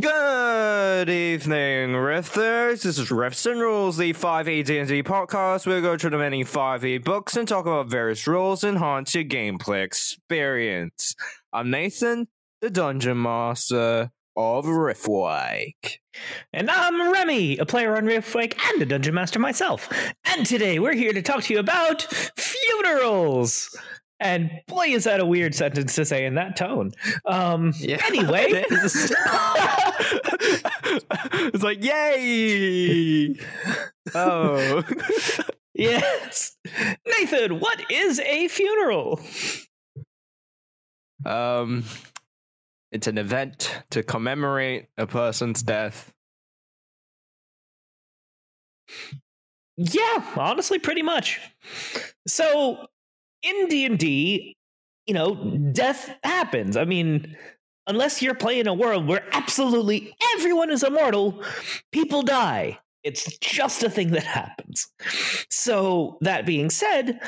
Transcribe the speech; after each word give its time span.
Good 0.00 1.08
evening, 1.08 1.92
Rifters. 1.92 2.82
This 2.82 2.98
is 2.98 3.10
Rifts 3.10 3.46
and 3.46 3.60
Rules, 3.60 3.96
the 3.96 4.12
5e 4.12 4.64
D&D 4.64 5.02
podcast. 5.02 5.66
We'll 5.66 5.80
go 5.80 5.96
through 5.96 6.10
the 6.10 6.18
many 6.18 6.44
5e 6.44 7.02
books 7.02 7.36
and 7.36 7.48
talk 7.48 7.66
about 7.66 7.88
various 7.88 8.26
rules 8.26 8.62
and 8.62 8.76
enhance 8.76 9.14
your 9.14 9.24
gameplay 9.24 9.82
experience. 9.82 11.14
I'm 11.52 11.70
Nathan, 11.70 12.28
the 12.60 12.70
Dungeon 12.70 13.20
Master 13.20 14.10
of 14.36 14.66
Riftwake. 14.66 15.98
And 16.52 16.70
I'm 16.70 17.12
Remy, 17.12 17.58
a 17.58 17.66
player 17.66 17.96
on 17.96 18.04
Riftwake 18.04 18.58
and 18.70 18.82
a 18.82 18.86
Dungeon 18.86 19.14
Master 19.14 19.38
myself. 19.38 19.88
And 20.26 20.44
today 20.46 20.78
we're 20.78 20.94
here 20.94 21.12
to 21.12 21.22
talk 21.22 21.42
to 21.44 21.54
you 21.54 21.60
about 21.60 22.02
funerals. 22.36 23.74
And 24.18 24.50
boy, 24.66 24.86
is 24.88 25.04
that 25.04 25.20
a 25.20 25.26
weird 25.26 25.54
sentence 25.54 25.94
to 25.96 26.04
say 26.04 26.24
in 26.24 26.36
that 26.36 26.56
tone. 26.56 26.92
Um, 27.26 27.72
Yeah, 27.78 28.00
anyway, 28.06 28.46
it 28.48 28.66
it's 31.54 31.62
like, 31.62 31.84
yay! 31.84 33.36
Oh. 34.14 34.82
yes. 35.74 36.56
Nathan, 37.06 37.60
what 37.60 37.90
is 37.90 38.18
a 38.20 38.48
funeral? 38.48 39.20
Um, 41.26 41.84
it's 42.92 43.06
an 43.06 43.18
event 43.18 43.82
to 43.90 44.02
commemorate 44.02 44.86
a 44.96 45.06
person's 45.06 45.62
death. 45.62 46.12
Yeah, 49.76 50.24
honestly, 50.36 50.78
pretty 50.78 51.02
much. 51.02 51.38
So 52.26 52.86
in 53.46 53.68
D 53.68 53.86
and 53.86 53.98
D, 53.98 54.56
you 55.06 55.14
know, 55.14 55.34
death 55.72 56.14
happens. 56.24 56.76
I 56.76 56.84
mean, 56.84 57.36
unless 57.86 58.20
you're 58.20 58.34
playing 58.34 58.66
a 58.66 58.74
world 58.74 59.06
where 59.06 59.24
absolutely 59.32 60.14
everyone 60.34 60.70
is 60.70 60.82
immortal, 60.82 61.42
people 61.92 62.22
die. 62.22 62.78
It's 63.04 63.38
just 63.38 63.84
a 63.84 63.90
thing 63.90 64.10
that 64.10 64.24
happens. 64.24 64.88
So 65.48 66.18
that 66.22 66.44
being 66.44 66.70
said, 66.70 67.20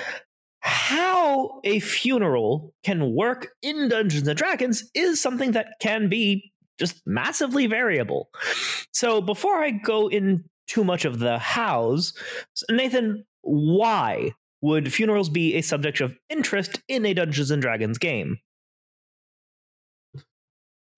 how 0.61 1.61
a 1.63 1.79
funeral 1.79 2.75
can 2.83 3.15
work 3.15 3.49
in 3.63 3.89
Dungeons 3.89 4.27
and 4.27 4.37
Dragons 4.37 4.91
is 4.95 5.23
something 5.23 5.53
that 5.53 5.75
can 5.81 6.09
be 6.09 6.53
just 6.81 7.01
massively 7.07 7.67
variable. 7.67 8.29
So 8.93 9.21
before 9.21 9.63
I 9.63 9.71
go 9.71 10.09
in 10.09 10.45
too 10.67 10.83
much 10.83 11.05
of 11.05 11.21
the 11.21 11.39
hows, 11.39 12.13
Nathan, 12.71 13.25
why 13.43 14.33
would 14.61 14.93
funerals 14.93 15.29
be 15.29 15.55
a 15.55 15.63
subject 15.63 16.01
of 16.01 16.17
interest 16.29 16.81
in 16.89 17.07
a 17.07 17.15
Dungeons 17.15 17.51
and 17.51 17.63
Dragons 17.63 17.99
game? 17.99 18.39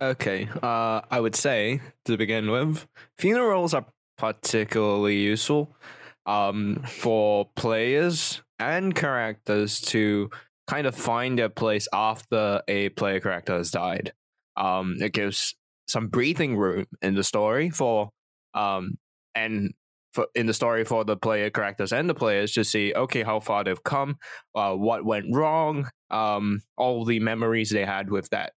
Okay, 0.02 0.48
uh, 0.62 1.02
I 1.10 1.20
would 1.20 1.36
say 1.36 1.82
to 2.06 2.16
begin 2.16 2.50
with, 2.50 2.86
funerals 3.18 3.74
are 3.74 3.84
particularly 4.16 5.18
useful 5.18 5.76
um, 6.24 6.82
for 6.86 7.50
players 7.54 8.40
and 8.58 8.94
characters 8.94 9.80
to 9.80 10.30
kind 10.66 10.86
of 10.86 10.94
find 10.94 11.38
their 11.38 11.48
place 11.50 11.86
after 11.92 12.62
a 12.66 12.88
player 12.90 13.20
character 13.20 13.56
has 13.56 13.70
died. 13.70 14.12
Um, 14.56 14.96
it 15.00 15.12
gives 15.12 15.54
some 15.86 16.08
breathing 16.08 16.56
room 16.56 16.86
in 17.02 17.14
the 17.14 17.24
story 17.24 17.68
for 17.68 18.10
um, 18.54 18.96
and 19.34 19.74
for 20.12 20.26
in 20.34 20.46
the 20.46 20.54
story 20.54 20.84
for 20.84 21.04
the 21.04 21.16
player 21.16 21.50
characters 21.50 21.92
and 21.92 22.08
the 22.08 22.14
players 22.14 22.52
to 22.52 22.64
see 22.64 22.92
okay 22.94 23.22
how 23.22 23.40
far 23.40 23.64
they've 23.64 23.82
come, 23.84 24.18
uh, 24.54 24.74
what 24.74 25.04
went 25.04 25.26
wrong, 25.32 25.88
um, 26.10 26.60
all 26.76 27.04
the 27.04 27.20
memories 27.20 27.70
they 27.70 27.84
had 27.84 28.10
with 28.10 28.28
that 28.30 28.52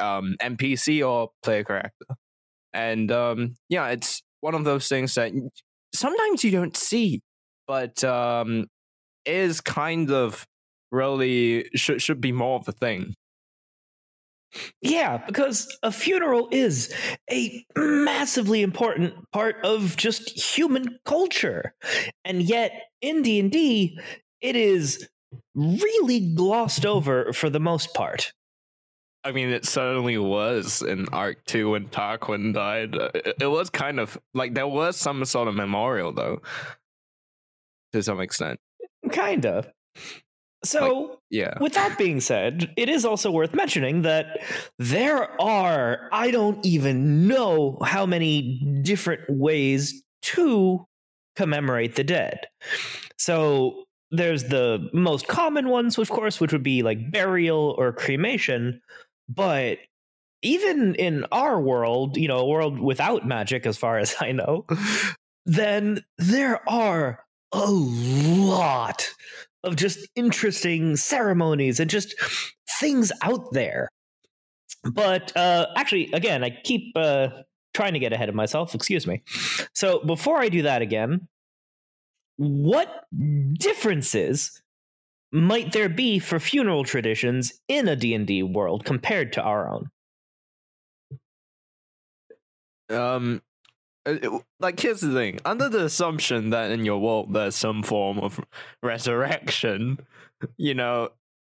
um, 0.00 0.36
NPC 0.42 1.06
or 1.06 1.30
player 1.42 1.64
character. 1.64 2.06
And 2.72 3.10
um, 3.10 3.54
yeah, 3.68 3.88
it's 3.88 4.22
one 4.40 4.54
of 4.54 4.64
those 4.64 4.88
things 4.88 5.14
that 5.14 5.32
sometimes 5.94 6.44
you 6.44 6.50
don't 6.50 6.76
see, 6.76 7.20
but 7.66 8.02
um, 8.04 8.66
is 9.24 9.60
kind 9.60 10.10
of 10.10 10.46
really 10.92 11.68
should 11.74 12.02
should 12.02 12.20
be 12.20 12.32
more 12.32 12.58
of 12.58 12.68
a 12.68 12.72
thing. 12.72 13.14
Yeah, 14.82 15.18
because 15.26 15.76
a 15.82 15.92
funeral 15.92 16.48
is 16.50 16.92
a 17.30 17.64
massively 17.76 18.62
important 18.62 19.14
part 19.32 19.56
of 19.64 19.96
just 19.96 20.30
human 20.30 20.98
culture. 21.04 21.74
And 22.24 22.42
yet 22.42 22.72
in 23.00 23.22
D&D 23.22 23.98
it 24.40 24.56
is 24.56 25.08
really 25.54 26.34
glossed 26.34 26.86
over 26.86 27.32
for 27.32 27.50
the 27.50 27.60
most 27.60 27.94
part. 27.94 28.32
I 29.22 29.32
mean, 29.32 29.50
it 29.50 29.66
certainly 29.66 30.16
was 30.16 30.80
in 30.80 31.06
Arc 31.12 31.44
2 31.44 31.72
when 31.72 31.88
Tarquin 31.88 32.54
died. 32.54 32.96
Uh, 32.96 33.10
It, 33.14 33.46
was 33.46 33.68
kind 33.68 34.00
of 34.00 34.18
like 34.32 34.54
there 34.54 34.66
was 34.66 34.96
some 34.96 35.22
sort 35.26 35.46
of 35.46 35.54
memorial, 35.54 36.12
though, 36.12 36.40
to 37.92 38.02
some 38.02 38.20
extent. 38.20 38.58
Kinda. 39.12 39.70
So 40.64 41.18
Yeah. 41.30 41.54
With 41.60 41.74
that 41.74 41.96
being 41.96 42.20
said, 42.20 42.72
it 42.76 42.88
is 42.88 43.04
also 43.04 43.30
worth 43.30 43.54
mentioning 43.54 44.02
that 44.02 44.40
there 44.78 45.40
are, 45.40 46.08
I 46.12 46.30
don't 46.30 46.64
even 46.66 47.28
know 47.28 47.78
how 47.84 48.04
many 48.04 48.80
different 48.82 49.22
ways 49.28 50.02
to 50.22 50.86
commemorate 51.36 51.94
the 51.94 52.04
dead. 52.04 52.46
So 53.16 53.84
there's 54.10 54.44
the 54.44 54.88
most 54.92 55.28
common 55.28 55.68
ones, 55.68 55.96
of 55.98 56.10
course, 56.10 56.40
which 56.40 56.52
would 56.52 56.62
be 56.62 56.82
like 56.82 57.10
burial 57.10 57.74
or 57.78 57.92
cremation. 57.92 58.80
But 59.28 59.78
even 60.42 60.94
in 60.96 61.24
our 61.32 61.60
world, 61.60 62.16
you 62.16 62.28
know, 62.28 62.38
a 62.38 62.46
world 62.46 62.80
without 62.80 63.26
magic, 63.26 63.66
as 63.66 63.78
far 63.78 63.98
as 64.04 64.14
I 64.20 64.32
know, 64.32 64.66
then 65.46 66.04
there 66.18 66.68
are 66.68 67.24
a 67.52 67.70
lot 67.70 69.10
of 69.64 69.76
just 69.76 70.08
interesting 70.16 70.96
ceremonies 70.96 71.80
and 71.80 71.90
just 71.90 72.14
things 72.78 73.12
out 73.22 73.52
there. 73.52 73.88
But 74.84 75.36
uh, 75.36 75.66
actually, 75.76 76.10
again, 76.12 76.42
I 76.42 76.50
keep 76.64 76.96
uh, 76.96 77.28
trying 77.74 77.92
to 77.92 77.98
get 77.98 78.12
ahead 78.12 78.28
of 78.28 78.34
myself. 78.34 78.74
Excuse 78.74 79.06
me. 79.06 79.22
So 79.74 80.00
before 80.00 80.38
I 80.38 80.48
do 80.48 80.62
that 80.62 80.82
again, 80.82 81.28
what 82.36 83.04
differences 83.58 84.62
might 85.32 85.72
there 85.72 85.88
be 85.88 86.18
for 86.18 86.40
funeral 86.40 86.84
traditions 86.84 87.52
in 87.68 87.86
a 87.86 87.94
D&D 87.94 88.42
world 88.42 88.84
compared 88.84 89.34
to 89.34 89.42
our 89.42 89.68
own? 89.68 89.90
Um, 92.88 93.42
like 94.60 94.80
here's 94.80 95.00
the 95.00 95.12
thing. 95.12 95.40
Under 95.44 95.68
the 95.68 95.84
assumption 95.84 96.50
that 96.50 96.70
in 96.70 96.84
your 96.84 96.98
world 96.98 97.32
there's 97.32 97.56
some 97.56 97.82
form 97.82 98.18
of 98.18 98.40
resurrection 98.82 99.98
you 100.56 100.74
know 100.74 101.10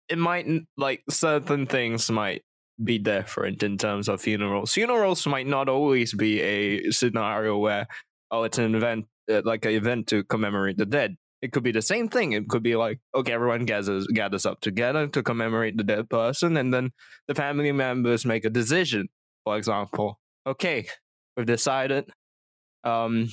it 0.08 0.18
might 0.18 0.46
like 0.76 1.02
certain 1.10 1.66
things 1.66 2.10
might 2.10 2.42
be 2.82 2.98
different 2.98 3.62
in 3.62 3.78
terms 3.78 4.08
of 4.08 4.20
funerals. 4.20 4.72
Funerals 4.72 5.26
might 5.26 5.46
not 5.46 5.68
always 5.68 6.12
be 6.12 6.40
a 6.42 6.90
scenario 6.90 7.58
where 7.58 7.86
oh 8.30 8.44
it's 8.44 8.58
an 8.58 8.74
event 8.74 9.06
uh, 9.30 9.42
like 9.44 9.64
an 9.64 9.72
event 9.72 10.06
to 10.08 10.22
commemorate 10.24 10.76
the 10.76 10.86
dead. 10.86 11.16
It 11.42 11.52
could 11.52 11.62
be 11.62 11.72
the 11.72 11.82
same 11.82 12.08
thing. 12.08 12.32
It 12.32 12.48
could 12.48 12.62
be 12.62 12.76
like 12.76 13.00
okay 13.14 13.32
everyone 13.32 13.64
gathers 13.64 14.06
gathers 14.06 14.46
up 14.46 14.60
together 14.60 15.08
to 15.08 15.22
commemorate 15.22 15.76
the 15.76 15.84
dead 15.84 16.08
person 16.08 16.56
and 16.56 16.72
then 16.72 16.92
the 17.26 17.34
family 17.34 17.72
members 17.72 18.24
make 18.24 18.44
a 18.44 18.50
decision. 18.50 19.08
For 19.44 19.56
example 19.56 20.20
okay 20.46 20.86
we've 21.36 21.46
decided 21.46 22.10
um 22.86 23.28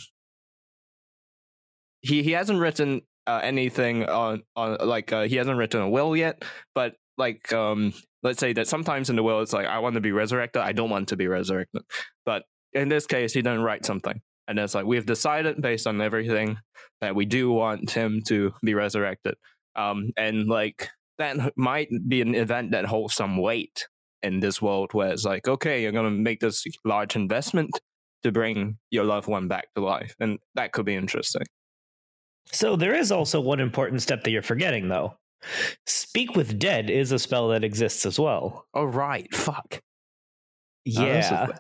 he 2.02 2.24
he 2.24 2.32
hasn't 2.32 2.60
written 2.60 3.02
uh, 3.26 3.40
anything 3.42 4.04
on 4.04 4.44
on 4.56 4.78
like 4.82 5.14
uh, 5.14 5.24
he 5.24 5.38
hasn't 5.38 5.58
written 5.58 5.82
a 5.82 5.90
will 5.90 6.16
yet 6.18 6.44
but 6.76 6.96
like 7.18 7.54
um 7.54 7.94
let's 8.24 8.40
say 8.40 8.52
that 8.54 8.68
sometimes 8.68 9.10
in 9.10 9.16
the 9.16 9.24
will 9.24 9.40
it's 9.42 9.54
like 9.54 9.68
i 9.68 9.80
want 9.80 9.96
to 9.96 10.02
be 10.02 10.12
resurrected 10.12 10.62
i 10.62 10.72
don't 10.72 10.90
want 10.90 11.08
to 11.08 11.16
be 11.16 11.28
resurrected. 11.28 11.84
But 12.26 12.44
in 12.74 12.90
this 12.90 13.06
case 13.06 13.34
he 13.34 13.42
doesn't 13.42 13.64
write 13.64 13.86
something. 13.86 14.20
And 14.48 14.60
it's 14.60 14.76
like 14.76 14.86
we've 14.86 15.06
decided 15.06 15.62
based 15.62 15.88
on 15.88 16.02
everything 16.02 16.58
that 17.02 17.16
we 17.16 17.26
do 17.26 17.52
want 17.52 17.92
him 17.92 18.22
to 18.28 18.54
be 18.64 18.74
resurrected. 18.74 19.36
Um 19.76 20.12
and 20.18 20.48
like 20.48 20.90
that 21.18 21.54
might 21.56 21.90
be 22.08 22.22
an 22.22 22.36
event 22.36 22.72
that 22.72 22.86
holds 22.86 23.14
some 23.14 23.38
weight 23.38 23.88
in 24.22 24.40
this 24.40 24.62
world 24.62 24.94
where 24.94 25.12
it's 25.12 25.26
like 25.26 25.48
okay 25.48 25.84
you're 25.84 25.92
to 25.92 26.10
make 26.10 26.40
this 26.40 26.66
large 26.86 27.16
investment 27.16 27.80
to 28.24 28.32
bring 28.32 28.78
your 28.92 29.04
loved 29.04 29.28
one 29.28 29.48
back 29.48 29.68
to 29.76 29.82
life 29.84 30.16
and 30.20 30.40
that 30.56 30.72
could 30.72 30.86
be 30.86 30.96
interesting 30.96 31.44
So 32.52 32.76
there 32.76 32.96
is 32.96 33.12
also 33.12 33.40
one 33.42 33.60
important 33.60 34.02
step 34.02 34.24
that 34.24 34.32
you're 34.32 34.42
forgetting, 34.42 34.90
though. 34.90 35.16
Speak 35.86 36.36
with 36.36 36.58
Dead 36.60 36.90
is 36.90 37.12
a 37.12 37.20
spell 37.20 37.50
that 37.50 37.64
exists 37.64 38.06
as 38.06 38.20
well. 38.20 38.66
oh 38.74 38.84
right 38.86 39.34
fuck 39.36 39.80
Oh, 40.98 41.08
that's 41.08 41.32
a 41.32 41.34
Yeah. 41.34 41.46
thing. 41.48 41.56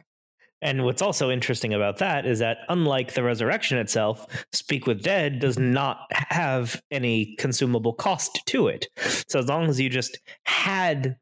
And 0.61 0.85
what's 0.85 1.01
also 1.01 1.29
interesting 1.29 1.73
about 1.73 1.97
that 1.97 2.25
is 2.25 2.39
that, 2.39 2.59
unlike 2.69 3.13
the 3.13 3.23
resurrection 3.23 3.77
itself, 3.77 4.25
Speak 4.53 4.87
with 4.87 5.03
Dead 5.03 5.39
does 5.39 5.59
not 5.59 6.07
have 6.11 6.81
any 6.91 7.35
consumable 7.37 7.91
cost 7.93 8.39
to 8.45 8.67
it. 8.69 8.87
So, 9.27 9.39
as 9.39 9.47
long 9.47 9.67
as 9.69 9.77
you 9.79 9.89
just 9.89 10.17
had 10.45 11.17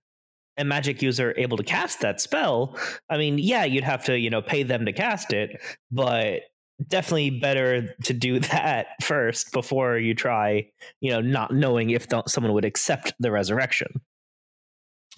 a 0.57 0.63
magic 0.63 1.01
user 1.01 1.33
able 1.37 1.57
to 1.57 1.63
cast 1.63 2.01
that 2.01 2.21
spell, 2.21 2.77
I 3.09 3.17
mean, 3.17 3.37
yeah, 3.37 3.63
you'd 3.63 3.83
have 3.83 4.03
to, 4.05 4.17
you 4.17 4.29
know, 4.29 4.41
pay 4.41 4.63
them 4.63 4.85
to 4.85 4.93
cast 4.93 5.33
it, 5.33 5.61
but 5.91 6.41
definitely 6.87 7.29
better 7.29 7.95
to 8.03 8.13
do 8.13 8.39
that 8.51 8.87
first 9.01 9.51
before 9.51 9.97
you 9.97 10.13
try, 10.13 10.67
you 10.99 11.11
know, 11.11 11.21
not 11.21 11.53
knowing 11.53 11.91
if 11.91 12.07
th- 12.07 12.23
someone 12.27 12.53
would 12.53 12.65
accept 12.65 13.13
the 13.19 13.31
resurrection 13.31 14.01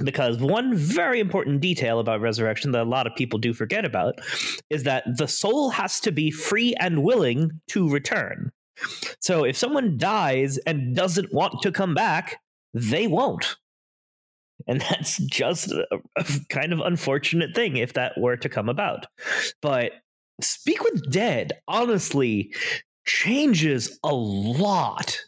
because 0.03 0.39
one 0.39 0.75
very 0.75 1.19
important 1.19 1.62
detail 1.62 2.00
about 2.00 2.21
resurrection 2.21 2.71
that 2.71 2.81
a 2.81 2.89
lot 2.89 3.06
of 3.06 3.15
people 3.15 3.38
do 3.38 3.53
forget 3.53 3.85
about 3.85 4.19
is 4.69 4.83
that 4.83 5.03
the 5.18 5.27
soul 5.27 5.69
has 5.69 6.00
to 6.00 6.12
be 6.12 6.31
free 6.31 6.74
and 6.80 7.03
willing 7.03 7.51
to 7.68 7.89
return. 7.89 8.51
So 9.19 9.44
if 9.44 9.56
someone 9.56 9.97
dies 9.97 10.57
and 10.59 10.95
doesn't 10.95 11.33
want 11.33 11.62
to 11.62 11.71
come 11.71 11.94
back, 11.94 12.38
they 12.74 13.07
won't. 13.07 13.56
And 14.68 14.81
that's 14.89 15.18
just 15.18 15.71
a, 15.71 15.86
a 16.18 16.25
kind 16.50 16.74
of 16.74 16.80
unfortunate 16.80 17.56
thing 17.56 17.77
if 17.77 17.94
that 17.94 18.18
were 18.18 18.38
to 18.38 18.50
come 18.50 18.69
about. 18.69 19.06
But 19.62 19.92
Speak 20.42 20.83
with 20.83 21.12
Dead 21.12 21.54
honestly 21.68 22.54
changes 23.06 24.00
a 24.04 24.13
lot. 24.13 25.19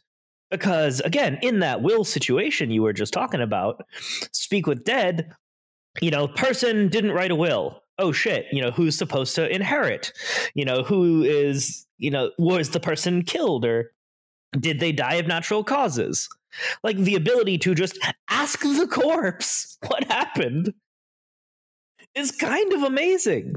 Because 0.52 1.02
again 1.02 1.38
in 1.42 1.60
that 1.60 1.82
will 1.82 2.04
situation 2.04 2.72
you 2.72 2.82
were 2.82 2.94
just 2.94 3.12
talking 3.12 3.42
about 3.42 3.84
speak 4.32 4.68
with 4.68 4.86
dead 4.86 5.32
you 6.02 6.12
know 6.12 6.28
person 6.28 6.88
didn't 6.88 7.12
write 7.12 7.32
a 7.32 7.36
will. 7.36 7.82
Oh 7.98 8.12
shit 8.12 8.46
you 8.52 8.62
know 8.62 8.72
who's 8.72 8.98
supposed 8.98 9.36
to 9.36 9.54
inherit? 9.54 10.14
You 10.54 10.64
know 10.64 10.84
who 10.84 11.24
is 11.24 11.86
you 11.98 12.12
know 12.12 12.32
was 12.38 12.70
the 12.70 12.80
person 12.80 13.24
killed? 13.24 13.66
Or 13.66 13.92
did 14.58 14.80
they 14.80 14.92
die 14.92 15.16
of 15.16 15.28
natural 15.28 15.64
causes 15.64 16.30
like 16.84 16.98
the 16.98 17.16
ability 17.16 17.58
to 17.58 17.76
just 17.76 17.98
ask 18.30 18.60
the 18.62 18.88
corpse 18.92 19.78
what 19.88 20.04
happened 20.06 20.74
is 22.14 22.32
kind 22.32 22.74
of 22.74 22.84
amazing 22.84 23.54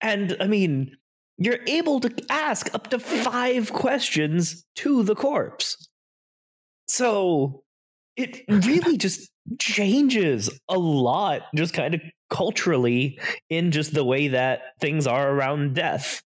and 0.00 0.36
i 0.40 0.46
mean 0.46 0.96
you're 1.38 1.60
able 1.66 2.00
to 2.00 2.10
ask 2.30 2.74
up 2.74 2.88
to 2.90 2.98
five 2.98 3.72
questions 3.72 4.64
to 4.76 5.02
the 5.02 5.14
corpse. 5.14 5.88
So 6.86 7.62
it 8.16 8.42
really 8.48 8.96
just 8.96 9.30
changes 9.58 10.50
a 10.68 10.78
lot, 10.78 11.42
just 11.54 11.74
kind 11.74 11.94
of 11.94 12.00
culturally, 12.30 13.20
in 13.50 13.70
just 13.70 13.94
the 13.94 14.04
way 14.04 14.28
that 14.28 14.60
things 14.80 15.06
are 15.06 15.30
around 15.30 15.74
death. 15.74 16.22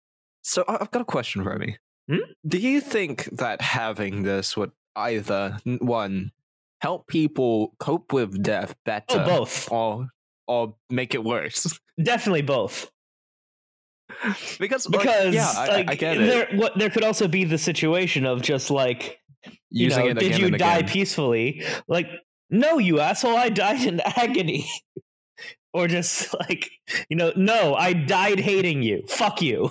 So 0.42 0.64
I've 0.68 0.90
got 0.90 1.02
a 1.02 1.06
question, 1.06 1.44
Remy. 1.44 1.78
Hmm? 2.08 2.18
Do 2.46 2.58
you 2.58 2.80
think 2.80 3.24
that 3.36 3.60
having 3.60 4.22
this 4.22 4.56
would 4.56 4.72
either 4.94 5.58
one 5.64 6.32
help 6.80 7.06
people 7.08 7.74
cope 7.78 8.12
with 8.12 8.42
death 8.42 8.74
better, 8.84 9.20
Oh, 9.20 9.24
both. 9.24 9.70
or 9.72 10.08
or 10.46 10.76
make 10.90 11.14
it 11.14 11.24
worse? 11.24 11.78
Definitely 12.02 12.42
both. 12.42 12.90
because 14.58 14.88
like, 14.88 15.00
Because 15.02 15.34
yeah, 15.34 15.52
I, 15.56 15.66
like 15.68 15.90
I 15.90 15.94
get 15.96 16.16
it. 16.16 16.26
there, 16.26 16.58
what 16.58 16.78
there 16.78 16.90
could 16.90 17.02
also 17.04 17.26
be 17.28 17.44
the 17.44 17.58
situation 17.58 18.24
of 18.24 18.40
just 18.42 18.70
like 18.70 19.18
you 19.70 19.86
Using 19.86 20.06
know, 20.06 20.14
did 20.14 20.38
you 20.38 20.50
die 20.52 20.78
again. 20.78 20.88
peacefully? 20.88 21.62
Like, 21.88 22.06
no, 22.50 22.78
you 22.78 23.00
asshole, 23.00 23.36
I 23.36 23.48
died 23.48 23.84
in 23.86 24.00
agony. 24.04 24.68
or 25.72 25.88
just 25.88 26.32
like, 26.40 26.70
you 27.08 27.16
know, 27.16 27.32
no, 27.36 27.74
I 27.74 27.92
died 27.92 28.38
hating 28.40 28.82
you. 28.82 29.02
Fuck 29.08 29.42
you. 29.42 29.70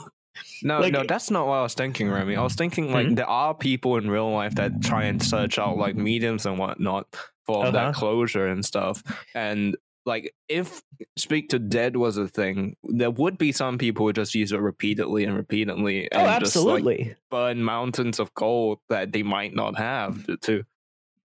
No, 0.64 0.80
Like- 0.80 0.94
no, 0.94 1.04
that's 1.08 1.32
not 1.32 1.48
what 1.48 1.56
I 1.56 1.62
was 1.64 1.74
thinking, 1.74 2.10
Remy. 2.10 2.36
I 2.36 2.44
was 2.44 2.56
thinking 2.56 2.92
like 2.92 3.08
Hmm? 3.08 3.14
there 3.16 3.30
are 3.30 3.54
people 3.54 3.98
in 3.98 4.10
real 4.10 4.32
life 4.32 4.56
that 4.56 4.82
try 4.82 5.06
and 5.06 5.22
search 5.22 5.58
out 5.60 5.78
like 5.78 5.96
mediums 5.96 6.46
and 6.46 6.58
whatnot 6.58 7.08
for 7.46 7.64
Uh-huh. 7.64 7.72
that 7.72 7.96
closure 7.96 8.48
and 8.48 8.64
stuff. 8.66 9.02
And 9.34 9.78
like 10.06 10.34
if 10.48 10.84
speak 11.18 11.50
to 11.50 11.58
dead 11.60 11.98
was 11.98 12.18
a 12.18 12.28
thing, 12.28 12.76
there 12.84 13.10
would 13.12 13.38
be 13.38 13.52
some 13.52 13.78
people 13.78 14.06
who 14.06 14.14
just 14.14 14.36
use 14.36 14.52
it 14.52 14.60
repeatedly 14.60 15.24
and 15.24 15.36
repeatedly 15.36 16.10
Oh, 16.12 16.18
and 16.20 16.44
just 16.44 16.56
like 16.56 16.82
absolutely. 16.82 17.16
burn 17.32 17.64
mountains 17.64 18.20
of 18.20 18.34
gold 18.36 18.80
that 18.90 19.12
they 19.14 19.24
might 19.24 19.56
not 19.56 19.78
have 19.78 20.26
to, 20.28 20.38
to 20.38 20.64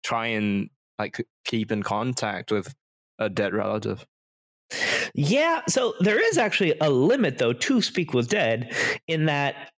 try 0.03 0.27
and 0.27 0.69
like 0.99 1.25
keep 1.45 1.71
in 1.71 1.81
contact 1.83 2.51
with 2.51 2.75
a 3.19 3.29
dead 3.29 3.53
relative. 3.53 4.05
Yeah, 5.13 5.61
so 5.67 5.93
there 5.99 6.19
is 6.19 6.37
actually 6.37 6.75
a 6.81 6.89
limit 6.89 7.37
though 7.37 7.53
to 7.53 7.81
speak 7.81 8.13
with 8.13 8.29
dead 8.29 8.73
in 9.07 9.25
that 9.25 9.71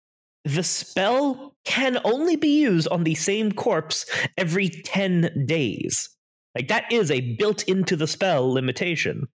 the 0.46 0.64
spell 0.64 1.56
can 1.66 2.00
only 2.04 2.36
be 2.36 2.60
used 2.60 2.88
on 2.88 3.04
the 3.04 3.16
same 3.16 3.52
corpse 3.52 4.06
every 4.38 4.70
10 4.70 5.46
days. 5.46 6.10
Like 6.56 6.68
that 6.70 6.92
is 6.92 7.12
a 7.12 7.36
built 7.36 7.64
into 7.64 7.96
the 7.96 8.08
spell 8.08 8.52
limitation. 8.52 9.28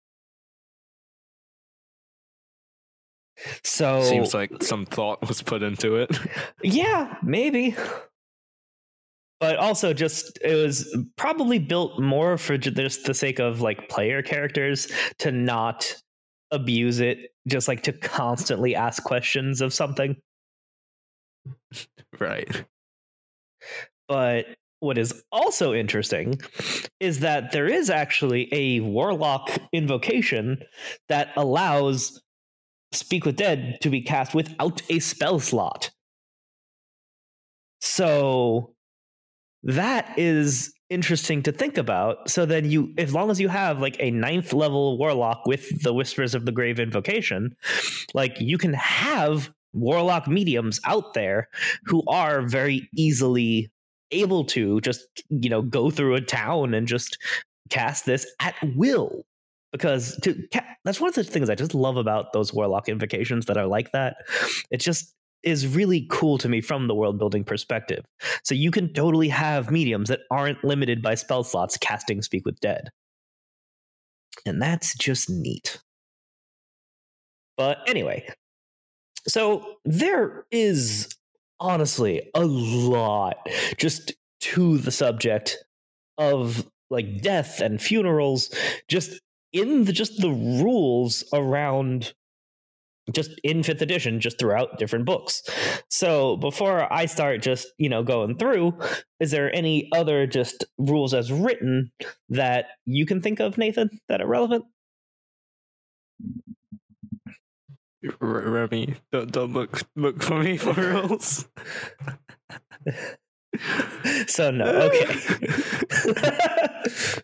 So 3.64 4.02
Seems 4.02 4.34
like 4.34 4.64
some 4.64 4.86
thought 4.86 5.28
was 5.28 5.42
put 5.42 5.64
into 5.64 5.98
it. 5.98 6.18
Yeah, 6.64 7.16
maybe. 7.22 7.76
But 9.44 9.58
also, 9.58 9.92
just 9.92 10.40
it 10.42 10.56
was 10.56 10.98
probably 11.18 11.60
built 11.60 12.00
more 12.00 12.38
for 12.38 12.58
just 12.58 13.04
the 13.04 13.14
sake 13.14 13.40
of 13.40 13.60
like 13.60 13.90
player 13.90 14.22
characters 14.22 14.90
to 15.20 15.34
not 15.34 15.94
abuse 16.52 17.02
it, 17.02 17.34
just 17.46 17.68
like 17.68 17.84
to 17.84 17.92
constantly 17.92 18.74
ask 18.74 19.04
questions 19.04 19.60
of 19.60 19.74
something. 19.74 20.16
right. 22.22 22.64
But 24.08 24.46
what 24.80 24.98
is 24.98 25.22
also 25.30 25.74
interesting 25.74 26.40
is 27.02 27.20
that 27.20 27.52
there 27.52 27.68
is 27.68 27.90
actually 27.90 28.48
a 28.54 28.80
warlock 28.80 29.52
invocation 29.74 30.64
that 31.10 31.34
allows 31.36 32.22
Speak 32.94 33.26
with 33.26 33.36
Dead 33.36 33.78
to 33.82 33.90
be 33.90 34.04
cast 34.04 34.34
without 34.34 34.82
a 34.90 35.00
spell 35.00 35.42
slot. 35.42 35.92
So 37.82 38.73
that 39.64 40.14
is 40.18 40.74
interesting 40.90 41.42
to 41.44 41.52
think 41.52 41.78
about. 41.78 42.30
So 42.30 42.46
then 42.46 42.70
you 42.70 42.94
as 42.98 43.14
long 43.14 43.32
as 43.32 43.40
you 43.40 43.48
have 43.48 43.80
like 43.80 43.96
a 44.00 44.12
ninth 44.12 44.54
level 44.54 44.98
warlock 44.98 45.46
with 45.46 45.82
the 45.82 45.94
Whispers 45.94 46.36
of 46.36 46.46
the 46.46 46.52
Grave 46.52 46.80
invocation, 46.80 47.56
like 48.14 48.40
you 48.40 48.58
can 48.58 48.74
have 48.74 49.52
warlock 49.74 50.28
mediums 50.28 50.80
out 50.86 51.14
there 51.14 51.50
who 51.86 52.04
are 52.08 52.42
very 52.44 52.88
easily 52.96 53.72
able 54.12 54.46
to 54.46 54.80
just 54.82 55.24
you 55.30 55.50
know 55.50 55.62
go 55.62 55.90
through 55.90 56.14
a 56.14 56.22
town 56.22 56.74
and 56.74 56.88
just 56.88 57.18
cast 57.70 58.06
this 58.06 58.28
at 58.40 58.54
will 58.76 59.26
because 59.72 60.16
to, 60.18 60.36
that's 60.86 61.02
one 61.02 61.10
of 61.10 61.16
the 61.16 61.24
things 61.24 61.50
I 61.50 61.56
just 61.56 61.74
love 61.74 61.98
about 61.98 62.32
those 62.32 62.54
warlock 62.54 62.88
invocations 62.88 63.48
that 63.48 63.58
are 63.58 63.66
like 63.66 63.92
that. 63.92 64.18
It 64.70 64.78
just 64.78 65.16
is 65.44 65.68
really 65.68 66.08
cool 66.10 66.38
to 66.38 66.50
me 66.50 66.62
from 66.62 66.88
the 66.88 66.96
world 66.96 67.18
building 67.18 67.44
perspective. 67.44 68.06
So 68.44 68.56
you 68.56 68.72
can 68.72 68.94
totally 68.94 69.30
have 69.30 69.72
mediums 69.72 70.10
that 70.10 70.22
aren't 70.32 70.64
limited 70.64 71.02
by 71.02 71.16
spell 71.16 71.44
slots 71.44 71.78
casting 71.78 72.22
Speak 72.22 72.46
with 72.46 72.60
Dead. 72.60 72.90
And 74.46 74.62
that's 74.62 74.96
just 74.98 75.30
neat. 75.30 75.80
But 77.58 77.78
anyway, 77.88 78.28
so 79.28 79.76
there 79.86 80.46
is 80.52 81.10
honestly 81.60 82.30
a 82.34 82.46
lot 82.46 83.38
just 83.78 84.14
to 84.42 84.78
the 84.80 84.92
subject 84.92 85.64
of 86.18 86.68
like 86.90 87.22
death 87.22 87.62
and 87.62 87.82
funerals 87.82 88.54
just 88.88 89.20
in 89.52 89.86
the 89.86 89.94
just 89.94 90.20
the 90.20 90.32
rules 90.32 91.24
around 91.34 92.14
just 93.12 93.32
in 93.44 93.64
fifth 93.64 93.82
edition 93.82 94.20
just 94.20 94.40
throughout 94.40 94.78
different 94.78 95.06
books 95.06 95.44
so 95.90 96.38
before 96.38 96.92
i 96.92 97.06
start 97.06 97.42
just 97.42 97.68
you 97.78 97.90
know 97.90 98.04
going 98.04 98.38
through 98.38 98.74
is 99.20 99.32
there 99.32 99.54
any 99.56 99.90
other 99.94 100.26
just 100.26 100.64
rules 100.78 101.14
as 101.14 101.32
written 101.32 101.92
that 102.30 102.68
you 102.86 103.06
can 103.06 103.22
think 103.22 103.40
of 103.40 103.58
nathan 103.58 103.90
that 104.08 104.22
are 104.22 104.28
relevant 104.28 104.64
Remy, 108.20 108.96
don't, 109.14 109.32
don't 109.32 109.54
look 109.54 109.82
look 109.96 110.22
for 110.22 110.44
me 110.44 110.58
for 110.58 110.74
rules. 110.74 111.48
so 114.28 114.52
no, 114.52 114.66
okay. 114.66 115.06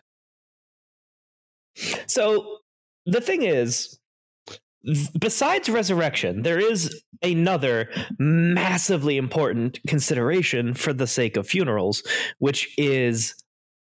so 2.06 2.58
the 3.06 3.20
thing 3.20 3.42
is, 3.42 3.98
besides 5.18 5.68
resurrection, 5.68 6.42
there 6.42 6.58
is 6.58 7.02
another 7.22 7.88
massively 8.18 9.16
important 9.16 9.78
consideration 9.86 10.74
for 10.74 10.92
the 10.92 11.06
sake 11.06 11.36
of 11.36 11.46
funerals, 11.46 12.02
which 12.38 12.72
is 12.78 13.34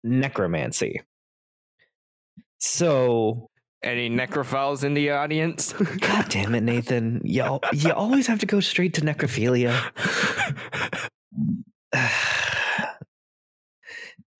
necromancy. 0.02 1.02
So 2.58 3.50
any 3.82 4.10
necrophiles 4.10 4.84
in 4.84 4.94
the 4.94 5.10
audience? 5.10 5.72
God 6.00 6.28
damn 6.28 6.54
it, 6.54 6.62
Nathan. 6.62 7.22
You, 7.24 7.60
you 7.72 7.92
always 7.92 8.26
have 8.26 8.38
to 8.40 8.46
go 8.46 8.60
straight 8.60 8.94
to 8.94 9.00
necrophilia. 9.00 9.74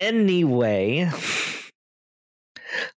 anyway, 0.00 1.11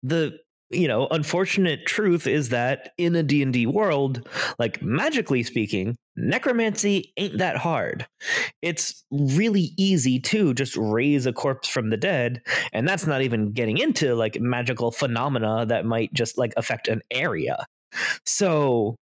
the 0.02 0.40
you 0.72 0.88
know 0.88 1.08
unfortunate 1.12 1.86
truth 1.86 2.28
is 2.28 2.50
that 2.50 2.94
in 2.98 3.16
a 3.16 3.24
d&d 3.24 3.66
world 3.66 4.28
like 4.58 4.82
magically 4.82 5.44
speaking 5.44 5.98
necromancy 6.16 7.14
ain't 7.18 7.38
that 7.38 7.58
hard. 7.58 8.06
It's 8.62 9.04
really 9.12 9.72
easy 9.78 10.20
to 10.20 10.54
just 10.54 10.76
raise 10.78 11.26
a 11.26 11.34
corpse 11.34 11.68
from 11.68 11.90
the 11.90 11.98
dead 11.98 12.42
and 12.74 12.88
that's 12.88 13.08
not 13.08 13.22
even 13.22 13.52
getting 13.52 13.78
into 13.78 14.16
like 14.16 14.40
magical 14.40 14.92
phenomena 14.92 15.66
that 15.68 15.86
might 15.86 16.14
just 16.14 16.38
like 16.38 16.54
affect 16.58 16.88
an 16.88 17.02
area. 17.12 17.66
So 18.26 18.96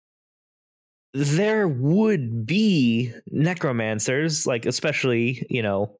there 1.14 1.66
would 1.66 2.46
be 2.46 3.12
necromancers 3.30 4.46
like 4.46 4.66
especially 4.66 5.46
you 5.48 5.62
know 5.62 5.96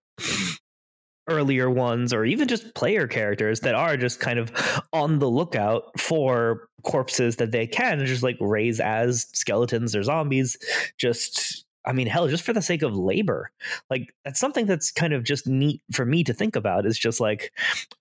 earlier 1.29 1.71
ones 1.71 2.13
or 2.13 2.25
even 2.25 2.49
just 2.49 2.75
player 2.75 3.07
characters 3.07 3.61
that 3.61 3.75
are 3.75 3.97
just 3.97 4.21
kind 4.21 4.39
of 4.39 4.53
on 4.93 5.19
the 5.19 5.29
lookout 5.29 5.99
for 5.99 6.69
corpses 6.83 7.37
that 7.37 7.51
they 7.51 7.67
can 7.67 8.05
just 8.07 8.23
like 8.23 8.37
raise 8.41 8.79
as 8.81 9.27
skeletons 9.33 9.97
or 9.97 10.03
zombies 10.03 10.57
just 10.99 11.65
I 11.87 11.93
mean, 11.93 12.09
hell, 12.09 12.27
just 12.27 12.43
for 12.43 12.53
the 12.53 12.61
sake 12.61 12.83
of 12.83 12.97
labor. 12.97 13.53
Like, 13.91 14.13
that's 14.25 14.41
something 14.41 14.67
that's 14.67 14.91
kind 14.91 15.13
of 15.13 15.23
just 15.23 15.47
neat 15.47 15.81
for 15.93 16.05
me 16.05 16.25
to 16.25 16.35
think 16.35 16.57
about 16.57 16.85
is 16.85 16.99
just 16.99 17.21
like, 17.21 17.53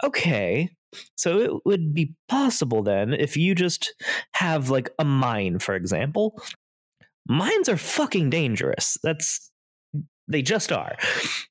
okay, 0.03 0.71
so 1.15 1.39
it 1.39 1.51
would 1.65 1.93
be 1.93 2.15
possible 2.27 2.81
then 2.81 3.13
if 3.13 3.37
you 3.37 3.53
just 3.53 3.93
have 4.33 4.69
like 4.69 4.89
a 4.97 5.05
mine, 5.05 5.59
for 5.59 5.75
example. 5.75 6.41
Mines 7.27 7.69
are 7.69 7.77
fucking 7.77 8.29
dangerous. 8.29 8.97
That's 9.03 9.51
they 10.27 10.41
just 10.41 10.71
are. 10.71 10.95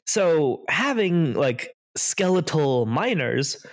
So 0.07 0.65
having 0.69 1.35
like 1.35 1.77
skeletal 1.97 2.87
miners 2.87 3.65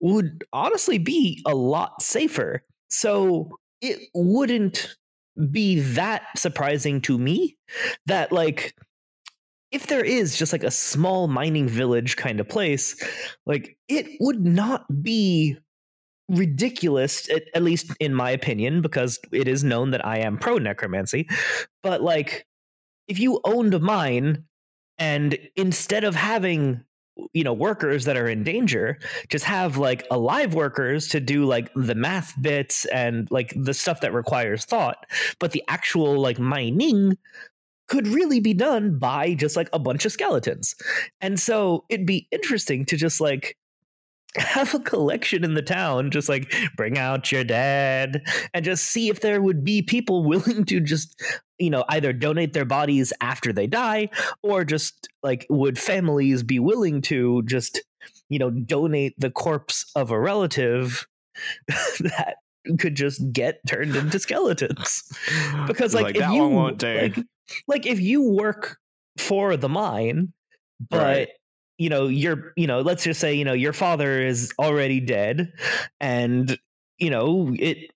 would 0.00 0.44
honestly 0.52 0.98
be 0.98 1.42
a 1.46 1.54
lot 1.54 2.02
safer. 2.02 2.62
So 2.88 3.50
it 3.80 4.08
wouldn't 4.14 4.96
be 5.50 5.80
that 5.80 6.22
surprising 6.36 7.00
to 7.02 7.18
me 7.18 7.56
that 8.06 8.32
like 8.32 8.74
if 9.70 9.86
there 9.86 10.04
is 10.04 10.36
just 10.36 10.52
like 10.52 10.64
a 10.64 10.70
small 10.70 11.28
mining 11.28 11.68
village 11.68 12.16
kind 12.16 12.40
of 12.40 12.48
place, 12.48 13.00
like 13.46 13.76
it 13.88 14.06
would 14.20 14.44
not 14.44 14.84
be 15.02 15.58
ridiculous, 16.28 17.28
at, 17.30 17.44
at, 17.54 17.62
least 17.62 17.92
in 18.00 18.14
my 18.14 18.30
opinion, 18.30 18.80
because 18.80 19.18
it 19.32 19.48
is 19.48 19.64
known 19.64 19.90
that 19.90 20.04
I 20.04 20.18
am 20.20 20.38
pro 20.38 20.58
necromancy. 20.58 21.28
But 21.82 22.02
like, 22.02 22.46
if 23.08 23.18
you 23.18 23.40
owned 23.44 23.74
a 23.74 23.80
mine 23.80 24.44
and 24.98 25.38
instead 25.56 26.04
of 26.04 26.14
having 26.14 26.84
you 27.32 27.42
know 27.42 27.52
workers 27.52 28.04
that 28.04 28.16
are 28.16 28.28
in 28.28 28.44
danger 28.44 28.96
just 29.28 29.44
have 29.44 29.76
like 29.76 30.06
alive 30.08 30.54
workers 30.54 31.08
to 31.08 31.18
do 31.18 31.44
like 31.44 31.68
the 31.74 31.96
math 31.96 32.40
bits 32.40 32.84
and 32.86 33.28
like 33.32 33.52
the 33.56 33.74
stuff 33.74 34.00
that 34.02 34.14
requires 34.14 34.64
thought 34.64 35.04
but 35.40 35.50
the 35.50 35.64
actual 35.68 36.20
like 36.20 36.38
mining 36.38 37.16
could 37.88 38.06
really 38.06 38.38
be 38.38 38.54
done 38.54 38.98
by 38.98 39.34
just 39.34 39.56
like 39.56 39.68
a 39.72 39.78
bunch 39.78 40.04
of 40.04 40.12
skeletons. 40.12 40.74
And 41.20 41.40
so 41.40 41.84
it'd 41.88 42.06
be 42.06 42.28
interesting 42.30 42.84
to 42.86 42.96
just 42.96 43.20
like 43.20 43.56
have 44.36 44.74
a 44.74 44.80
collection 44.80 45.42
in 45.42 45.54
the 45.54 45.62
town 45.62 46.10
just 46.10 46.28
like 46.28 46.54
bring 46.76 46.98
out 46.98 47.32
your 47.32 47.44
dad 47.44 48.22
and 48.52 48.64
just 48.64 48.84
see 48.84 49.08
if 49.08 49.20
there 49.20 49.42
would 49.42 49.64
be 49.64 49.82
people 49.82 50.24
willing 50.28 50.64
to 50.66 50.80
just 50.80 51.20
you 51.58 51.70
know 51.70 51.84
either 51.88 52.12
donate 52.12 52.52
their 52.52 52.64
bodies 52.64 53.12
after 53.20 53.52
they 53.52 53.66
die 53.66 54.08
or 54.42 54.64
just 54.64 55.08
like 55.22 55.46
would 55.50 55.78
families 55.78 56.42
be 56.42 56.58
willing 56.58 57.00
to 57.02 57.42
just 57.42 57.80
you 58.28 58.38
know 58.38 58.50
donate 58.50 59.18
the 59.18 59.30
corpse 59.30 59.90
of 59.94 60.10
a 60.10 60.18
relative 60.20 61.06
that 61.68 62.36
could 62.78 62.94
just 62.94 63.32
get 63.32 63.60
turned 63.66 63.96
into 63.96 64.18
skeletons? 64.18 65.10
Because 65.66 65.94
like, 65.94 66.04
like 66.04 66.16
if 66.16 66.30
you 66.30 66.48
like, 66.48 67.18
like 67.66 67.86
if 67.86 68.00
you 68.00 68.22
work 68.22 68.78
for 69.16 69.56
the 69.56 69.68
mine 69.68 70.32
but 70.90 70.98
right. 71.00 71.28
you 71.76 71.88
know 71.88 72.06
your 72.06 72.52
you 72.56 72.66
know 72.66 72.80
let's 72.80 73.04
just 73.04 73.20
say 73.20 73.34
you 73.34 73.44
know 73.44 73.52
your 73.52 73.72
father 73.72 74.22
is 74.22 74.52
already 74.58 75.00
dead 75.00 75.52
and 76.00 76.58
you 76.98 77.10
know 77.10 77.52
it 77.58 77.90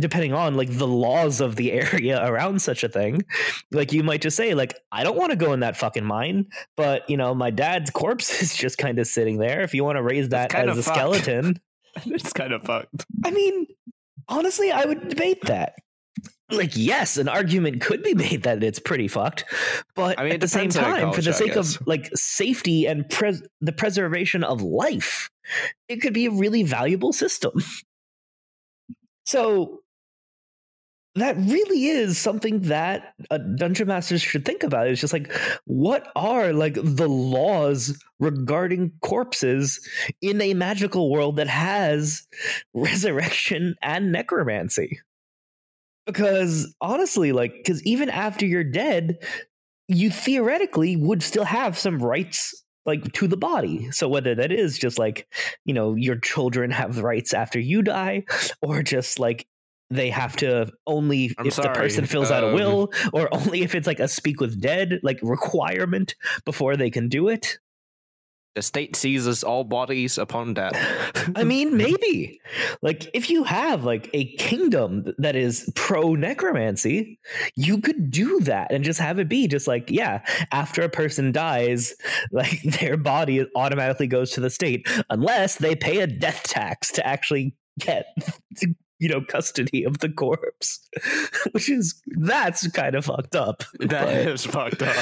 depending 0.00 0.32
on 0.32 0.54
like 0.54 0.76
the 0.76 0.86
laws 0.86 1.40
of 1.40 1.56
the 1.56 1.72
area 1.92 2.24
around 2.24 2.60
such 2.62 2.84
a 2.84 2.88
thing. 2.88 3.22
Like 3.70 3.92
you 3.92 4.02
might 4.02 4.22
just 4.22 4.36
say 4.36 4.54
like 4.54 4.74
i 4.92 5.02
don't 5.02 5.16
want 5.16 5.30
to 5.30 5.36
go 5.36 5.52
in 5.52 5.60
that 5.60 5.76
fucking 5.76 6.04
mine 6.04 6.46
but 6.76 7.08
you 7.08 7.16
know 7.16 7.34
my 7.34 7.50
dad's 7.50 7.90
corpse 8.00 8.42
is 8.42 8.56
just 8.56 8.78
kind 8.78 8.98
of 8.98 9.06
sitting 9.06 9.38
there. 9.38 9.60
If 9.62 9.74
you 9.74 9.84
want 9.84 9.96
to 9.96 10.02
raise 10.02 10.28
that 10.30 10.54
as 10.54 10.78
a 10.78 10.82
fucked. 10.82 10.96
skeleton 10.96 11.60
it's 12.06 12.32
kind 12.32 12.52
of 12.52 12.62
fucked. 12.62 13.04
I 13.24 13.30
mean 13.30 13.66
honestly 14.28 14.70
i 14.70 14.84
would 14.84 15.08
debate 15.08 15.42
that. 15.46 15.74
Like 16.50 16.72
yes 16.74 17.16
an 17.16 17.28
argument 17.28 17.80
could 17.80 18.02
be 18.02 18.14
made 18.26 18.42
that 18.42 18.62
it's 18.62 18.80
pretty 18.80 19.08
fucked 19.08 19.44
but 19.94 20.18
I 20.18 20.24
mean, 20.24 20.32
at 20.32 20.40
the 20.40 20.48
same 20.48 20.70
time 20.70 21.12
for 21.12 21.22
the 21.22 21.32
sake 21.32 21.56
of 21.56 21.78
like 21.86 22.10
safety 22.14 22.86
and 22.86 23.08
pres- 23.08 23.42
the 23.60 23.72
preservation 23.72 24.42
of 24.42 24.62
life 24.62 25.30
it 25.88 25.96
could 25.96 26.14
be 26.14 26.26
a 26.26 26.30
really 26.30 26.62
valuable 26.62 27.12
system. 27.12 27.52
So 29.24 29.79
that 31.20 31.36
really 31.36 31.86
is 31.86 32.18
something 32.18 32.60
that 32.62 33.14
a 33.30 33.38
dungeon 33.38 33.88
masters 33.88 34.22
should 34.22 34.44
think 34.44 34.62
about 34.62 34.86
it's 34.86 35.00
just 35.00 35.12
like 35.12 35.32
what 35.64 36.10
are 36.16 36.52
like 36.52 36.74
the 36.74 37.08
laws 37.08 38.02
regarding 38.18 38.92
corpses 39.02 39.86
in 40.20 40.40
a 40.40 40.54
magical 40.54 41.10
world 41.10 41.36
that 41.36 41.48
has 41.48 42.26
resurrection 42.74 43.74
and 43.82 44.12
necromancy 44.12 45.00
because 46.12 46.74
honestly, 46.80 47.32
like, 47.32 47.54
because 47.54 47.84
even 47.84 48.10
after 48.10 48.46
you're 48.46 48.64
dead, 48.64 49.18
you 49.88 50.10
theoretically 50.10 50.96
would 50.96 51.22
still 51.22 51.44
have 51.44 51.78
some 51.78 52.02
rights 52.02 52.64
like 52.86 53.12
to 53.12 53.28
the 53.28 53.36
body. 53.36 53.90
So 53.90 54.08
whether 54.08 54.34
that 54.34 54.50
is 54.50 54.78
just 54.78 54.98
like, 54.98 55.28
you 55.64 55.74
know, 55.74 55.94
your 55.94 56.16
children 56.16 56.70
have 56.70 56.98
rights 56.98 57.34
after 57.34 57.60
you 57.60 57.82
die, 57.82 58.24
or 58.62 58.82
just 58.82 59.18
like 59.18 59.46
they 59.90 60.08
have 60.10 60.36
to 60.36 60.70
only 60.86 61.34
I'm 61.38 61.46
if 61.46 61.54
sorry. 61.54 61.68
the 61.68 61.74
person 61.74 62.06
fills 62.06 62.30
um, 62.30 62.36
out 62.36 62.44
a 62.44 62.48
um, 62.48 62.54
will, 62.54 62.92
or 63.12 63.32
only 63.34 63.62
if 63.62 63.74
it's 63.74 63.86
like 63.86 64.00
a 64.00 64.08
speak 64.08 64.40
with 64.40 64.60
dead 64.60 65.00
like 65.02 65.18
requirement 65.22 66.14
before 66.44 66.76
they 66.76 66.90
can 66.90 67.08
do 67.08 67.28
it. 67.28 67.58
the 68.54 68.62
state 68.62 68.96
seizes 68.96 69.42
all 69.44 69.64
bodies 69.64 70.18
upon 70.18 70.54
death. 70.54 70.74
I 71.36 71.44
mean, 71.44 71.76
maybe. 71.76 72.40
Like, 72.82 73.10
if 73.14 73.30
you 73.30 73.44
have 73.44 73.84
like 73.84 74.10
a 74.12 74.34
kingdom 74.36 75.12
that 75.18 75.36
is 75.36 75.70
pro 75.74 76.14
necromancy, 76.14 77.18
you 77.56 77.80
could 77.80 78.10
do 78.10 78.40
that 78.40 78.72
and 78.72 78.84
just 78.84 79.00
have 79.00 79.18
it 79.18 79.28
be 79.28 79.48
just 79.48 79.66
like, 79.68 79.90
yeah, 79.90 80.22
after 80.52 80.82
a 80.82 80.88
person 80.88 81.32
dies, 81.32 81.94
like 82.32 82.62
their 82.62 82.96
body 82.96 83.46
automatically 83.56 84.06
goes 84.06 84.30
to 84.32 84.40
the 84.40 84.50
state 84.50 84.86
unless 85.10 85.56
they 85.56 85.74
pay 85.76 86.00
a 86.00 86.06
death 86.06 86.42
tax 86.44 86.92
to 86.92 87.06
actually 87.06 87.54
get 87.78 88.06
you 89.00 89.08
know 89.08 89.20
custody 89.20 89.82
of 89.82 89.98
the 89.98 90.08
corpse 90.08 90.86
which 91.52 91.68
is 91.68 92.00
that's 92.18 92.68
kind 92.68 92.94
of 92.94 93.06
fucked 93.06 93.34
up. 93.34 93.64
That 93.80 94.04
but, 94.06 94.14
is 94.14 94.44
fucked 94.44 94.82
up. 94.82 94.96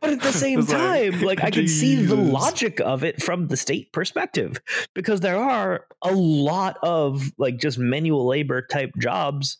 but 0.00 0.10
at 0.10 0.20
the 0.20 0.32
same 0.32 0.60
It's 0.60 0.70
like, 0.70 0.78
time 0.78 1.20
like, 1.22 1.44
i 1.44 1.50
can 1.50 1.68
see 1.68 1.96
the 1.96 2.14
logic 2.14 2.80
of 2.80 3.04
it 3.04 3.22
from 3.22 3.48
the 3.48 3.56
state 3.56 3.92
perspective 3.92 4.60
because 4.94 5.20
there 5.20 5.36
are 5.36 5.86
a 6.02 6.12
lot 6.12 6.78
of 6.82 7.30
like 7.36 7.58
just 7.58 7.78
manual 7.78 8.26
labor 8.26 8.62
type 8.62 8.92
jobs 8.98 9.58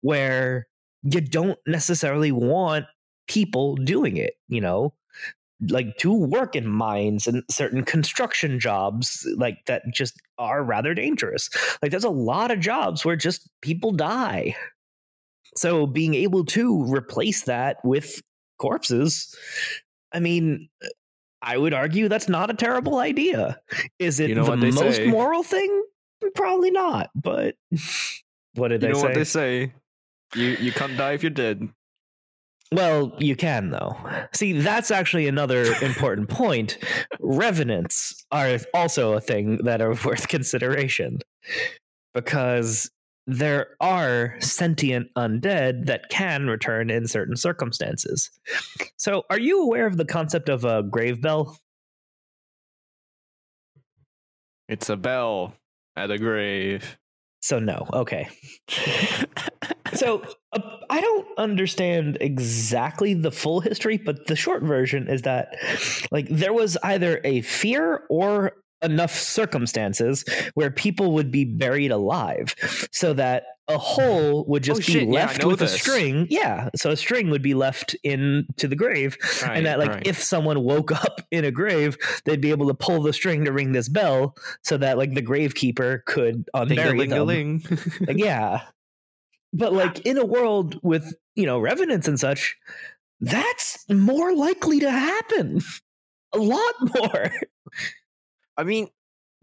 where 0.00 0.66
you 1.02 1.20
don't 1.20 1.58
necessarily 1.66 2.32
want 2.32 2.86
people 3.28 3.76
doing 3.76 4.16
it 4.16 4.34
you 4.48 4.60
know 4.60 4.94
like 5.68 5.96
to 5.98 6.12
work 6.12 6.56
in 6.56 6.66
mines 6.66 7.26
and 7.26 7.42
certain 7.50 7.84
construction 7.84 8.58
jobs 8.58 9.26
like 9.36 9.64
that 9.66 9.82
just 9.92 10.20
are 10.38 10.62
rather 10.62 10.94
dangerous 10.94 11.48
like 11.82 11.90
there's 11.90 12.04
a 12.04 12.10
lot 12.10 12.50
of 12.50 12.58
jobs 12.60 13.04
where 13.04 13.16
just 13.16 13.48
people 13.60 13.92
die 13.92 14.54
so 15.56 15.86
being 15.86 16.14
able 16.14 16.44
to 16.44 16.82
replace 16.92 17.42
that 17.42 17.76
with 17.84 18.20
corpses 18.58 19.34
i 20.12 20.18
mean 20.20 20.68
i 21.42 21.56
would 21.56 21.74
argue 21.74 22.08
that's 22.08 22.28
not 22.28 22.50
a 22.50 22.54
terrible 22.54 22.98
idea 22.98 23.58
is 23.98 24.18
it 24.20 24.28
You 24.30 24.34
know 24.34 24.56
the 24.56 24.72
most 24.72 24.96
say. 24.96 25.06
moral 25.06 25.42
thing 25.42 25.82
probably 26.34 26.70
not 26.70 27.10
but 27.14 27.56
what 28.54 28.68
did 28.68 28.82
You 28.82 28.88
they 28.88 28.92
know 28.92 28.98
say 28.98 29.02
what 29.06 29.14
they 29.14 29.24
say? 29.24 29.72
You 30.34 30.56
you 30.60 30.72
can't 30.72 30.96
die 30.96 31.12
if 31.12 31.22
you're 31.22 31.30
dead. 31.30 31.68
Well, 32.72 33.12
you 33.18 33.36
can 33.36 33.70
though. 33.70 33.96
See, 34.32 34.52
that's 34.52 34.90
actually 34.90 35.28
another 35.28 35.74
important 35.82 36.28
point. 36.28 36.78
Revenants 37.20 38.24
are 38.32 38.58
also 38.72 39.12
a 39.12 39.20
thing 39.20 39.58
that 39.64 39.82
are 39.82 39.94
worth 40.04 40.28
consideration 40.28 41.18
because 42.14 42.90
there 43.26 43.76
are 43.80 44.34
sentient 44.40 45.08
undead 45.16 45.86
that 45.86 46.08
can 46.10 46.46
return 46.46 46.90
in 46.90 47.06
certain 47.06 47.36
circumstances. 47.36 48.30
So, 48.96 49.22
are 49.30 49.38
you 49.38 49.62
aware 49.62 49.86
of 49.86 49.96
the 49.96 50.04
concept 50.04 50.48
of 50.48 50.64
a 50.64 50.82
grave 50.82 51.22
bell? 51.22 51.56
It's 54.68 54.88
a 54.88 54.96
bell 54.96 55.54
at 55.94 56.10
a 56.10 56.18
grave. 56.18 56.98
So, 57.42 57.58
no. 57.58 57.86
Okay. 57.92 58.28
so 59.94 60.22
uh, 60.52 60.60
I 60.90 61.00
don't 61.00 61.26
understand 61.38 62.18
exactly 62.20 63.14
the 63.14 63.30
full 63.30 63.60
history, 63.60 63.96
but 63.98 64.26
the 64.26 64.36
short 64.36 64.62
version 64.62 65.08
is 65.08 65.22
that 65.22 65.54
like 66.10 66.28
there 66.28 66.52
was 66.52 66.76
either 66.82 67.20
a 67.24 67.42
fear 67.42 68.04
or 68.10 68.52
enough 68.82 69.12
circumstances 69.14 70.24
where 70.54 70.70
people 70.70 71.12
would 71.14 71.30
be 71.30 71.44
buried 71.44 71.92
alive 71.92 72.54
so 72.90 73.12
that 73.12 73.44
a 73.68 73.78
hole 73.78 74.44
would 74.48 74.64
just 74.64 74.80
Oh, 74.82 74.84
be 74.86 74.92
shit, 74.92 75.08
left 75.08 75.40
know 75.42 75.46
with 75.48 75.62
a 75.62 75.68
string. 75.68 76.26
Yeah 76.28 76.68
so 76.74 76.90
a 76.90 76.96
string 76.96 77.30
would 77.30 77.42
be 77.42 77.54
left 77.54 77.94
into 78.02 78.66
the 78.66 78.74
grave 78.74 79.16
Right, 79.40 79.56
and 79.56 79.66
that 79.66 79.78
like 79.78 79.88
right. 79.88 80.06
if 80.06 80.20
someone 80.20 80.64
woke 80.64 80.90
up 81.04 81.20
in 81.30 81.44
a 81.44 81.52
grave 81.52 81.96
they'd 82.24 82.40
be 82.40 82.50
able 82.50 82.66
to 82.66 82.74
pull 82.74 83.02
the 83.02 83.12
string 83.12 83.44
to 83.44 83.52
ring 83.52 83.70
this 83.70 83.88
bell 83.88 84.34
so 84.64 84.76
that 84.78 84.98
like 84.98 85.14
the 85.14 85.22
gravekeeper 85.22 86.04
could 86.04 86.44
unbury 86.56 87.08
them. 87.08 87.18
Like, 88.04 88.18
yeah. 88.18 88.62
But 89.52 89.72
like 89.72 90.00
in 90.06 90.18
a 90.18 90.24
world 90.24 90.78
with, 90.82 91.14
you 91.36 91.46
know, 91.46 91.58
revenants 91.60 92.08
and 92.08 92.18
such, 92.18 92.56
that's 93.20 93.84
more 93.90 94.34
likely 94.34 94.80
to 94.80 94.90
happen. 94.90 95.60
A 96.34 96.38
lot 96.38 96.74
more. 96.94 97.30
I 98.56 98.64
mean, 98.64 98.88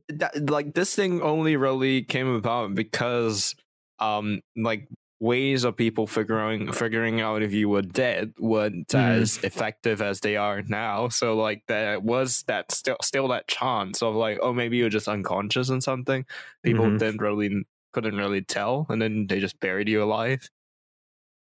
that, 0.10 0.50
like 0.50 0.74
this 0.74 0.96
thing 0.96 1.22
only 1.22 1.56
really 1.58 2.04
came 2.04 2.28
about 2.28 2.76
because, 2.76 3.56
um, 4.00 4.42
like 4.56 4.88
ways 5.22 5.66
of 5.66 5.76
people 5.78 6.08
figuring 6.08 6.72
figuring 6.72 7.22
out 7.22 7.42
if 7.44 7.54
you 7.54 7.70
were 7.70 7.82
dead 7.82 8.34
weren't 8.40 8.88
Mhm. 8.90 9.00
as 9.00 9.38
effective 9.44 10.02
as 10.02 10.22
they 10.22 10.38
are 10.38 10.62
now. 10.64 11.10
So 11.10 11.36
like 11.38 11.64
there 11.68 12.00
was 12.00 12.44
that 12.48 12.72
still 12.72 12.98
still 13.02 13.28
that 13.30 13.48
chance 13.48 14.02
of 14.04 14.16
like, 14.16 14.40
oh, 14.42 14.54
maybe 14.54 14.78
you're 14.78 14.90
just 14.90 15.08
unconscious 15.10 15.70
and 15.70 15.84
something. 15.84 16.26
People 16.64 16.92
Mhm. 16.92 17.00
didn't 17.00 17.22
really 17.22 17.64
couldn't 17.94 18.18
really 18.18 18.42
tell, 18.42 18.86
and 18.90 19.02
then 19.02 19.28
they 19.28 19.40
just 19.40 19.60
buried 19.60 19.90
you 19.90 20.04
alive. 20.04 20.50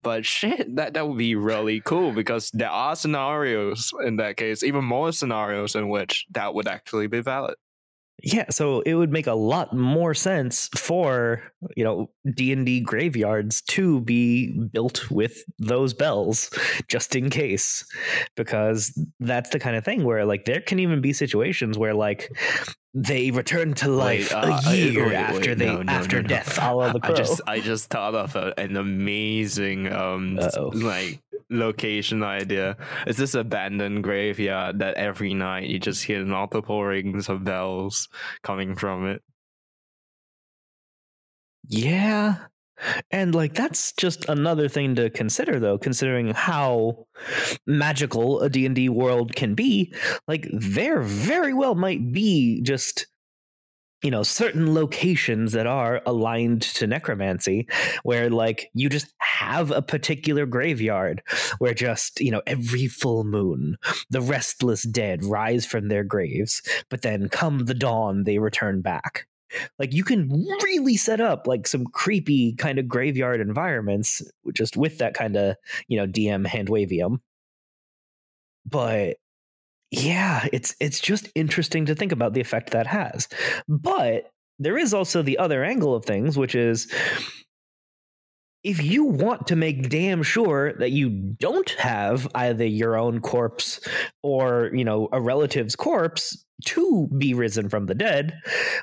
But 0.02 0.26
shit, 0.26 0.76
that 0.76 0.94
that 0.94 1.08
would 1.08 1.16
be 1.16 1.34
really 1.34 1.80
cool 1.80 2.12
because 2.12 2.50
there 2.50 2.70
are 2.70 2.94
scenarios 2.94 3.90
in 4.04 4.16
that 4.16 4.36
case, 4.36 4.62
even 4.62 4.84
more 4.84 5.12
scenarios 5.12 5.74
in 5.74 5.88
which 5.88 6.26
that 6.32 6.54
would 6.54 6.68
actually 6.68 7.06
be 7.06 7.20
valid. 7.20 7.54
Yeah, 8.22 8.48
so 8.50 8.80
it 8.82 8.94
would 8.94 9.10
make 9.12 9.26
a 9.26 9.34
lot 9.34 9.74
more 9.74 10.14
sense 10.14 10.68
for, 10.76 11.42
you 11.76 11.84
know, 11.84 12.10
D&D 12.34 12.80
graveyards 12.80 13.60
to 13.62 14.00
be 14.00 14.52
built 14.72 15.10
with 15.10 15.42
those 15.58 15.92
bells 15.92 16.50
just 16.88 17.16
in 17.16 17.28
case 17.28 17.84
because 18.36 18.98
that's 19.20 19.50
the 19.50 19.58
kind 19.58 19.76
of 19.76 19.84
thing 19.84 20.04
where 20.04 20.24
like 20.24 20.44
there 20.46 20.60
can 20.60 20.78
even 20.78 21.00
be 21.00 21.12
situations 21.12 21.76
where 21.76 21.92
like 21.92 22.30
they 22.94 23.30
return 23.32 23.74
to 23.74 23.88
life 23.88 24.32
Wait, 24.32 24.44
uh, 24.44 24.60
a 24.64 24.68
I- 24.70 24.74
year 24.74 25.06
wait, 25.08 25.14
after 25.16 25.50
wait, 25.50 25.58
they 25.58 25.66
no, 25.66 25.82
no, 25.82 25.92
after 25.92 26.22
no, 26.22 26.28
death 26.28 26.58
a 26.62 26.72
la 26.74 26.92
the 26.92 27.00
I 27.02 27.12
just 27.12 27.40
I 27.46 27.60
just 27.60 27.90
thought 27.90 28.14
of 28.14 28.36
an 28.56 28.76
amazing 28.76 29.92
um 29.92 30.38
Uh-oh. 30.38 30.68
like 30.72 31.20
location 31.54 32.22
idea. 32.22 32.76
It's 33.06 33.18
this 33.18 33.34
abandoned 33.34 34.02
graveyard 34.02 34.78
that 34.80 34.94
every 34.96 35.34
night 35.34 35.68
you 35.68 35.78
just 35.78 36.04
hear 36.04 36.24
multiple 36.24 36.84
rings 36.84 37.28
of 37.28 37.44
bells 37.44 38.08
coming 38.42 38.76
from 38.76 39.06
it. 39.06 39.22
Yeah. 41.68 42.36
And 43.10 43.34
like 43.34 43.54
that's 43.54 43.92
just 43.92 44.28
another 44.28 44.68
thing 44.68 44.94
to 44.96 45.08
consider 45.10 45.60
though, 45.60 45.78
considering 45.78 46.34
how 46.34 47.06
magical 47.66 48.40
a 48.40 48.48
D&D 48.50 48.88
world 48.88 49.34
can 49.36 49.54
be. 49.54 49.94
Like 50.26 50.48
there 50.52 51.00
very 51.00 51.54
well 51.54 51.74
might 51.74 52.12
be 52.12 52.60
just 52.62 53.06
you 54.04 54.10
know 54.10 54.22
certain 54.22 54.74
locations 54.74 55.52
that 55.52 55.66
are 55.66 56.02
aligned 56.04 56.62
to 56.62 56.86
necromancy 56.86 57.66
where 58.02 58.28
like 58.28 58.70
you 58.74 58.90
just 58.90 59.12
have 59.18 59.70
a 59.70 59.80
particular 59.80 60.44
graveyard 60.44 61.22
where 61.58 61.72
just 61.72 62.20
you 62.20 62.30
know 62.30 62.42
every 62.46 62.86
full 62.86 63.24
moon 63.24 63.76
the 64.10 64.20
restless 64.20 64.82
dead 64.82 65.24
rise 65.24 65.64
from 65.64 65.88
their 65.88 66.04
graves 66.04 66.60
but 66.90 67.00
then 67.02 67.28
come 67.30 67.60
the 67.60 67.74
dawn 67.74 68.24
they 68.24 68.38
return 68.38 68.80
back. 68.80 69.26
Like 69.78 69.92
you 69.92 70.02
can 70.04 70.28
really 70.62 70.96
set 70.96 71.20
up 71.20 71.46
like 71.46 71.66
some 71.66 71.84
creepy 71.86 72.54
kind 72.54 72.78
of 72.78 72.88
graveyard 72.88 73.40
environments 73.40 74.20
just 74.52 74.76
with 74.76 74.98
that 74.98 75.14
kind 75.14 75.36
of 75.36 75.56
you 75.86 75.96
know 75.96 76.06
dm 76.06 76.44
hand 76.46 76.68
wavium 76.68 77.20
but 78.66 79.16
yeah 80.02 80.46
it's 80.52 80.74
it's 80.80 81.00
just 81.00 81.28
interesting 81.34 81.86
to 81.86 81.94
think 81.94 82.12
about 82.12 82.34
the 82.34 82.40
effect 82.40 82.70
that 82.70 82.86
has. 82.86 83.28
But 83.68 84.30
there 84.58 84.78
is 84.78 84.94
also 84.94 85.22
the 85.22 85.38
other 85.38 85.64
angle 85.64 85.94
of 85.94 86.04
things 86.04 86.38
which 86.38 86.54
is 86.54 86.92
if 88.64 88.82
you 88.82 89.04
want 89.04 89.46
to 89.48 89.56
make 89.56 89.90
damn 89.90 90.22
sure 90.22 90.72
that 90.74 90.90
you 90.90 91.10
don't 91.10 91.70
have 91.70 92.26
either 92.34 92.64
your 92.64 92.96
own 92.96 93.20
corpse 93.20 93.80
or 94.22 94.70
you 94.72 94.84
know 94.84 95.08
a 95.12 95.20
relative's 95.20 95.76
corpse 95.76 96.44
to 96.64 97.08
be 97.18 97.34
risen 97.34 97.68
from 97.68 97.86
the 97.86 97.94
dead 97.94 98.40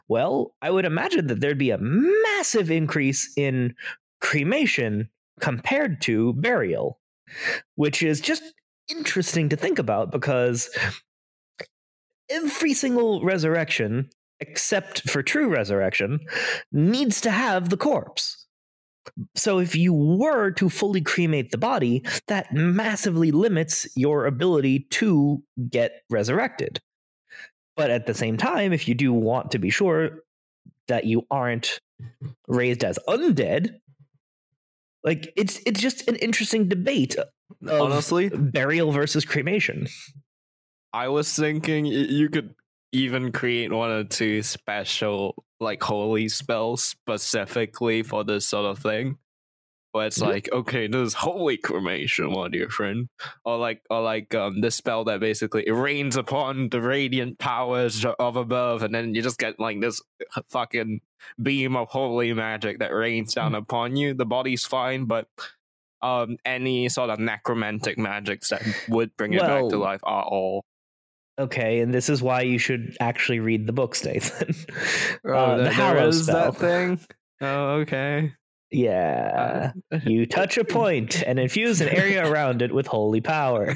well 0.07 0.53
i 0.61 0.69
would 0.69 0.85
imagine 0.85 1.27
that 1.27 1.39
there'd 1.39 1.57
be 1.57 1.71
a 1.71 1.79
massive 1.79 2.69
increase 2.69 3.31
in 3.35 3.73
cremation 4.19 5.09
compared 5.39 6.01
to 6.01 6.33
burial 6.33 6.99
which 7.75 8.03
is 8.03 8.21
just 8.21 8.43
interesting 8.89 9.49
to 9.49 9.55
think 9.55 9.79
about 9.79 10.11
because 10.11 10.69
every 12.29 12.73
single 12.73 13.23
resurrection 13.23 14.09
except 14.39 15.07
for 15.09 15.21
true 15.21 15.47
resurrection 15.47 16.19
needs 16.71 17.21
to 17.21 17.29
have 17.29 17.69
the 17.69 17.77
corpse 17.77 18.41
so 19.35 19.59
if 19.59 19.75
you 19.75 19.93
were 19.93 20.51
to 20.51 20.69
fully 20.69 21.01
cremate 21.01 21.51
the 21.51 21.57
body, 21.57 22.03
that 22.27 22.53
massively 22.53 23.31
limits 23.31 23.87
your 23.95 24.25
ability 24.25 24.87
to 24.91 25.43
get 25.69 26.03
resurrected. 26.09 26.79
But 27.75 27.89
at 27.89 28.05
the 28.05 28.13
same 28.13 28.37
time, 28.37 28.73
if 28.73 28.87
you 28.87 28.93
do 28.93 29.13
want 29.13 29.51
to 29.51 29.59
be 29.59 29.69
sure 29.69 30.23
that 30.87 31.05
you 31.05 31.25
aren't 31.31 31.79
raised 32.47 32.83
as 32.83 32.99
undead, 33.07 33.75
like 35.03 35.33
it's 35.35 35.59
it's 35.65 35.81
just 35.81 36.07
an 36.07 36.15
interesting 36.17 36.67
debate 36.67 37.15
Honestly, 37.69 38.29
burial 38.29 38.91
versus 38.91 39.25
cremation. 39.25 39.87
I 40.93 41.07
was 41.07 41.33
thinking 41.33 41.85
you 41.85 42.29
could 42.29 42.53
even 42.91 43.31
create 43.31 43.71
one 43.71 43.91
or 43.91 44.03
two 44.03 44.43
special 44.43 45.43
like 45.59 45.81
holy 45.81 46.27
spells 46.27 46.83
specifically 46.83 48.03
for 48.03 48.23
this 48.23 48.45
sort 48.45 48.65
of 48.65 48.79
thing. 48.79 49.17
Where 49.93 50.07
it's 50.07 50.19
Mhm. 50.19 50.27
like, 50.27 50.49
okay, 50.53 50.87
this 50.87 51.07
is 51.07 51.13
holy 51.15 51.57
cremation, 51.57 52.31
my 52.31 52.47
dear 52.47 52.69
friend. 52.69 53.09
Or 53.43 53.57
like 53.57 53.81
or 53.89 54.01
like 54.01 54.33
um 54.33 54.61
this 54.61 54.75
spell 54.75 55.03
that 55.05 55.19
basically 55.19 55.67
it 55.67 55.73
rains 55.73 56.15
upon 56.15 56.69
the 56.69 56.79
radiant 56.81 57.39
powers 57.39 58.05
of 58.05 58.35
above, 58.37 58.83
and 58.83 58.95
then 58.95 59.13
you 59.15 59.21
just 59.21 59.37
get 59.39 59.59
like 59.59 59.81
this 59.81 60.01
fucking 60.49 61.01
beam 61.41 61.75
of 61.75 61.89
holy 61.89 62.31
magic 62.33 62.79
that 62.79 62.93
rains 62.93 63.33
down 63.33 63.53
upon 63.53 63.95
you. 63.95 64.13
The 64.13 64.25
body's 64.25 64.65
fine, 64.65 65.05
but 65.05 65.27
um 66.01 66.37
any 66.45 66.89
sort 66.89 67.09
of 67.09 67.19
necromantic 67.19 67.97
magics 67.97 68.49
that 68.49 68.63
would 68.89 69.15
bring 69.17 69.33
it 69.33 69.41
back 69.41 69.67
to 69.69 69.77
life 69.77 69.99
are 70.03 70.23
all 70.23 70.63
Okay, 71.39 71.79
and 71.79 71.93
this 71.93 72.09
is 72.09 72.21
why 72.21 72.41
you 72.41 72.57
should 72.59 72.95
actually 72.99 73.39
read 73.39 73.65
the 73.65 73.73
books, 73.73 74.03
Nathan. 74.05 74.53
Oh, 75.25 75.33
Uh, 75.33 75.57
there- 75.57 75.69
the 75.69 75.75
there 75.75 76.07
is 76.07 76.23
spell. 76.25 76.51
that 76.51 76.59
thing. 76.59 76.99
Oh, 77.41 77.69
okay. 77.81 78.33
Yeah. 78.71 79.71
Uh, 79.91 79.99
You 80.05 80.25
touch 80.25 80.57
a 80.57 80.63
point 80.63 81.21
and 81.23 81.39
infuse 81.39 81.81
an 81.81 81.89
area 81.89 82.25
around 82.31 82.61
it 82.61 82.73
with 82.73 82.87
holy 82.87 83.21
power. 83.21 83.75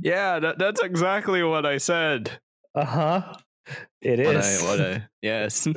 yeah, 0.00 0.38
that, 0.40 0.56
that's 0.58 0.80
exactly 0.82 1.42
what 1.42 1.66
I 1.66 1.78
said. 1.78 2.38
uh 2.74 2.84
huh. 2.84 3.32
It 4.00 4.18
is. 4.20 4.62
What. 4.62 4.80
I, 4.80 4.82
what 4.82 4.96
I, 4.96 5.08
yes. 5.20 5.68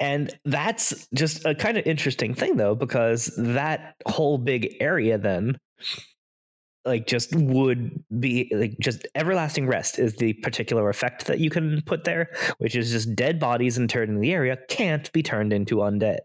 And 0.00 0.36
that's 0.44 1.08
just 1.14 1.46
a 1.46 1.54
kind 1.54 1.78
of 1.78 1.86
interesting 1.86 2.34
thing, 2.34 2.56
though, 2.56 2.74
because 2.74 3.32
that 3.38 3.94
whole 4.06 4.36
big 4.38 4.76
area 4.80 5.16
then, 5.16 5.56
like, 6.84 7.06
just 7.06 7.34
would 7.34 8.02
be 8.18 8.50
like 8.54 8.76
just 8.78 9.06
everlasting 9.14 9.66
rest 9.66 9.98
is 9.98 10.16
the 10.16 10.34
particular 10.34 10.88
effect 10.88 11.26
that 11.26 11.40
you 11.40 11.50
can 11.50 11.82
put 11.82 12.04
there, 12.04 12.30
which 12.58 12.76
is 12.76 12.90
just 12.90 13.14
dead 13.14 13.38
bodies 13.38 13.78
interred 13.78 14.08
in 14.08 14.20
the 14.20 14.32
area 14.32 14.58
can't 14.68 15.10
be 15.12 15.22
turned 15.22 15.52
into 15.52 15.76
undead. 15.76 16.18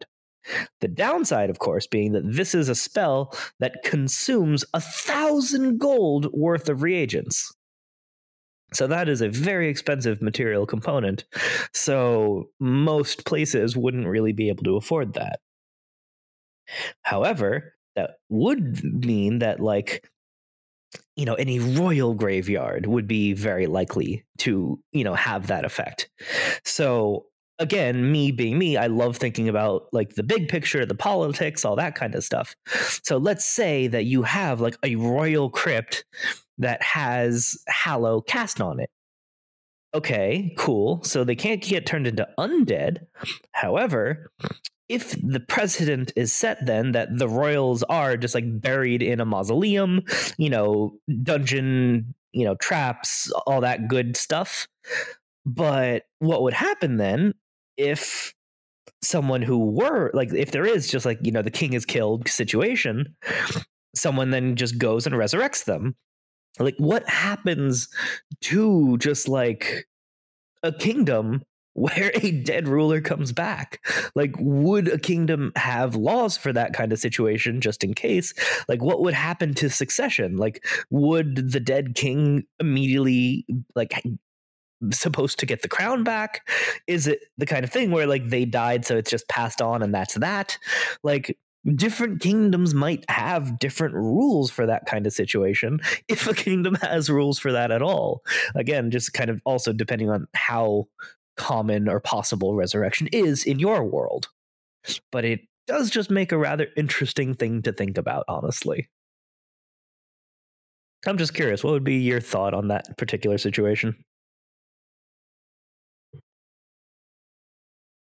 The 0.81 0.87
downside, 0.87 1.49
of 1.49 1.59
course, 1.59 1.87
being 1.87 2.13
that 2.13 2.31
this 2.31 2.55
is 2.55 2.69
a 2.69 2.75
spell 2.75 3.35
that 3.59 3.83
consumes 3.83 4.65
a 4.73 4.81
thousand 4.81 5.79
gold 5.79 6.31
worth 6.33 6.69
of 6.69 6.81
reagents. 6.81 7.53
So 8.73 8.87
that 8.87 9.09
is 9.09 9.21
a 9.21 9.29
very 9.29 9.67
expensive 9.67 10.21
material 10.21 10.65
component. 10.65 11.25
So 11.73 12.49
most 12.59 13.25
places 13.25 13.75
wouldn't 13.75 14.07
really 14.07 14.31
be 14.31 14.49
able 14.49 14.63
to 14.63 14.77
afford 14.77 15.13
that. 15.15 15.39
However, 17.01 17.73
that 17.95 18.11
would 18.29 18.83
mean 18.83 19.39
that 19.39 19.59
like 19.59 20.07
you 21.15 21.25
know 21.25 21.35
any 21.35 21.59
royal 21.59 22.13
graveyard 22.13 22.85
would 22.85 23.07
be 23.07 23.33
very 23.33 23.67
likely 23.67 24.25
to 24.39 24.79
you 24.91 25.03
know 25.03 25.13
have 25.13 25.47
that 25.47 25.65
effect. 25.65 26.09
So 26.65 27.25
again, 27.59 28.11
me 28.11 28.31
being 28.31 28.57
me, 28.57 28.77
I 28.77 28.87
love 28.87 29.17
thinking 29.17 29.49
about 29.49 29.87
like 29.91 30.15
the 30.15 30.23
big 30.23 30.47
picture, 30.47 30.85
the 30.85 30.95
politics, 30.95 31.65
all 31.65 31.75
that 31.75 31.95
kind 31.95 32.15
of 32.15 32.23
stuff. 32.23 32.55
So 33.03 33.17
let's 33.17 33.45
say 33.45 33.87
that 33.87 34.05
you 34.05 34.23
have 34.23 34.61
like 34.61 34.77
a 34.83 34.95
royal 34.95 35.49
crypt 35.49 36.05
that 36.57 36.81
has 36.81 37.57
Hallow 37.67 38.21
cast 38.21 38.61
on 38.61 38.79
it. 38.79 38.89
Okay, 39.93 40.53
cool. 40.57 41.03
So 41.03 41.23
they 41.23 41.35
can't 41.35 41.61
get 41.61 41.85
turned 41.85 42.07
into 42.07 42.27
undead. 42.37 43.05
However, 43.51 44.31
if 44.89 45.15
the 45.21 45.39
precedent 45.39 46.11
is 46.15 46.33
set 46.33 46.65
then 46.65 46.91
that 46.93 47.17
the 47.17 47.27
royals 47.27 47.83
are 47.83 48.17
just 48.17 48.35
like 48.35 48.61
buried 48.61 49.01
in 49.01 49.19
a 49.19 49.25
mausoleum, 49.25 50.01
you 50.37 50.49
know, 50.49 50.97
dungeon, 51.23 52.13
you 52.31 52.43
know, 52.43 52.55
traps, 52.55 53.31
all 53.45 53.61
that 53.61 53.87
good 53.87 54.17
stuff. 54.17 54.67
But 55.45 56.03
what 56.19 56.41
would 56.43 56.53
happen 56.53 56.97
then 56.97 57.33
if 57.77 58.33
someone 59.01 59.41
who 59.41 59.71
were 59.71 60.11
like 60.13 60.33
if 60.33 60.51
there 60.51 60.65
is 60.65 60.87
just 60.89 61.05
like, 61.05 61.19
you 61.21 61.31
know, 61.31 61.41
the 61.41 61.51
king 61.51 61.73
is 61.73 61.85
killed 61.85 62.27
situation, 62.27 63.15
someone 63.95 64.31
then 64.31 64.55
just 64.55 64.77
goes 64.77 65.05
and 65.05 65.15
resurrects 65.15 65.65
them 65.65 65.95
like 66.59 66.75
what 66.77 67.07
happens 67.07 67.87
to 68.41 68.97
just 68.97 69.27
like 69.27 69.87
a 70.63 70.71
kingdom 70.71 71.41
where 71.79 72.11
a 72.15 72.31
dead 72.31 72.67
ruler 72.67 72.99
comes 72.99 73.31
back. 73.31 73.85
Like 74.13 74.35
would 74.37 74.89
a 74.89 74.99
kingdom 74.99 75.53
have 75.55 75.95
laws 75.95 76.35
for 76.35 76.51
that 76.51 76.73
kind 76.73 76.91
of 76.91 76.99
situation 76.99 77.61
just 77.61 77.83
in 77.85 77.93
case? 77.93 78.33
Like 78.67 78.81
what 78.81 79.01
would 79.01 79.13
happen 79.13 79.53
to 79.55 79.69
succession? 79.69 80.35
Like 80.35 80.65
would 80.89 81.51
the 81.51 81.59
dead 81.61 81.95
king 81.95 82.43
immediately 82.59 83.45
like 83.75 83.93
supposed 84.91 85.39
to 85.39 85.45
get 85.45 85.61
the 85.61 85.69
crown 85.69 86.03
back? 86.03 86.47
Is 86.85 87.07
it 87.07 87.21
the 87.37 87.45
kind 87.45 87.63
of 87.63 87.71
thing 87.71 87.91
where 87.91 88.07
like 88.07 88.27
they 88.27 88.43
died 88.43 88.85
so 88.85 88.97
it's 88.97 89.11
just 89.11 89.29
passed 89.29 89.61
on 89.61 89.81
and 89.81 89.93
that's 89.93 90.15
that? 90.15 90.57
Like 91.01 91.37
different 91.75 92.21
kingdoms 92.21 92.73
might 92.73 93.05
have 93.09 93.59
different 93.59 93.93
rules 93.93 94.51
for 94.51 94.65
that 94.65 94.85
kind 94.85 95.05
of 95.05 95.13
situation 95.13 95.79
if 96.09 96.27
a 96.27 96.33
kingdom 96.33 96.75
has 96.81 97.09
rules 97.09 97.39
for 97.39 97.53
that 97.53 97.71
at 97.71 97.81
all. 97.81 98.21
Again 98.55 98.91
just 98.91 99.13
kind 99.13 99.29
of 99.29 99.41
also 99.45 99.71
depending 99.71 100.09
on 100.09 100.27
how 100.33 100.87
common 101.39 101.87
or 101.89 101.99
possible 101.99 102.53
resurrection 102.53 103.07
is 103.13 103.43
in 103.45 103.57
your 103.57 103.83
world. 103.83 104.27
But 105.11 105.25
it 105.25 105.39
does 105.65 105.89
just 105.89 106.11
make 106.11 106.31
a 106.31 106.37
rather 106.37 106.67
interesting 106.77 107.33
thing 107.33 107.61
to 107.63 107.71
think 107.71 107.97
about 107.97 108.25
honestly. 108.27 108.89
I'm 111.07 111.17
just 111.17 111.33
curious 111.33 111.63
what 111.63 111.71
would 111.71 111.83
be 111.85 111.95
your 111.95 112.19
thought 112.19 112.53
on 112.53 112.67
that 112.67 112.97
particular 112.97 113.37
situation? 113.37 113.95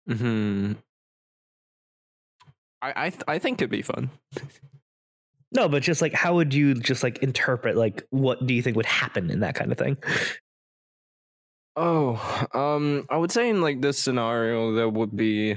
Hmm. 0.07 0.73
I 2.83 2.93
I, 3.07 3.11
th- 3.11 3.23
I 3.29 3.39
think 3.39 3.61
it'd 3.63 3.71
be 3.71 3.83
fun. 3.83 4.11
no 5.53 5.69
but 5.69 5.83
just 5.83 6.03
like 6.03 6.13
how 6.13 6.35
would 6.35 6.53
you 6.53 6.75
just 6.75 7.03
like 7.03 7.19
interpret 7.19 7.77
like 7.77 8.03
what 8.11 8.47
do 8.47 8.55
you 8.55 8.63
think 8.63 8.77
would 8.77 8.87
happen 8.87 9.31
in 9.31 9.41
that 9.41 9.55
kind 9.55 9.71
of 9.73 9.79
thing 9.79 9.97
Oh, 11.77 12.47
um, 12.53 13.07
I 13.11 13.17
would 13.17 13.33
say 13.33 13.49
in 13.49 13.61
like 13.63 13.81
this 13.81 13.99
scenario, 13.99 14.73
there 14.75 14.89
would 14.89 15.17
be. 15.17 15.57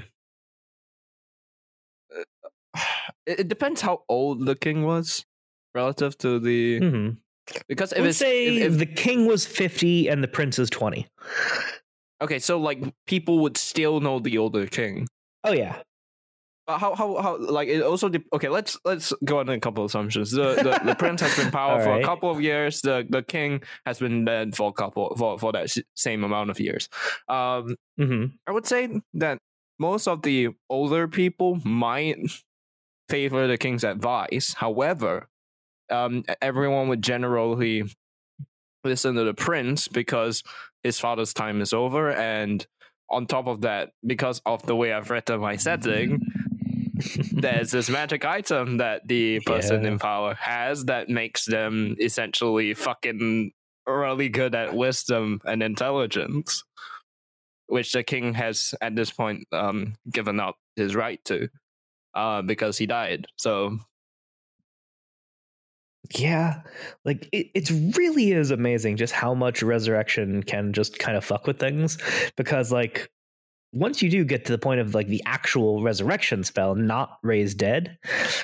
It, 3.26 3.40
it 3.40 3.48
depends 3.48 3.80
how 3.80 4.02
old 4.08 4.46
the 4.46 4.54
king 4.54 4.84
was 4.84 5.24
relative 5.74 6.16
to 6.18 6.38
the 6.38 6.78
hmm 6.78 7.08
because 7.68 7.92
if 7.92 7.98
let's 7.98 8.08
it's 8.10 8.18
say 8.18 8.46
if, 8.58 8.72
if- 8.72 8.78
the 8.78 8.86
king 8.86 9.26
was 9.26 9.46
50 9.46 10.08
and 10.08 10.22
the 10.22 10.28
prince 10.28 10.58
is 10.58 10.70
20 10.70 11.06
okay, 12.22 12.38
so 12.38 12.58
like 12.60 12.82
people 13.06 13.40
would 13.40 13.56
still 13.56 14.00
know 14.00 14.18
the 14.20 14.38
older 14.38 14.66
king. 14.66 15.06
oh 15.44 15.52
yeah 15.52 15.80
But 16.66 16.78
how 16.78 16.94
how 16.96 17.16
how 17.22 17.38
like 17.38 17.68
it 17.68 17.82
also 17.82 18.08
de- 18.08 18.24
okay 18.32 18.48
let's 18.48 18.76
let's 18.84 19.12
go 19.24 19.38
on 19.38 19.48
a 19.48 19.60
couple 19.60 19.84
of 19.84 19.90
assumptions. 19.90 20.32
The 20.32 20.54
the, 20.56 20.80
the 20.84 20.94
prince 20.96 21.20
has 21.20 21.36
been 21.36 21.50
power 21.52 21.78
for 21.80 21.94
a 21.94 22.04
couple 22.04 22.30
of 22.30 22.40
years. 22.40 22.80
The 22.80 23.06
the 23.08 23.22
king 23.22 23.62
has 23.84 24.00
been 24.00 24.24
dead 24.24 24.56
for 24.56 24.70
a 24.70 24.72
couple 24.72 25.14
for 25.16 25.38
for 25.38 25.52
that 25.52 25.64
s- 25.64 25.78
same 25.94 26.24
amount 26.24 26.50
of 26.50 26.58
years. 26.58 26.88
Um 27.28 27.76
hmm 27.98 28.24
i 28.46 28.52
would 28.52 28.66
say 28.66 29.00
that 29.14 29.38
most 29.78 30.08
of 30.08 30.22
the 30.22 30.48
older 30.68 31.06
people 31.06 31.60
might 31.64 32.18
favor 33.08 33.46
the 33.46 33.56
king's 33.58 33.84
advice. 33.84 34.54
However 34.54 35.28
um 35.90 36.24
everyone 36.42 36.88
would 36.88 37.02
generally 37.02 37.84
listen 38.84 39.14
to 39.14 39.24
the 39.24 39.34
prince 39.34 39.88
because 39.88 40.42
his 40.82 40.98
father's 40.98 41.32
time 41.34 41.60
is 41.60 41.72
over. 41.72 42.10
And 42.12 42.66
on 43.08 43.26
top 43.26 43.46
of 43.46 43.60
that 43.60 43.90
because 44.04 44.42
of 44.46 44.66
the 44.66 44.74
way 44.74 44.92
i've 44.92 45.10
written 45.10 45.38
my 45.40 45.54
setting 45.54 46.20
there's 47.32 47.70
this 47.70 47.88
magic 47.90 48.24
item 48.24 48.78
that 48.78 49.06
the 49.06 49.40
person 49.40 49.82
Yeah. 49.82 49.88
in 49.88 49.98
power 49.98 50.34
has 50.34 50.84
that 50.86 51.08
makes 51.08 51.44
them 51.44 51.96
essentially 52.00 52.74
fucking 52.74 53.52
really 53.86 54.28
good 54.28 54.54
at 54.54 54.74
wisdom 54.74 55.40
and 55.44 55.62
intelligence, 55.62 56.64
which 57.66 57.92
the 57.92 58.02
king 58.02 58.34
has 58.34 58.74
at 58.80 58.96
this 58.96 59.10
point 59.10 59.46
um, 59.52 59.94
given 60.10 60.40
up 60.40 60.56
his 60.76 60.94
right 60.96 61.24
to 61.26 61.48
uh, 62.14 62.42
because 62.42 62.78
he 62.78 62.86
died. 62.86 63.26
So 63.36 63.78
yeah 66.16 66.60
like 67.04 67.28
it, 67.32 67.48
it 67.52 67.68
really 67.96 68.30
is 68.30 68.52
amazing 68.52 68.96
just 68.96 69.12
how 69.12 69.34
much 69.34 69.60
resurrection 69.60 70.40
can 70.40 70.72
just 70.72 71.00
kind 71.00 71.16
of 71.16 71.24
fuck 71.24 71.48
with 71.48 71.58
things 71.58 71.98
because 72.36 72.70
like 72.70 73.10
once 73.72 74.02
you 74.02 74.10
do 74.10 74.24
get 74.24 74.44
to 74.44 74.52
the 74.52 74.58
point 74.58 74.80
of 74.80 74.94
like 74.94 75.08
the 75.08 75.22
actual 75.26 75.82
resurrection 75.82 76.44
spell 76.44 76.74
not 76.74 77.18
raise 77.22 77.54
dead 77.54 77.98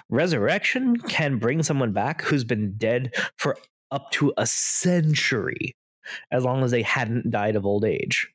resurrection 0.09 0.97
can 0.97 1.39
bring 1.39 1.63
someone 1.63 1.93
back 1.93 2.23
who's 2.23 2.45
been 2.45 2.75
dead 2.77 3.15
for 3.37 3.57
up 3.91 4.11
to 4.11 4.33
a 4.37 4.47
century 4.47 5.75
as 6.31 6.45
long 6.45 6.63
as 6.65 6.71
they 6.71 6.83
hadn't 6.83 7.31
died 7.31 7.57
of 7.57 7.65
old 7.65 7.85
age 7.85 8.29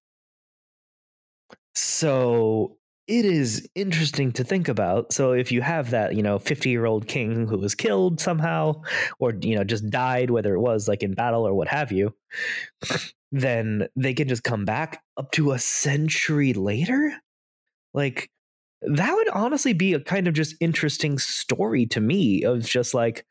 so 1.76 2.78
it 3.08 3.23
is 3.23 3.67
interesting 3.73 4.34
to 4.34 4.43
think 4.43 4.67
about. 4.67 5.13
So 5.13 5.32
if 5.32 5.52
you 5.52 5.62
have 5.62 5.91
that, 5.91 6.15
you 6.15 6.21
know, 6.21 6.39
50 6.39 6.69
year 6.69 6.86
old 6.86 7.08
king 7.08 7.47
who 7.47 7.58
was 7.58 7.73
killed 7.73 8.19
somehow, 8.19 8.82
or, 9.19 9.34
you 9.41 9.56
know, 9.56 9.63
just 9.63 9.89
died, 9.89 10.30
whether 10.30 10.54
it 10.54 10.60
was 10.60 10.88
like 10.88 11.04
in 11.04 11.13
battle 11.13 11.47
or 11.47 11.54
what 11.54 11.69
have 11.69 11.91
you, 11.91 12.13
then 13.32 13.88
they 13.96 14.13
can 14.13 14.28
just 14.28 14.44
come 14.44 14.66
back 14.66 15.02
up 15.18 15.32
to 15.32 15.52
a 15.52 15.60
century 15.60 16.54
later. 16.54 17.13
Like, 17.94 18.30
that 18.82 19.13
would 19.13 19.30
honestly 19.30 19.74
be 19.74 19.94
a 19.94 20.00
kind 20.00 20.28
of 20.28 20.34
just 20.34 20.56
interesting 20.60 21.18
story 21.18 21.86
to 21.88 22.00
me 22.00 22.44
of 22.44 22.63
just 22.63 22.94
like, 22.94 23.26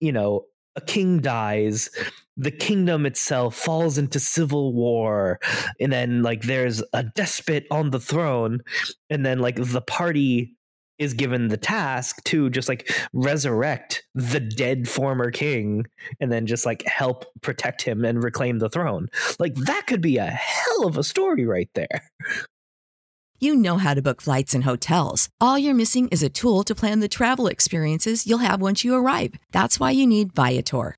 you 0.00 0.12
know, 0.12 0.44
a 0.76 0.80
king 0.80 1.20
dies 1.20 1.90
the 2.38 2.52
kingdom 2.52 3.04
itself 3.04 3.56
falls 3.56 3.98
into 3.98 4.20
civil 4.20 4.72
war 4.72 5.40
and 5.80 5.92
then 5.92 6.22
like 6.22 6.42
there's 6.42 6.82
a 6.92 7.02
despot 7.02 7.66
on 7.70 7.90
the 7.90 7.98
throne 7.98 8.60
and 9.10 9.26
then 9.26 9.40
like 9.40 9.56
the 9.56 9.80
party 9.80 10.56
is 10.98 11.14
given 11.14 11.48
the 11.48 11.56
task 11.56 12.22
to 12.24 12.50
just 12.50 12.68
like 12.68 12.90
resurrect 13.12 14.04
the 14.14 14.40
dead 14.40 14.88
former 14.88 15.30
king 15.30 15.86
and 16.20 16.32
then 16.32 16.46
just 16.46 16.66
like 16.66 16.82
help 16.86 17.24
protect 17.40 17.82
him 17.82 18.04
and 18.04 18.22
reclaim 18.22 18.58
the 18.58 18.68
throne 18.68 19.08
like 19.38 19.54
that 19.54 19.86
could 19.86 20.00
be 20.00 20.16
a 20.16 20.26
hell 20.26 20.86
of 20.86 20.96
a 20.96 21.04
story 21.04 21.46
right 21.46 21.70
there 21.74 22.02
You 23.40 23.54
know 23.54 23.76
how 23.78 23.94
to 23.94 24.02
book 24.02 24.20
flights 24.20 24.52
and 24.52 24.64
hotels. 24.64 25.28
All 25.40 25.56
you're 25.56 25.72
missing 25.72 26.08
is 26.08 26.24
a 26.24 26.28
tool 26.28 26.64
to 26.64 26.74
plan 26.74 26.98
the 26.98 27.08
travel 27.08 27.46
experiences 27.46 28.26
you'll 28.26 28.42
have 28.42 28.60
once 28.60 28.82
you 28.82 28.96
arrive. 28.96 29.34
That's 29.52 29.78
why 29.78 29.92
you 29.92 30.08
need 30.08 30.34
Viator. 30.34 30.97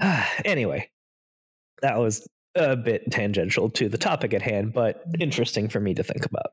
anyway, 0.44 0.90
that 1.82 1.98
was 1.98 2.26
a 2.54 2.76
bit 2.76 3.10
tangential 3.10 3.70
to 3.70 3.88
the 3.88 3.98
topic 3.98 4.32
at 4.32 4.42
hand, 4.42 4.72
but 4.72 5.02
interesting 5.18 5.68
for 5.68 5.80
me 5.80 5.94
to 5.94 6.02
think 6.02 6.24
about. 6.24 6.52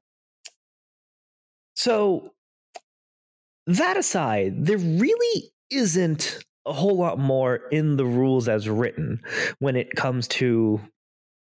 So, 1.75 2.31
that 3.67 3.97
aside, 3.97 4.65
there 4.65 4.77
really 4.77 5.51
isn't 5.69 6.43
a 6.65 6.73
whole 6.73 6.97
lot 6.97 7.17
more 7.17 7.55
in 7.71 7.97
the 7.97 8.05
rules 8.05 8.47
as 8.47 8.69
written 8.69 9.21
when 9.59 9.75
it 9.75 9.95
comes 9.95 10.27
to 10.27 10.79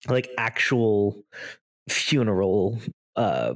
like 0.07 0.29
actual 0.37 1.23
funeral 1.89 2.79
uh 3.15 3.53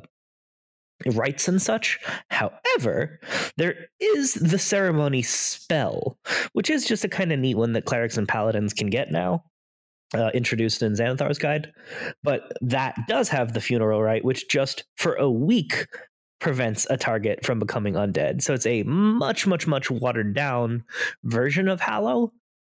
rites 1.06 1.48
and 1.48 1.62
such. 1.62 2.00
However, 2.30 3.20
there 3.58 3.76
is 4.00 4.34
the 4.34 4.60
ceremony 4.60 5.22
spell, 5.22 6.18
which 6.54 6.70
is 6.70 6.86
just 6.86 7.06
a 7.06 7.10
kind 7.10 7.32
of 7.32 7.40
neat 7.40 7.56
one 7.56 7.74
that 7.74 7.86
clerics 7.86 8.18
and 8.18 8.28
paladins 8.28 8.74
can 8.74 8.90
get 8.90 9.12
now. 9.12 9.44
Uh, 10.14 10.32
introduced 10.34 10.82
in 10.82 10.94
Xanathar's 10.94 11.38
guide, 11.38 11.74
but 12.24 12.54
that 12.62 12.96
does 13.10 13.28
have 13.28 13.52
the 13.52 13.60
funeral 13.60 14.02
rite, 14.02 14.24
which 14.24 14.48
just 14.48 14.86
for 14.96 15.16
a 15.16 15.30
week 15.30 15.86
prevents 16.40 16.88
a 16.90 16.96
target 16.96 17.46
from 17.46 17.60
becoming 17.60 17.96
undead. 17.96 18.42
So 18.42 18.54
it's 18.54 18.66
a 18.66 18.84
much, 18.84 19.46
much, 19.46 19.68
much 19.68 19.92
watered 19.92 20.34
down 20.34 20.86
version 21.26 21.68
of 21.68 21.82
Hallow. 21.82 22.32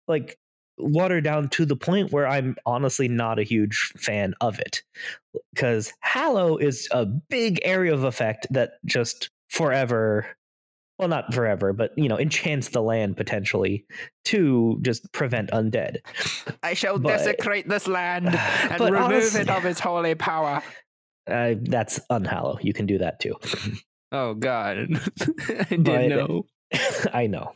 Like 0.08 0.38
watered 0.82 1.24
down 1.24 1.48
to 1.50 1.64
the 1.66 1.76
point 1.76 2.12
where 2.12 2.26
I'm 2.26 2.56
honestly 2.66 3.08
not 3.08 3.38
a 3.38 3.42
huge 3.42 3.92
fan 3.96 4.34
of 4.40 4.58
it. 4.58 4.82
Because 5.54 5.92
Hallow 6.00 6.56
is 6.56 6.88
a 6.90 7.06
big 7.06 7.60
area 7.64 7.94
of 7.94 8.04
effect 8.04 8.46
that 8.50 8.72
just 8.84 9.30
forever 9.48 10.26
well 10.98 11.08
not 11.08 11.32
forever 11.32 11.72
but 11.72 11.92
you 11.96 12.08
know 12.08 12.18
enchants 12.18 12.68
the 12.68 12.82
land 12.82 13.16
potentially 13.16 13.84
to 14.24 14.78
just 14.82 15.10
prevent 15.12 15.50
undead 15.50 15.96
I 16.62 16.74
shall 16.74 16.98
But- 16.98 17.08
desecrate 17.16 17.66
this 17.68 17.88
land 17.88 18.28
and 18.34 18.80
remove 18.80 19.00
honestly- 19.00 19.40
it 19.40 19.48
of 19.50 19.64
its 19.64 19.80
holy 19.80 20.14
power. 20.14 20.62
uh, 21.28 21.54
that's 21.62 21.98
unhallow 22.10 22.58
you 22.60 22.72
can 22.72 22.86
do 22.86 22.98
that 22.98 23.18
too 23.18 23.34
Oh 24.12 24.34
God, 24.34 24.76
I 25.40 25.64
didn't 25.70 26.08
know. 26.10 26.46
i 27.12 27.26
know 27.26 27.54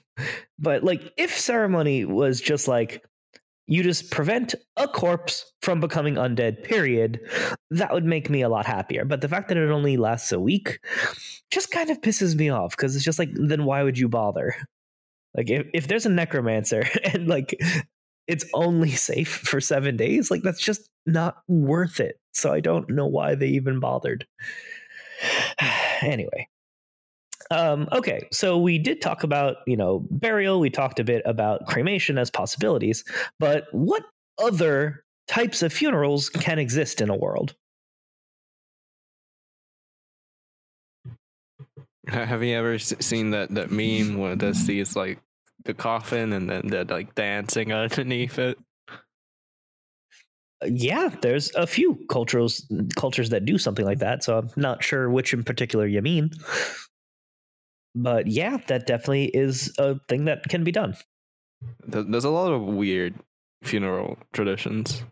but 0.59 0.83
like 0.83 1.13
if 1.17 1.39
ceremony 1.39 2.05
was 2.05 2.41
just 2.41 2.67
like 2.67 3.05
you 3.67 3.83
just 3.83 4.11
prevent 4.11 4.55
a 4.77 4.87
corpse 4.87 5.53
from 5.63 5.81
becoming 5.81 6.17
undead 6.17 6.63
period 6.65 7.21
that 7.71 7.93
would 7.93 8.05
make 8.05 8.29
me 8.29 8.43
a 8.43 8.49
lot 8.49 8.67
happier. 8.67 9.05
But 9.05 9.21
the 9.21 9.29
fact 9.29 9.49
that 9.49 9.57
it 9.57 9.71
only 9.71 9.97
lasts 9.97 10.33
a 10.33 10.41
week 10.41 10.81
just 11.51 11.71
kind 11.71 11.91
of 11.91 12.01
pisses 12.01 12.35
me 12.35 12.51
off 12.51 12.77
because 12.77 12.95
it's 12.95 13.05
just 13.05 13.19
like 13.19 13.31
then 13.35 13.65
why 13.65 13.83
would 13.83 13.99
you 13.99 14.09
bother? 14.09 14.55
Like 15.35 15.51
if, 15.51 15.67
if 15.73 15.89
there's 15.89 16.07
a 16.07 16.11
necromancer 16.11 16.85
and 17.05 17.27
like 17.27 17.59
it's 18.27 18.45
only 18.55 18.91
safe 18.91 19.29
for 19.29 19.61
seven 19.61 19.97
days 19.97 20.31
like 20.31 20.43
that's 20.43 20.63
just 20.63 20.89
not 21.07 21.37
worth 21.49 22.01
it. 22.01 22.21
So 22.33 22.53
i 22.53 22.61
don't 22.61 22.91
know 22.91 23.07
why 23.07 23.35
they 23.35 23.49
even 23.49 23.81
bothered. 23.81 24.27
Anyway 26.03 26.49
um, 27.51 27.89
okay, 27.93 28.29
so 28.33 28.59
we 28.59 28.79
did 28.79 29.01
talk 29.01 29.23
about, 29.23 29.57
you 29.67 29.77
know, 29.77 30.07
burial. 30.11 30.61
We 30.61 30.71
talked 30.71 30.99
a 30.99 31.05
bit 31.05 31.23
about 31.25 31.67
cremation 31.67 32.19
as 32.19 32.31
possibilities, 32.31 33.05
but 33.39 33.67
what 33.73 34.05
other 34.39 35.05
types 35.29 35.63
of 35.63 35.73
funerals 35.73 36.29
can 36.29 36.59
exist 36.59 37.01
in 37.01 37.11
a 37.11 37.17
world? 37.17 37.55
Have 42.09 42.43
you 42.43 42.55
ever 42.55 42.79
seen 42.79 43.31
that 43.31 43.55
that 43.55 43.71
meme 43.71 44.19
where 44.19 44.37
there's 44.37 44.67
these 44.67 44.95
like 44.95 45.21
the 45.65 45.73
coffin 45.73 46.35
and 46.35 46.51
then 46.51 46.67
they're 46.67 46.85
like 46.85 47.15
dancing 47.15 47.73
underneath 47.73 48.39
it? 48.39 48.59
Uh, 50.63 50.67
Yeah, 50.67 51.09
there's 51.23 51.55
a 51.55 51.67
few 51.67 51.99
cultures 52.11 52.67
cultures 52.97 53.31
that 53.31 53.47
do 53.47 53.57
something 53.57 53.85
like 53.85 54.01
that, 54.01 54.23
so 54.23 54.39
I'm 54.39 54.51
not 54.57 54.85
sure 54.85 55.09
which 55.11 55.33
in 55.33 55.45
particular 55.45 55.87
you 55.87 56.03
mean. 56.03 56.31
But 57.95 58.27
yeah, 58.27 58.59
that 58.67 58.87
definitely 58.87 59.27
is 59.27 59.73
a 59.79 59.97
thing 60.09 60.25
that 60.25 60.45
can 60.49 60.65
be 60.65 60.73
done. 60.73 60.97
There's 61.87 62.25
a 62.25 62.31
lot 62.31 62.53
of 62.53 62.63
weird 62.63 63.15
funeral 63.63 64.19
traditions. 64.33 65.05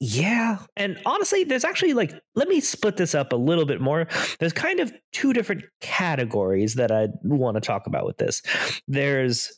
Yeah. 0.00 0.58
And 0.76 0.98
honestly, 1.06 1.44
there's 1.44 1.64
actually 1.64 1.92
like, 1.92 2.12
let 2.34 2.48
me 2.48 2.60
split 2.60 2.96
this 2.96 3.14
up 3.14 3.32
a 3.32 3.36
little 3.36 3.66
bit 3.66 3.80
more. 3.80 4.08
There's 4.38 4.52
kind 4.52 4.80
of 4.80 4.92
two 5.12 5.32
different 5.32 5.64
categories 5.80 6.74
that 6.74 6.90
I 6.90 7.08
want 7.22 7.56
to 7.56 7.60
talk 7.60 7.86
about 7.86 8.06
with 8.06 8.18
this. 8.18 8.42
There's 8.88 9.52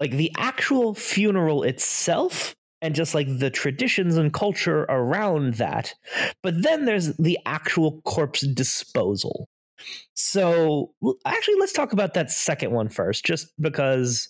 like 0.00 0.12
the 0.12 0.32
actual 0.36 0.94
funeral 0.94 1.62
itself 1.62 2.54
and 2.80 2.94
just 2.94 3.14
like 3.14 3.26
the 3.38 3.50
traditions 3.50 4.16
and 4.16 4.32
culture 4.32 4.82
around 4.84 5.54
that. 5.54 5.94
But 6.42 6.62
then 6.62 6.84
there's 6.84 7.16
the 7.16 7.38
actual 7.46 8.00
corpse 8.02 8.46
disposal. 8.46 9.48
So 10.14 10.92
actually, 11.24 11.56
let's 11.60 11.72
talk 11.72 11.92
about 11.92 12.14
that 12.14 12.30
second 12.30 12.72
one 12.72 12.88
first, 12.88 13.24
just 13.24 13.52
because, 13.60 14.28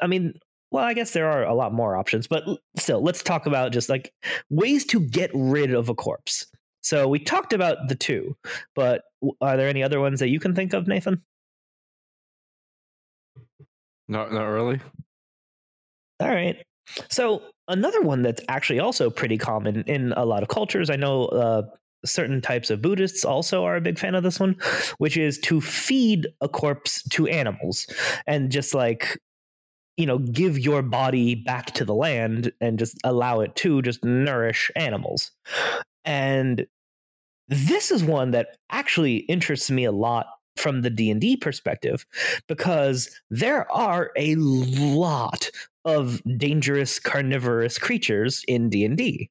I 0.00 0.06
mean, 0.06 0.34
well, 0.70 0.84
I 0.84 0.94
guess 0.94 1.12
there 1.12 1.30
are 1.30 1.44
a 1.44 1.54
lot 1.54 1.72
more 1.72 1.96
options, 1.96 2.26
but 2.26 2.44
still, 2.76 3.00
let's 3.02 3.22
talk 3.22 3.46
about 3.46 3.72
just 3.72 3.88
like 3.88 4.12
ways 4.50 4.84
to 4.86 5.00
get 5.00 5.30
rid 5.32 5.72
of 5.72 5.88
a 5.88 5.94
corpse. 5.94 6.46
So 6.82 7.08
we 7.08 7.18
talked 7.18 7.52
about 7.52 7.88
the 7.88 7.94
two, 7.94 8.36
but 8.74 9.04
are 9.40 9.56
there 9.56 9.68
any 9.68 9.82
other 9.82 10.00
ones 10.00 10.20
that 10.20 10.28
you 10.28 10.40
can 10.40 10.54
think 10.54 10.74
of, 10.74 10.86
Nathan? 10.86 11.22
Not 14.08 14.32
not 14.32 14.44
really. 14.44 14.80
All 16.20 16.28
right. 16.28 16.62
So 17.10 17.42
another 17.68 18.02
one 18.02 18.22
that's 18.22 18.42
actually 18.48 18.80
also 18.80 19.10
pretty 19.10 19.38
common 19.38 19.82
in 19.86 20.12
a 20.12 20.24
lot 20.24 20.42
of 20.42 20.48
cultures. 20.48 20.90
I 20.90 20.96
know 20.96 21.24
uh, 21.26 21.62
certain 22.04 22.40
types 22.40 22.70
of 22.70 22.82
Buddhists 22.82 23.24
also 23.24 23.64
are 23.64 23.76
a 23.76 23.80
big 23.80 23.98
fan 23.98 24.14
of 24.14 24.22
this 24.22 24.40
one, 24.40 24.56
which 24.98 25.16
is 25.16 25.38
to 25.40 25.60
feed 25.60 26.26
a 26.40 26.48
corpse 26.48 27.02
to 27.10 27.26
animals 27.26 27.86
and 28.26 28.50
just 28.50 28.74
like 28.74 29.18
you 29.96 30.06
know 30.06 30.18
give 30.18 30.58
your 30.58 30.82
body 30.82 31.34
back 31.34 31.66
to 31.66 31.84
the 31.84 31.94
land 31.94 32.52
and 32.60 32.78
just 32.78 32.98
allow 33.04 33.40
it 33.40 33.54
to 33.54 33.80
just 33.82 34.02
nourish 34.04 34.70
animals 34.74 35.30
and 36.04 36.66
this 37.48 37.90
is 37.90 38.02
one 38.02 38.30
that 38.30 38.56
actually 38.70 39.16
interests 39.16 39.70
me 39.70 39.84
a 39.84 39.92
lot 39.92 40.26
from 40.56 40.82
the 40.82 40.90
D&D 40.90 41.36
perspective 41.36 42.06
because 42.48 43.20
there 43.30 43.70
are 43.72 44.12
a 44.16 44.34
lot 44.36 45.50
of 45.84 46.22
dangerous 46.36 46.98
carnivorous 46.98 47.76
creatures 47.76 48.44
in 48.48 48.70
D&D. 48.70 49.28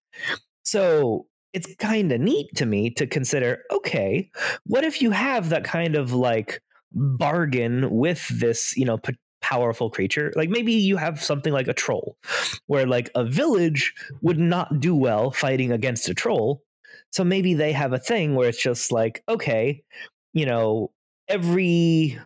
So 0.64 1.26
it's 1.54 1.74
kind 1.76 2.12
of 2.12 2.20
neat 2.20 2.48
to 2.56 2.66
me 2.66 2.89
to 2.92 3.08
consider 3.08 3.63
okay, 3.72 4.30
what 4.66 4.84
if 4.84 5.02
you 5.02 5.12
have 5.12 5.50
that 5.50 5.63
kind 5.63 5.96
of 5.96 6.13
like 6.13 6.62
bargain 6.92 7.89
with 7.89 8.28
this, 8.28 8.76
you 8.76 8.86
know, 8.86 8.98
p- 8.98 9.16
powerful 9.42 9.89
creature? 9.89 10.34
Like 10.36 10.50
maybe 10.50 10.74
you 10.74 10.98
have 10.98 11.24
something 11.24 11.54
like 11.54 11.68
a 11.68 11.74
troll 11.74 12.18
where 12.68 12.88
like 12.88 13.10
a 13.16 13.24
village 13.24 13.94
would 14.22 14.39
not 14.39 14.80
do 14.80 14.96
well 14.96 15.32
fighting 15.32 15.72
against 15.72 16.10
a 16.10 16.13
troll. 16.13 16.62
So 17.12 17.24
maybe 17.24 17.54
they 17.54 17.72
have 17.72 17.94
a 17.94 18.00
thing 18.00 18.36
where 18.36 18.50
it's 18.50 18.62
just 18.62 18.92
like, 18.92 19.24
okay, 19.30 19.84
you 20.34 20.46
know, 20.46 20.92
every 21.28 22.20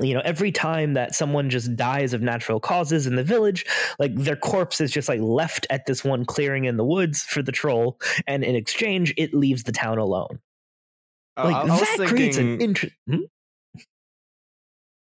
you 0.00 0.14
know 0.14 0.20
every 0.24 0.52
time 0.52 0.94
that 0.94 1.14
someone 1.14 1.50
just 1.50 1.74
dies 1.74 2.12
of 2.12 2.22
natural 2.22 2.60
causes 2.60 3.06
in 3.08 3.16
the 3.16 3.24
village 3.24 3.66
like 3.98 4.14
their 4.14 4.36
corpse 4.36 4.80
is 4.80 4.92
just 4.92 5.08
like 5.08 5.20
left 5.20 5.66
at 5.68 5.84
this 5.86 6.04
one 6.04 6.24
clearing 6.24 6.64
in 6.66 6.76
the 6.76 6.84
woods 6.84 7.22
for 7.24 7.42
the 7.42 7.50
troll 7.50 7.98
and 8.28 8.44
in 8.44 8.54
exchange 8.54 9.12
it 9.16 9.34
leaves 9.34 9.64
the 9.64 9.72
town 9.72 9.98
alone 9.98 10.38
Uh, 11.36 11.44
like 11.44 11.56
I, 11.56 11.60
I 11.60 11.64
was 11.80 11.96
that 11.96 12.08
creates 12.08 12.36
an 12.36 12.58
thinking- 12.58 12.68
interest 12.68 12.94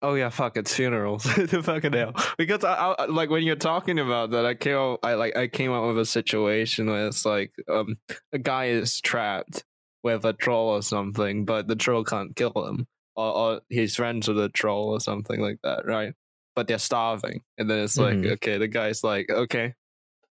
Oh 0.02 0.14
yeah, 0.14 0.30
fuck! 0.30 0.56
It's 0.56 0.76
funerals. 0.76 1.24
the 1.38 1.64
fucking 1.64 1.94
hell. 1.94 2.14
Because 2.38 2.64
I, 2.64 2.74
I 3.00 3.06
like 3.06 3.32
when 3.32 3.42
you're 3.42 3.56
talking 3.56 3.98
about 3.98 4.30
that, 4.32 4.46
I 4.46 4.54
came 4.54 4.76
up, 4.78 5.00
I 5.04 5.16
like 5.16 5.36
I 5.36 5.48
came 5.48 5.72
up 5.72 5.88
with 5.88 5.98
a 5.98 6.06
situation 6.06 6.88
where 6.92 7.08
it's 7.08 7.26
like 7.26 7.52
um 7.70 7.98
a 8.32 8.38
guy 8.38 8.66
is 8.66 9.02
trapped 9.02 9.64
with 10.04 10.24
a 10.26 10.34
troll 10.34 10.70
or 10.70 10.84
something, 10.84 11.46
but 11.46 11.68
the 11.68 11.76
troll 11.76 12.04
can't 12.04 12.36
kill 12.36 12.52
him, 12.68 12.86
or, 13.16 13.34
or 13.34 13.62
he's 13.70 13.96
friends 13.96 14.28
with 14.28 14.38
the 14.38 14.50
troll 14.50 14.90
or 14.90 15.00
something 15.00 15.40
like 15.40 15.60
that, 15.64 15.86
right? 15.86 16.14
But 16.56 16.68
they're 16.68 16.78
starving, 16.80 17.42
and 17.58 17.70
then 17.70 17.80
it's 17.80 17.98
like 17.98 18.16
Mhm. 18.18 18.32
okay, 18.34 18.58
the 18.58 18.68
guy's 18.68 19.04
like 19.04 19.30
okay, 19.30 19.74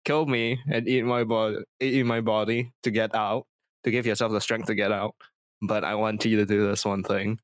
kill 0.06 0.26
me 0.26 0.60
and 0.72 0.88
eat 0.88 1.04
my 1.04 1.24
body, 1.24 1.58
eat 1.80 2.06
my 2.06 2.22
body 2.22 2.72
to 2.84 2.92
get 2.92 3.14
out, 3.14 3.46
to 3.84 3.92
give 3.92 4.06
yourself 4.06 4.32
the 4.32 4.42
strength 4.42 4.68
to 4.68 4.76
get 4.76 4.92
out. 4.92 5.16
But 5.62 5.84
I 5.84 5.96
want 5.96 6.24
you 6.26 6.38
to 6.38 6.46
do 6.46 6.68
this 6.68 6.86
one 6.86 7.04
thing. 7.04 7.40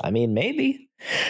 I 0.00 0.10
mean, 0.10 0.34
maybe. 0.34 0.88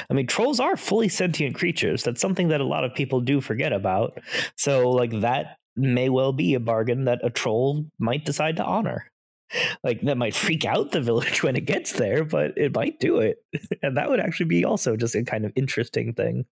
I 0.09 0.15
mean, 0.15 0.27
trolls 0.27 0.61
are 0.61 0.77
fully 0.77 1.09
sentient 1.09 1.57
creatures. 1.57 2.03
That's 2.05 2.21
something 2.21 2.49
that 2.49 2.61
a 2.61 2.65
lot 2.65 2.85
of 2.85 2.95
people 2.95 3.21
do 3.21 3.41
forget 3.41 3.73
about. 3.73 4.19
So, 4.57 4.91
like, 4.91 5.21
that 5.21 5.57
may 5.77 6.09
well 6.09 6.33
be 6.33 6.55
a 6.55 6.61
bargain 6.61 7.05
that 7.07 7.21
a 7.23 7.31
troll 7.31 7.85
might 7.99 8.25
decide 8.25 8.57
to 8.57 8.65
honor. 8.65 9.11
Like, 9.85 10.01
that 10.03 10.17
might 10.17 10.35
freak 10.35 10.65
out 10.65 10.93
the 10.93 11.01
village 11.01 11.43
when 11.43 11.57
it 11.57 11.67
gets 11.67 11.93
there, 11.93 12.25
but 12.25 12.57
it 12.57 12.75
might 12.75 13.01
do 13.01 13.19
it. 13.19 13.39
And 13.83 13.97
that 13.97 14.09
would 14.09 14.21
actually 14.21 14.47
be 14.47 14.65
also 14.65 14.97
just 14.97 15.15
a 15.15 15.25
kind 15.25 15.45
of 15.45 15.53
interesting 15.57 16.15
thing. 16.15 16.47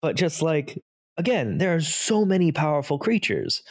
But 0.00 0.16
just 0.16 0.40
like, 0.42 0.78
again, 1.16 1.58
there 1.58 1.74
are 1.74 1.80
so 1.80 2.24
many 2.24 2.52
powerful 2.52 2.98
creatures. 2.98 3.62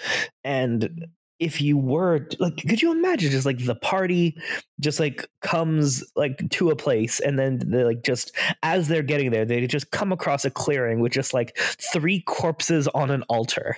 And 0.44 1.08
if 1.42 1.60
you 1.60 1.76
were 1.76 2.28
like 2.40 2.58
could 2.68 2.82
you 2.82 2.92
imagine 2.92 3.32
just 3.32 3.48
like 3.48 3.66
the 3.66 3.76
party 3.76 4.40
just 4.80 5.00
like 5.00 5.28
comes 5.42 6.04
like 6.16 6.48
to 6.52 6.70
a 6.70 6.76
place 6.76 7.20
and 7.20 7.38
then 7.38 7.60
they 7.66 7.84
like 7.84 8.04
just 8.04 8.32
as 8.62 8.88
they're 8.88 9.02
getting 9.02 9.32
there 9.32 9.44
they 9.44 9.66
just 9.66 9.90
come 9.92 10.12
across 10.12 10.46
a 10.46 10.52
clearing 10.52 11.00
with 11.00 11.12
just 11.12 11.34
like 11.34 11.58
three 11.58 12.22
corpses 12.22 12.88
on 12.90 13.10
an 13.10 13.24
altar. 13.24 13.76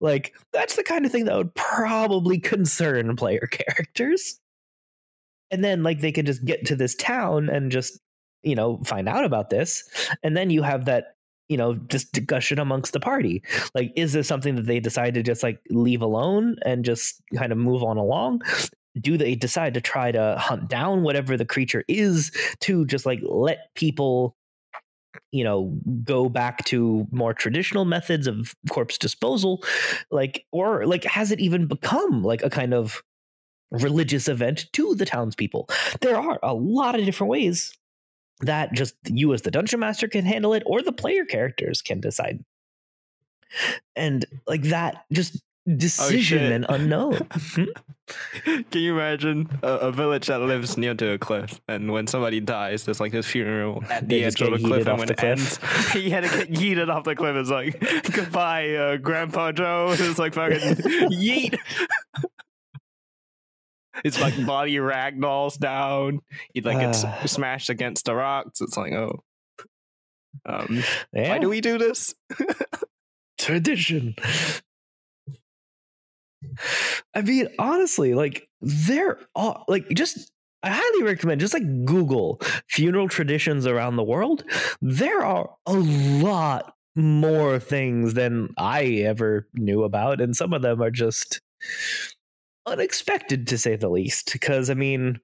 Like 0.00 0.34
that's 0.52 0.76
the 0.76 0.84
kind 0.84 1.04
of 1.04 1.12
thing 1.12 1.24
that 1.26 1.36
would 1.36 1.54
probably 1.54 2.38
concern 2.38 3.14
player 3.16 3.46
characters. 3.50 4.40
And 5.50 5.62
then 5.64 5.82
like 5.82 6.00
they 6.00 6.12
could 6.12 6.26
just 6.26 6.44
get 6.44 6.64
to 6.66 6.76
this 6.76 6.94
town 6.94 7.48
and 7.48 7.70
just 7.70 7.98
you 8.42 8.54
know 8.54 8.80
find 8.84 9.08
out 9.08 9.24
about 9.24 9.50
this. 9.50 9.84
And 10.22 10.36
then 10.36 10.50
you 10.50 10.62
have 10.62 10.84
that 10.86 11.16
you 11.48 11.56
know 11.56 11.74
just 11.74 12.12
discussion 12.12 12.58
amongst 12.58 12.92
the 12.92 13.00
party. 13.00 13.42
Like 13.74 13.92
is 13.96 14.12
this 14.12 14.28
something 14.28 14.56
that 14.56 14.66
they 14.66 14.80
decide 14.80 15.14
to 15.14 15.22
just 15.22 15.42
like 15.42 15.60
leave 15.70 16.02
alone 16.02 16.56
and 16.64 16.84
just 16.84 17.22
kind 17.36 17.52
of 17.52 17.58
move 17.58 17.82
on 17.82 17.96
along? 17.96 18.42
Do 19.00 19.16
they 19.16 19.34
decide 19.34 19.74
to 19.74 19.80
try 19.80 20.12
to 20.12 20.36
hunt 20.38 20.68
down 20.68 21.02
whatever 21.02 21.36
the 21.36 21.46
creature 21.46 21.84
is 21.88 22.30
to 22.60 22.84
just 22.86 23.06
like 23.06 23.20
let 23.22 23.74
people 23.74 24.36
you 25.30 25.44
know 25.44 25.78
go 26.04 26.28
back 26.28 26.64
to 26.66 27.06
more 27.10 27.34
traditional 27.34 27.84
methods 27.84 28.26
of 28.26 28.54
corpse 28.70 28.98
disposal? 28.98 29.62
Like 30.10 30.46
or 30.52 30.86
like 30.86 31.04
has 31.04 31.32
it 31.32 31.40
even 31.40 31.66
become 31.66 32.22
like 32.22 32.42
a 32.42 32.50
kind 32.50 32.74
of 32.74 33.02
religious 33.70 34.28
event 34.28 34.66
to 34.72 34.94
the 34.94 35.06
townspeople? 35.06 35.68
There 36.00 36.16
are 36.16 36.38
a 36.42 36.54
lot 36.54 36.98
of 36.98 37.04
different 37.04 37.30
ways 37.30 37.72
that 38.42 38.72
just 38.72 38.94
you 39.06 39.32
as 39.34 39.42
the 39.42 39.50
dungeon 39.50 39.80
master 39.80 40.08
can 40.08 40.24
handle 40.24 40.54
it 40.54 40.62
or 40.66 40.82
the 40.82 40.92
player 40.92 41.24
characters 41.24 41.82
can 41.82 42.00
decide 42.00 42.44
and 43.96 44.24
like 44.46 44.62
that 44.62 45.04
just 45.12 45.42
decision 45.76 46.38
shit. 46.38 46.52
and 46.52 46.66
unknown 46.68 47.14
Hmm? 47.32 47.64
Can 48.44 48.82
you 48.82 48.94
imagine 48.94 49.48
a, 49.62 49.74
a 49.74 49.92
village 49.92 50.26
that 50.26 50.40
lives 50.40 50.76
near 50.76 50.94
to 50.94 51.12
a 51.12 51.18
cliff, 51.18 51.60
and 51.68 51.92
when 51.92 52.06
somebody 52.06 52.40
dies, 52.40 52.84
there's 52.84 53.00
like 53.00 53.12
this 53.12 53.26
funeral 53.26 53.82
at 53.90 54.08
the 54.08 54.24
edge 54.24 54.40
of 54.42 54.50
the 54.50 54.58
cliff, 54.58 54.86
and 54.86 54.98
when 54.98 55.08
it 55.08 55.16
cliff. 55.16 55.38
ends, 55.38 55.92
he 55.92 56.10
had 56.10 56.24
to 56.24 56.28
get 56.28 56.50
yeeted 56.50 56.88
off 56.90 57.04
the 57.04 57.14
cliff. 57.14 57.36
It's 57.36 57.48
like 57.48 57.80
goodbye, 58.12 58.74
uh, 58.74 58.96
Grandpa 58.96 59.52
Joe. 59.52 59.94
It's 59.96 60.18
like 60.18 60.34
fucking 60.34 60.58
yeet. 60.58 61.58
It's 64.04 64.20
like 64.20 64.46
body 64.46 64.76
ragdolls 64.76 65.58
down. 65.58 66.20
He 66.54 66.60
like 66.60 66.80
gets 66.80 67.04
Ah. 67.04 67.22
smashed 67.26 67.70
against 67.70 68.06
the 68.06 68.14
rocks. 68.14 68.60
It's 68.60 68.76
like 68.76 68.92
oh, 68.92 69.22
um, 70.46 70.82
yeah. 71.12 71.30
why 71.30 71.38
do 71.38 71.48
we 71.48 71.60
do 71.60 71.78
this? 71.78 72.14
tradition. 73.38 74.14
I 77.14 77.22
mean, 77.22 77.48
honestly, 77.58 78.14
like 78.14 78.48
there 78.60 79.18
are 79.34 79.64
like 79.68 79.88
just 79.90 80.30
I 80.62 80.70
highly 80.70 81.02
recommend 81.02 81.40
just 81.40 81.54
like 81.54 81.84
Google 81.84 82.40
funeral 82.68 83.08
traditions 83.08 83.66
around 83.66 83.96
the 83.96 84.02
world. 84.04 84.44
There 84.80 85.24
are 85.24 85.50
a 85.66 85.74
lot 85.74 86.74
more 86.94 87.58
things 87.58 88.14
than 88.14 88.50
I 88.58 88.84
ever 89.04 89.48
knew 89.54 89.82
about, 89.82 90.20
and 90.20 90.36
some 90.36 90.52
of 90.52 90.62
them 90.62 90.82
are 90.82 90.90
just 90.90 91.40
unexpected 92.66 93.46
to 93.48 93.58
say 93.58 93.76
the 93.76 93.88
least. 93.88 94.32
Because 94.32 94.70
I 94.70 94.74
mean, 94.74 95.20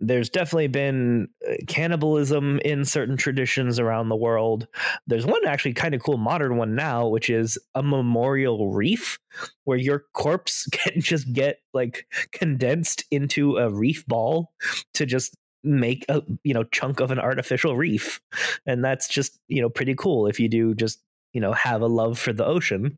there's 0.00 0.30
definitely 0.30 0.68
been 0.68 1.28
uh, 1.46 1.54
cannibalism 1.68 2.58
in 2.64 2.84
certain 2.84 3.16
traditions 3.16 3.78
around 3.78 4.08
the 4.08 4.16
world. 4.16 4.66
There's 5.06 5.26
one 5.26 5.46
actually 5.46 5.74
kind 5.74 5.94
of 5.94 6.02
cool 6.02 6.16
modern 6.16 6.56
one 6.56 6.74
now, 6.74 7.06
which 7.06 7.28
is 7.28 7.58
a 7.74 7.82
memorial 7.82 8.72
reef 8.72 9.18
where 9.64 9.78
your 9.78 10.04
corpse 10.14 10.66
can 10.72 11.00
just 11.00 11.30
get 11.32 11.58
like 11.74 12.06
condensed 12.32 13.04
into 13.10 13.58
a 13.58 13.70
reef 13.70 14.06
ball 14.06 14.52
to 14.94 15.04
just 15.04 15.34
make 15.62 16.06
a 16.08 16.22
you 16.42 16.54
know 16.54 16.64
chunk 16.64 17.00
of 17.00 17.10
an 17.10 17.18
artificial 17.18 17.76
reef 17.76 18.18
and 18.64 18.82
that's 18.82 19.06
just 19.08 19.38
you 19.46 19.60
know 19.60 19.68
pretty 19.68 19.94
cool 19.94 20.26
if 20.26 20.40
you 20.40 20.48
do 20.48 20.74
just 20.74 21.02
you 21.34 21.40
know 21.40 21.52
have 21.52 21.82
a 21.82 21.86
love 21.86 22.18
for 22.18 22.32
the 22.32 22.46
ocean 22.46 22.96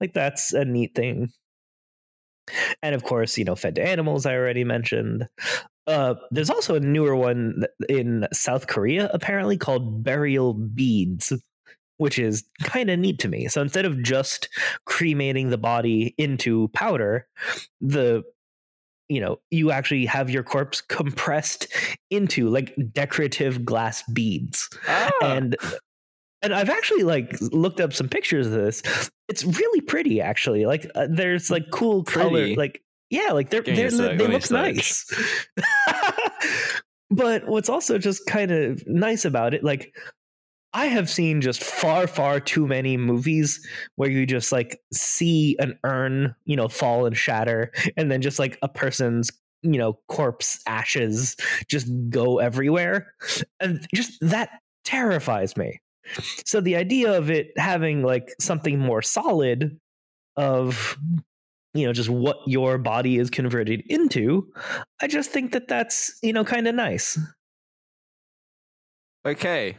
like 0.00 0.12
that's 0.12 0.52
a 0.52 0.64
neat 0.64 0.94
thing 0.94 1.28
and 2.82 2.94
of 2.94 3.02
course 3.04 3.36
you 3.36 3.44
know 3.44 3.56
fed 3.56 3.74
to 3.74 3.82
animals 3.82 4.26
i 4.26 4.34
already 4.34 4.64
mentioned. 4.64 5.28
Uh, 5.86 6.14
there's 6.32 6.50
also 6.50 6.74
a 6.74 6.80
newer 6.80 7.14
one 7.14 7.64
in 7.88 8.26
South 8.32 8.66
Korea, 8.66 9.08
apparently 9.12 9.56
called 9.56 10.02
burial 10.02 10.52
beads, 10.52 11.32
which 11.98 12.18
is 12.18 12.44
kind 12.64 12.90
of 12.90 12.98
neat 12.98 13.20
to 13.20 13.28
me. 13.28 13.46
So 13.46 13.62
instead 13.62 13.84
of 13.84 14.02
just 14.02 14.48
cremating 14.84 15.50
the 15.50 15.58
body 15.58 16.14
into 16.18 16.68
powder, 16.68 17.28
the 17.80 18.24
you 19.08 19.20
know 19.20 19.38
you 19.52 19.70
actually 19.70 20.06
have 20.06 20.28
your 20.28 20.42
corpse 20.42 20.80
compressed 20.80 21.68
into 22.10 22.48
like 22.48 22.74
decorative 22.92 23.64
glass 23.64 24.02
beads. 24.12 24.68
Ah, 24.88 25.10
and 25.22 25.56
and 26.42 26.54
I've 26.54 26.70
actually 26.70 27.02
like 27.02 27.36
looked 27.40 27.80
up 27.80 27.92
some 27.92 28.08
pictures 28.08 28.46
of 28.46 28.52
this. 28.52 28.82
It's 29.28 29.44
really 29.44 29.80
pretty, 29.80 30.20
actually. 30.20 30.66
Like 30.66 30.90
uh, 30.94 31.08
there's 31.10 31.50
like 31.50 31.70
cool 31.70 32.04
color, 32.04 32.54
like 32.54 32.82
yeah, 33.10 33.32
like 33.32 33.50
they're, 33.50 33.62
Give 33.62 33.76
me 33.76 33.82
a 33.82 33.90
they're 33.90 34.08
sec, 34.08 34.18
they 34.18 34.26
look 34.26 34.50
nice. 34.50 35.04
but 37.10 37.46
what's 37.46 37.68
also 37.68 37.98
just 37.98 38.26
kind 38.26 38.50
of 38.50 38.82
nice 38.86 39.24
about 39.24 39.54
it, 39.54 39.62
like 39.62 39.94
I 40.72 40.86
have 40.86 41.08
seen 41.08 41.40
just 41.40 41.62
far, 41.62 42.06
far 42.06 42.40
too 42.40 42.66
many 42.66 42.96
movies 42.96 43.66
where 43.94 44.10
you 44.10 44.26
just 44.26 44.52
like 44.52 44.78
see 44.92 45.56
an 45.58 45.78
urn, 45.84 46.34
you 46.44 46.56
know, 46.56 46.68
fall 46.68 47.06
and 47.06 47.16
shatter, 47.16 47.72
and 47.96 48.10
then 48.10 48.20
just 48.20 48.38
like 48.38 48.58
a 48.62 48.68
person's, 48.68 49.30
you 49.62 49.78
know, 49.78 49.98
corpse 50.08 50.60
ashes 50.66 51.36
just 51.68 51.88
go 52.10 52.40
everywhere. 52.40 53.14
And 53.60 53.86
just 53.94 54.18
that 54.20 54.50
terrifies 54.84 55.56
me. 55.56 55.80
So 56.44 56.60
the 56.60 56.76
idea 56.76 57.16
of 57.16 57.30
it 57.30 57.52
having 57.56 58.02
like 58.02 58.34
something 58.40 58.78
more 58.78 59.02
solid 59.02 59.78
of 60.36 60.98
you 61.74 61.86
know 61.86 61.92
just 61.92 62.08
what 62.08 62.38
your 62.46 62.78
body 62.78 63.18
is 63.18 63.28
converted 63.28 63.82
into 63.88 64.50
i 65.00 65.06
just 65.06 65.30
think 65.30 65.52
that 65.52 65.68
that's 65.68 66.18
you 66.22 66.32
know 66.32 66.44
kind 66.44 66.66
of 66.66 66.74
nice 66.74 67.18
Okay. 69.26 69.76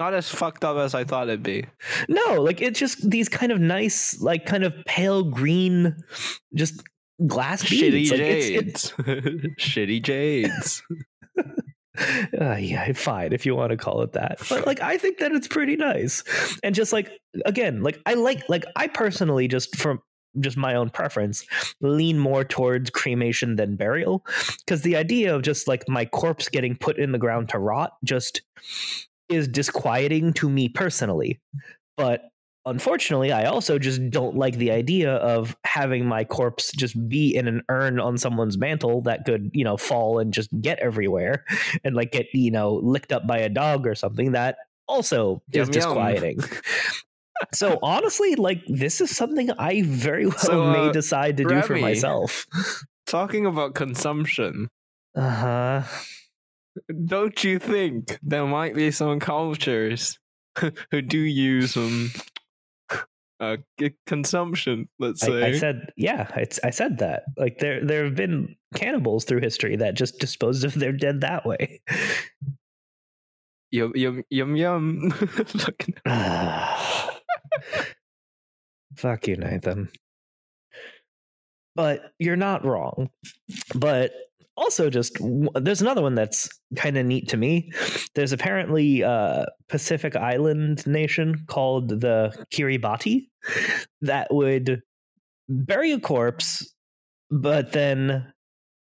Not 0.00 0.12
as 0.12 0.28
fucked 0.28 0.64
up 0.64 0.76
as 0.76 0.94
I 0.94 1.04
thought 1.04 1.28
it'd 1.28 1.42
be. 1.42 1.64
no 2.08 2.42
like 2.42 2.60
it's 2.60 2.78
just 2.78 3.08
these 3.08 3.30
kind 3.30 3.50
of 3.50 3.60
nice 3.60 4.20
like 4.20 4.44
kind 4.44 4.64
of 4.64 4.74
pale 4.84 5.22
green 5.22 5.96
just 6.54 6.82
glass 7.26 7.62
Shitty 7.62 7.90
beads 7.92 8.10
like, 8.10 8.20
it's, 8.20 8.90
jades. 8.90 8.92
Shitty 9.58 10.02
jades. 10.02 10.82
uh, 12.40 12.56
yeah, 12.56 12.92
fine 12.92 13.32
if 13.32 13.46
you 13.46 13.54
want 13.54 13.70
to 13.70 13.76
call 13.76 14.02
it 14.02 14.12
that. 14.12 14.38
But 14.48 14.66
like, 14.66 14.80
I 14.80 14.98
think 14.98 15.18
that 15.18 15.32
it's 15.32 15.48
pretty 15.48 15.76
nice, 15.76 16.22
and 16.62 16.74
just 16.74 16.92
like 16.92 17.10
again, 17.44 17.82
like 17.82 18.00
I 18.06 18.14
like 18.14 18.48
like 18.48 18.64
I 18.76 18.86
personally 18.86 19.48
just 19.48 19.76
from 19.76 20.00
just 20.40 20.56
my 20.56 20.74
own 20.74 20.90
preference 20.90 21.44
lean 21.80 22.18
more 22.18 22.44
towards 22.44 22.90
cremation 22.90 23.56
than 23.56 23.76
burial 23.76 24.24
because 24.64 24.82
the 24.82 24.96
idea 24.96 25.34
of 25.34 25.42
just 25.42 25.66
like 25.66 25.88
my 25.88 26.04
corpse 26.04 26.48
getting 26.48 26.76
put 26.76 26.98
in 26.98 27.12
the 27.12 27.18
ground 27.18 27.48
to 27.48 27.58
rot 27.58 27.92
just 28.04 28.42
is 29.28 29.48
disquieting 29.48 30.34
to 30.34 30.50
me 30.50 30.68
personally 30.68 31.40
but 31.96 32.28
unfortunately 32.66 33.30
i 33.32 33.44
also 33.44 33.78
just 33.78 34.10
don't 34.10 34.36
like 34.36 34.56
the 34.56 34.70
idea 34.70 35.14
of 35.16 35.56
having 35.64 36.04
my 36.04 36.24
corpse 36.24 36.72
just 36.72 37.08
be 37.08 37.34
in 37.34 37.46
an 37.46 37.62
urn 37.68 38.00
on 38.00 38.18
someone's 38.18 38.58
mantle 38.58 39.00
that 39.02 39.24
could 39.24 39.50
you 39.54 39.64
know 39.64 39.76
fall 39.76 40.18
and 40.18 40.34
just 40.34 40.50
get 40.60 40.78
everywhere 40.80 41.44
and 41.84 41.94
like 41.94 42.12
get 42.12 42.26
you 42.32 42.50
know 42.50 42.74
licked 42.74 43.12
up 43.12 43.26
by 43.26 43.38
a 43.38 43.48
dog 43.48 43.86
or 43.86 43.94
something. 43.94 44.32
That 44.32 44.56
also 44.88 45.42
is 45.52 45.56
Yum, 45.56 45.64
yum. 45.66 45.72
disquieting. 45.72 46.38
So 47.52 47.78
honestly 47.82 48.34
like 48.34 48.62
this 48.66 49.02
is 49.02 49.14
something 49.14 49.50
i 49.58 49.82
very 49.82 50.24
well 50.32 50.38
So, 50.38 50.72
may 50.72 50.88
uh, 50.88 50.92
decide 50.92 51.36
to 51.36 51.44
do 51.44 51.60
for 51.60 51.76
myself. 51.76 52.46
Talking 53.06 53.44
about 53.44 53.74
consumption, 53.74 54.68
uh-huh. 55.14 55.82
Don't 57.04 57.44
you 57.44 57.58
think 57.58 58.18
there 58.22 58.46
might 58.46 58.74
be 58.74 58.90
some 58.90 59.20
cultures 59.20 60.18
who 60.90 61.02
do 61.02 61.18
use 61.18 61.76
um 61.76 62.10
uh, 63.40 63.56
consumption? 64.06 64.88
Let's 64.98 65.20
say. 65.20 65.42
I 65.42 65.52
said 65.52 65.92
yeah 65.96 66.28
it's, 66.36 66.58
i 66.64 66.70
said 66.70 66.98
that 66.98 67.24
like 67.36 67.58
there 67.58 67.84
there 67.84 68.04
have 68.04 68.14
been 68.14 68.54
cannibals 68.74 69.24
through 69.24 69.40
history 69.40 69.76
that 69.76 69.94
just 69.94 70.18
disposed 70.18 70.64
of 70.64 70.74
their 70.74 70.92
dead 70.92 71.20
that 71.20 71.44
way 71.46 71.80
yum 73.70 73.92
yum 73.94 74.22
yum 74.30 74.56
yum. 74.56 75.10
Fucking- 75.10 75.94
Fuck 78.96 79.28
you, 79.28 79.36
Nathan. 79.36 79.90
But 81.74 82.12
you're 82.18 82.36
not 82.36 82.64
wrong. 82.64 83.10
But 83.74 84.12
also, 84.56 84.88
just 84.88 85.18
there's 85.54 85.82
another 85.82 86.02
one 86.02 86.14
that's 86.14 86.48
kind 86.76 86.96
of 86.96 87.04
neat 87.04 87.28
to 87.28 87.36
me. 87.36 87.70
There's 88.14 88.32
apparently 88.32 89.02
a 89.02 89.46
Pacific 89.68 90.16
Island 90.16 90.86
nation 90.86 91.44
called 91.46 92.00
the 92.00 92.32
Kiribati 92.52 93.28
that 94.00 94.32
would 94.32 94.82
bury 95.48 95.92
a 95.92 96.00
corpse, 96.00 96.74
but 97.30 97.72
then 97.72 98.32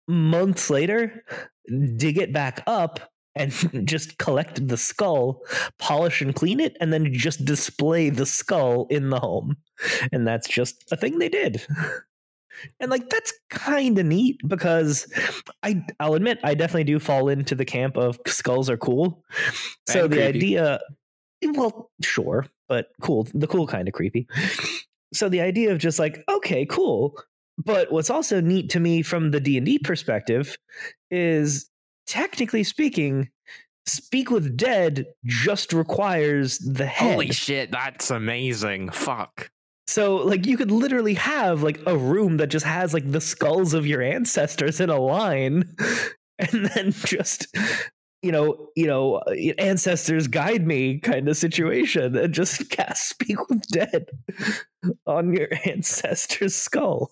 months 0.07 0.69
later 0.69 1.23
dig 1.97 2.17
it 2.17 2.33
back 2.33 2.61
up 2.67 2.99
and 3.35 3.51
just 3.87 4.17
collect 4.17 4.67
the 4.67 4.77
skull, 4.77 5.41
polish 5.79 6.21
and 6.21 6.35
clean 6.35 6.59
it, 6.59 6.77
and 6.79 6.93
then 6.93 7.11
just 7.13 7.45
display 7.45 8.09
the 8.09 8.25
skull 8.25 8.87
in 8.89 9.09
the 9.09 9.19
home. 9.19 9.57
And 10.11 10.27
that's 10.27 10.47
just 10.47 10.83
a 10.91 10.97
thing 10.97 11.19
they 11.19 11.29
did. 11.29 11.65
And 12.79 12.91
like 12.91 13.09
that's 13.09 13.33
kind 13.49 13.97
of 13.97 14.05
neat 14.05 14.39
because 14.47 15.11
I 15.63 15.83
I'll 15.99 16.13
admit 16.13 16.39
I 16.43 16.53
definitely 16.53 16.85
do 16.85 16.99
fall 16.99 17.29
into 17.29 17.55
the 17.55 17.65
camp 17.65 17.97
of 17.97 18.19
skulls 18.27 18.69
are 18.69 18.77
cool. 18.77 19.23
So 19.87 20.03
And 20.05 20.13
the 20.13 20.17
creepy. 20.17 20.57
idea 20.57 20.79
well, 21.45 21.91
sure, 22.01 22.45
but 22.69 22.87
cool, 23.01 23.27
the 23.33 23.47
cool 23.47 23.67
kind 23.67 23.87
of 23.87 23.93
creepy. 23.93 24.27
So 25.13 25.27
the 25.29 25.41
idea 25.41 25.71
of 25.71 25.77
just 25.77 25.99
like 25.99 26.23
okay, 26.29 26.65
cool. 26.65 27.17
But 27.57 27.91
what's 27.91 28.09
also 28.09 28.41
neat 28.41 28.69
to 28.71 28.79
me 28.79 29.03
from 29.03 29.29
the 29.29 29.39
D&D 29.39 29.79
perspective 29.79 30.57
is 31.11 31.69
technically 32.07 32.63
speaking, 32.63 33.29
Speak 33.85 34.31
with 34.31 34.55
Dead 34.57 35.05
just 35.25 35.73
requires 35.73 36.57
the 36.59 36.85
head. 36.85 37.11
Holy 37.11 37.31
shit, 37.31 37.69
that's 37.69 38.09
amazing. 38.11 38.89
Fuck. 38.89 39.51
So 39.87 40.17
like 40.17 40.45
you 40.45 40.57
could 40.57 40.71
literally 40.71 41.15
have 41.15 41.61
like 41.61 41.79
a 41.85 41.97
room 41.97 42.37
that 42.37 42.47
just 42.47 42.65
has 42.65 42.93
like 42.93 43.11
the 43.11 43.21
skulls 43.21 43.73
of 43.73 43.85
your 43.85 44.01
ancestors 44.01 44.79
in 44.79 44.89
a 44.89 44.99
line 44.99 45.75
and 46.39 46.65
then 46.67 46.91
just 46.91 47.47
you 48.23 48.31
know, 48.31 48.69
you 48.75 48.87
know, 48.87 49.15
uh, 49.15 49.31
ancestors 49.57 50.27
guide 50.27 50.65
me 50.65 50.97
kind 50.99 51.27
of 51.27 51.35
situation 51.35 52.15
and 52.15 52.33
just 52.33 52.69
cast 52.69 53.09
speak 53.09 53.49
with 53.49 53.61
dead 53.67 54.07
on 55.05 55.33
your 55.33 55.49
ancestor's 55.65 56.55
skull. 56.55 57.11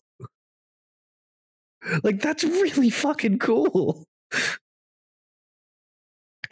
Like 2.04 2.22
that's 2.22 2.44
really 2.44 2.90
fucking 2.90 3.40
cool. 3.40 4.06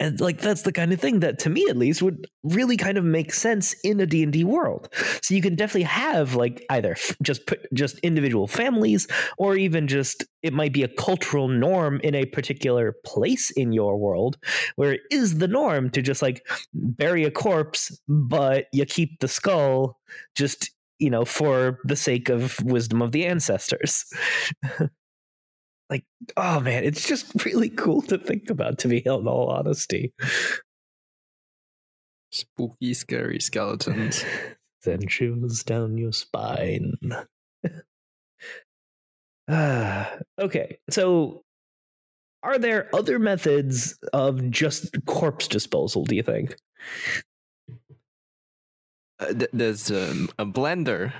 And 0.00 0.18
like 0.18 0.40
that's 0.40 0.62
the 0.62 0.72
kind 0.72 0.92
of 0.92 1.00
thing 1.00 1.20
that 1.20 1.38
to 1.40 1.50
me 1.50 1.66
at 1.68 1.76
least 1.76 2.02
would 2.02 2.26
really 2.42 2.76
kind 2.78 2.96
of 2.96 3.04
make 3.04 3.34
sense 3.34 3.74
in 3.84 4.00
a 4.00 4.06
D&D 4.06 4.44
world. 4.44 4.88
So 5.22 5.34
you 5.34 5.42
can 5.42 5.54
definitely 5.54 5.82
have 5.82 6.34
like 6.34 6.64
either 6.70 6.96
just 7.22 7.46
put 7.46 7.72
just 7.74 7.98
individual 7.98 8.46
families 8.46 9.06
or 9.38 9.56
even 9.56 9.86
just 9.86 10.24
it 10.42 10.54
might 10.54 10.72
be 10.72 10.82
a 10.82 10.88
cultural 10.88 11.48
norm 11.48 12.00
in 12.02 12.14
a 12.14 12.24
particular 12.24 12.96
place 13.04 13.50
in 13.50 13.72
your 13.72 13.98
world 13.98 14.38
where 14.76 14.94
it 14.94 15.02
is 15.10 15.38
the 15.38 15.48
norm 15.48 15.90
to 15.90 16.00
just 16.00 16.22
like 16.22 16.42
bury 16.72 17.24
a 17.24 17.30
corpse 17.30 18.00
but 18.08 18.66
you 18.72 18.86
keep 18.86 19.20
the 19.20 19.28
skull 19.28 19.98
just 20.34 20.70
you 20.98 21.10
know 21.10 21.24
for 21.24 21.78
the 21.84 21.96
sake 21.96 22.28
of 22.28 22.62
wisdom 22.64 23.02
of 23.02 23.12
the 23.12 23.26
ancestors. 23.26 24.04
like 25.90 26.04
oh 26.36 26.60
man, 26.60 26.84
it's 26.84 27.06
just 27.06 27.26
really 27.44 27.68
cool 27.68 28.02
to 28.02 28.16
think 28.16 28.48
about 28.48 28.78
to 28.78 28.88
be 28.88 28.98
in 28.98 29.26
all 29.26 29.50
honesty. 29.50 30.14
Spooky, 32.32 32.94
scary 32.94 33.40
skeletons. 33.40 34.24
then 34.84 35.06
shivers 35.08 35.62
down 35.62 35.98
your 35.98 36.12
spine. 36.12 36.94
Ah, 39.48 40.10
okay, 40.38 40.78
so 40.88 41.42
are 42.42 42.58
there 42.58 42.88
other 42.94 43.18
methods 43.18 43.98
of 44.12 44.50
just 44.50 45.04
corpse 45.06 45.48
disposal, 45.48 46.04
do 46.04 46.14
you 46.16 46.22
think? 46.22 46.56
Uh, 49.18 49.34
th- 49.34 49.50
there's 49.52 49.90
um, 49.90 50.30
a 50.38 50.46
blender. 50.46 51.12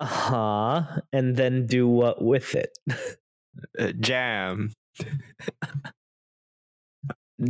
Uh 0.00 0.04
huh. 0.04 0.82
And 1.12 1.36
then 1.36 1.66
do 1.66 1.88
what 1.88 2.22
with 2.22 2.54
it? 2.54 2.76
Uh, 3.78 3.92
jam. 4.00 4.72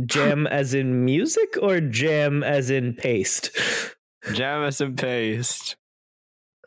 Jam 0.05 0.47
as 0.51 0.73
in 0.73 1.05
music 1.05 1.57
or 1.61 1.79
jam 1.81 2.43
as 2.43 2.69
in 2.69 2.93
paste? 2.93 3.51
Jam 4.33 4.63
as 4.63 4.81
in 4.81 4.95
paste. 4.95 5.75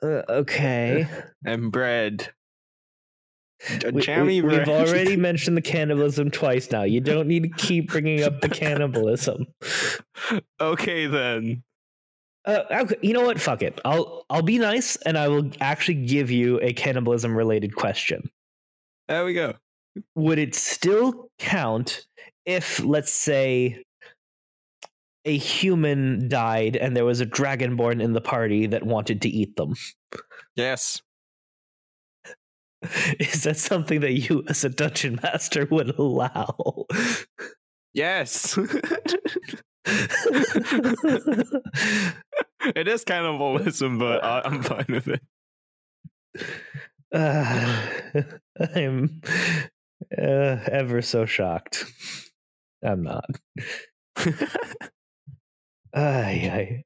Uh, 0.02 0.22
okay. 0.28 1.06
And 1.44 1.70
bread. 1.70 2.32
We, 3.92 4.00
jammy 4.00 4.40
we, 4.40 4.48
bread. 4.48 4.68
have 4.68 4.68
already 4.88 5.16
mentioned 5.16 5.56
the 5.56 5.62
cannibalism 5.62 6.30
twice 6.30 6.70
now. 6.70 6.82
You 6.84 7.00
don't 7.00 7.28
need 7.28 7.42
to 7.42 7.50
keep 7.50 7.90
bringing 7.90 8.22
up 8.22 8.40
the 8.40 8.48
cannibalism. 8.48 9.46
okay 10.60 11.06
then. 11.06 11.62
Uh, 12.50 12.64
okay, 12.82 12.96
you 13.00 13.12
know 13.12 13.24
what? 13.24 13.40
Fuck 13.40 13.62
it. 13.62 13.80
I'll 13.84 14.26
I'll 14.28 14.42
be 14.42 14.58
nice 14.58 14.96
and 15.06 15.16
I 15.16 15.28
will 15.28 15.48
actually 15.60 16.06
give 16.06 16.32
you 16.32 16.58
a 16.60 16.72
cannibalism 16.72 17.36
related 17.36 17.76
question. 17.76 18.28
There 19.06 19.24
we 19.24 19.34
go. 19.34 19.54
Would 20.16 20.40
it 20.40 20.56
still 20.56 21.30
count 21.38 22.06
if, 22.44 22.82
let's 22.82 23.12
say, 23.12 23.84
a 25.24 25.36
human 25.36 26.28
died 26.28 26.74
and 26.74 26.96
there 26.96 27.04
was 27.04 27.20
a 27.20 27.26
dragonborn 27.26 28.02
in 28.02 28.14
the 28.14 28.20
party 28.20 28.66
that 28.66 28.84
wanted 28.84 29.22
to 29.22 29.28
eat 29.28 29.54
them? 29.54 29.74
Yes. 30.56 31.02
Is 33.20 33.44
that 33.44 33.58
something 33.58 34.00
that 34.00 34.12
you, 34.12 34.42
as 34.48 34.64
a 34.64 34.70
dungeon 34.70 35.20
master, 35.22 35.66
would 35.70 35.96
allow? 35.98 36.86
Yes. 37.94 38.58
it 39.86 41.68
is 42.88 43.04
kind 43.04 43.26
of 43.26 43.38
cannibalism, 43.38 43.98
but 43.98 44.24
I, 44.24 44.40
I'm 44.44 44.62
fine 44.62 44.86
with 44.88 45.08
it. 45.08 45.20
Uh, 47.12 47.86
I'm 48.74 49.20
uh, 50.16 50.56
ever 50.70 51.02
so 51.02 51.26
shocked. 51.26 51.84
I'm 52.82 53.02
not. 53.02 53.26
Ay. 55.94 56.82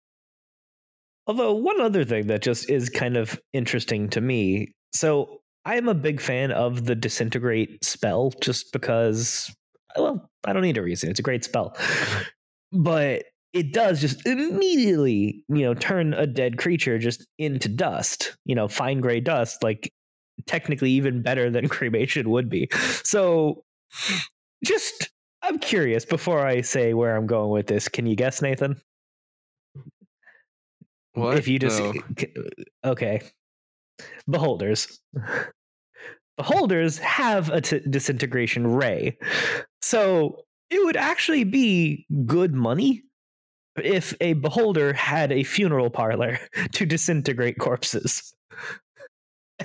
Although 1.27 1.55
one 1.55 1.81
other 1.81 2.05
thing 2.05 2.27
that 2.27 2.43
just 2.43 2.71
is 2.71 2.91
kind 2.91 3.17
of 3.17 3.41
interesting 3.53 4.09
to 4.11 4.21
me. 4.21 4.73
So 4.93 5.41
I 5.65 5.77
am 5.77 5.89
a 5.89 5.95
big 5.95 6.21
fan 6.21 6.53
of 6.53 6.85
the 6.85 6.95
disintegrate 6.95 7.85
spell, 7.85 8.33
just 8.41 8.73
because. 8.73 9.55
Well, 9.97 10.29
I 10.45 10.53
don't 10.53 10.63
need 10.63 10.77
a 10.77 10.83
reason. 10.83 11.11
It's 11.11 11.21
a 11.21 11.23
great 11.23 11.45
spell, 11.45 11.77
but 12.75 13.25
it 13.53 13.73
does 13.73 14.01
just 14.01 14.27
immediately, 14.27 15.43
you 15.49 15.63
know, 15.63 15.75
turn 15.75 16.13
a 16.13 16.27
dead 16.27 16.59
creature 16.59 16.99
just 16.99 17.27
into 17.39 17.69
dust. 17.69 18.37
You 18.45 18.55
know, 18.55 18.69
fine 18.69 19.01
gray 19.01 19.21
dust, 19.21 19.63
like 19.63 19.93
technically 20.47 20.91
even 20.91 21.23
better 21.23 21.51
than 21.51 21.69
cremation 21.71 22.31
would 22.31 22.51
be. 22.51 22.69
So, 23.05 23.65
just 24.65 25.11
I'm 25.43 25.59
curious 25.59 26.05
before 26.05 26.45
I 26.45 26.63
say 26.63 26.95
where 26.95 27.17
I'm 27.17 27.27
going 27.27 27.51
with 27.51 27.69
this. 27.69 27.89
Can 27.89 28.07
you 28.07 28.17
guess, 28.17 28.43
Nathan? 28.43 28.81
What? 31.13 31.39
If 31.39 31.47
you 31.47 31.61
just 31.61 31.81
No. 31.81 31.93
okay, 32.85 33.23
beholders. 34.29 35.01
Beholders 36.37 36.99
have 36.99 37.49
a 37.51 37.61
t- 37.61 37.81
disintegration 37.89 38.67
ray, 38.67 39.17
so 39.81 40.44
it 40.71 40.85
would 40.85 40.97
actually 40.97 41.45
be 41.45 42.07
good 42.27 42.55
money 42.55 43.03
if 43.77 44.15
a 44.21 44.35
beholder 44.35 44.93
had 44.93 45.33
a 45.33 45.43
funeral 45.43 45.91
parlor 45.91 46.39
to 46.73 46.87
disintegrate 46.87 47.59
corpses. 47.59 48.35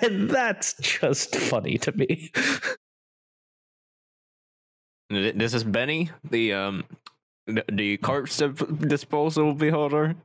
And 0.02 0.30
that's 0.30 0.74
just 0.76 1.36
funny 1.36 1.78
to 1.80 1.92
me. 1.92 2.32
This 5.12 5.56
is 5.56 5.64
Benny, 5.64 6.12
the 6.30 6.54
um, 6.54 6.84
the, 7.48 7.98
corpse 7.98 8.38
disposal 8.38 9.56
beholder. 9.56 10.16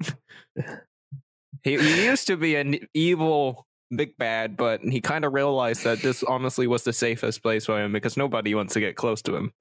he, 1.62 1.78
he 1.78 2.04
used 2.04 2.26
to 2.26 2.36
be 2.36 2.54
an 2.56 2.76
evil 2.92 3.66
big 3.96 4.16
bad, 4.18 4.58
but 4.58 4.82
he 4.82 5.00
kind 5.00 5.24
of 5.24 5.32
realized 5.32 5.84
that 5.84 6.02
this 6.02 6.22
honestly 6.22 6.66
was 6.66 6.84
the 6.84 6.92
safest 6.92 7.42
place 7.42 7.64
for 7.64 7.80
him 7.80 7.92
because 7.92 8.18
nobody 8.18 8.54
wants 8.54 8.74
to 8.74 8.80
get 8.80 8.94
close 8.96 9.22
to 9.22 9.34
him. 9.34 9.52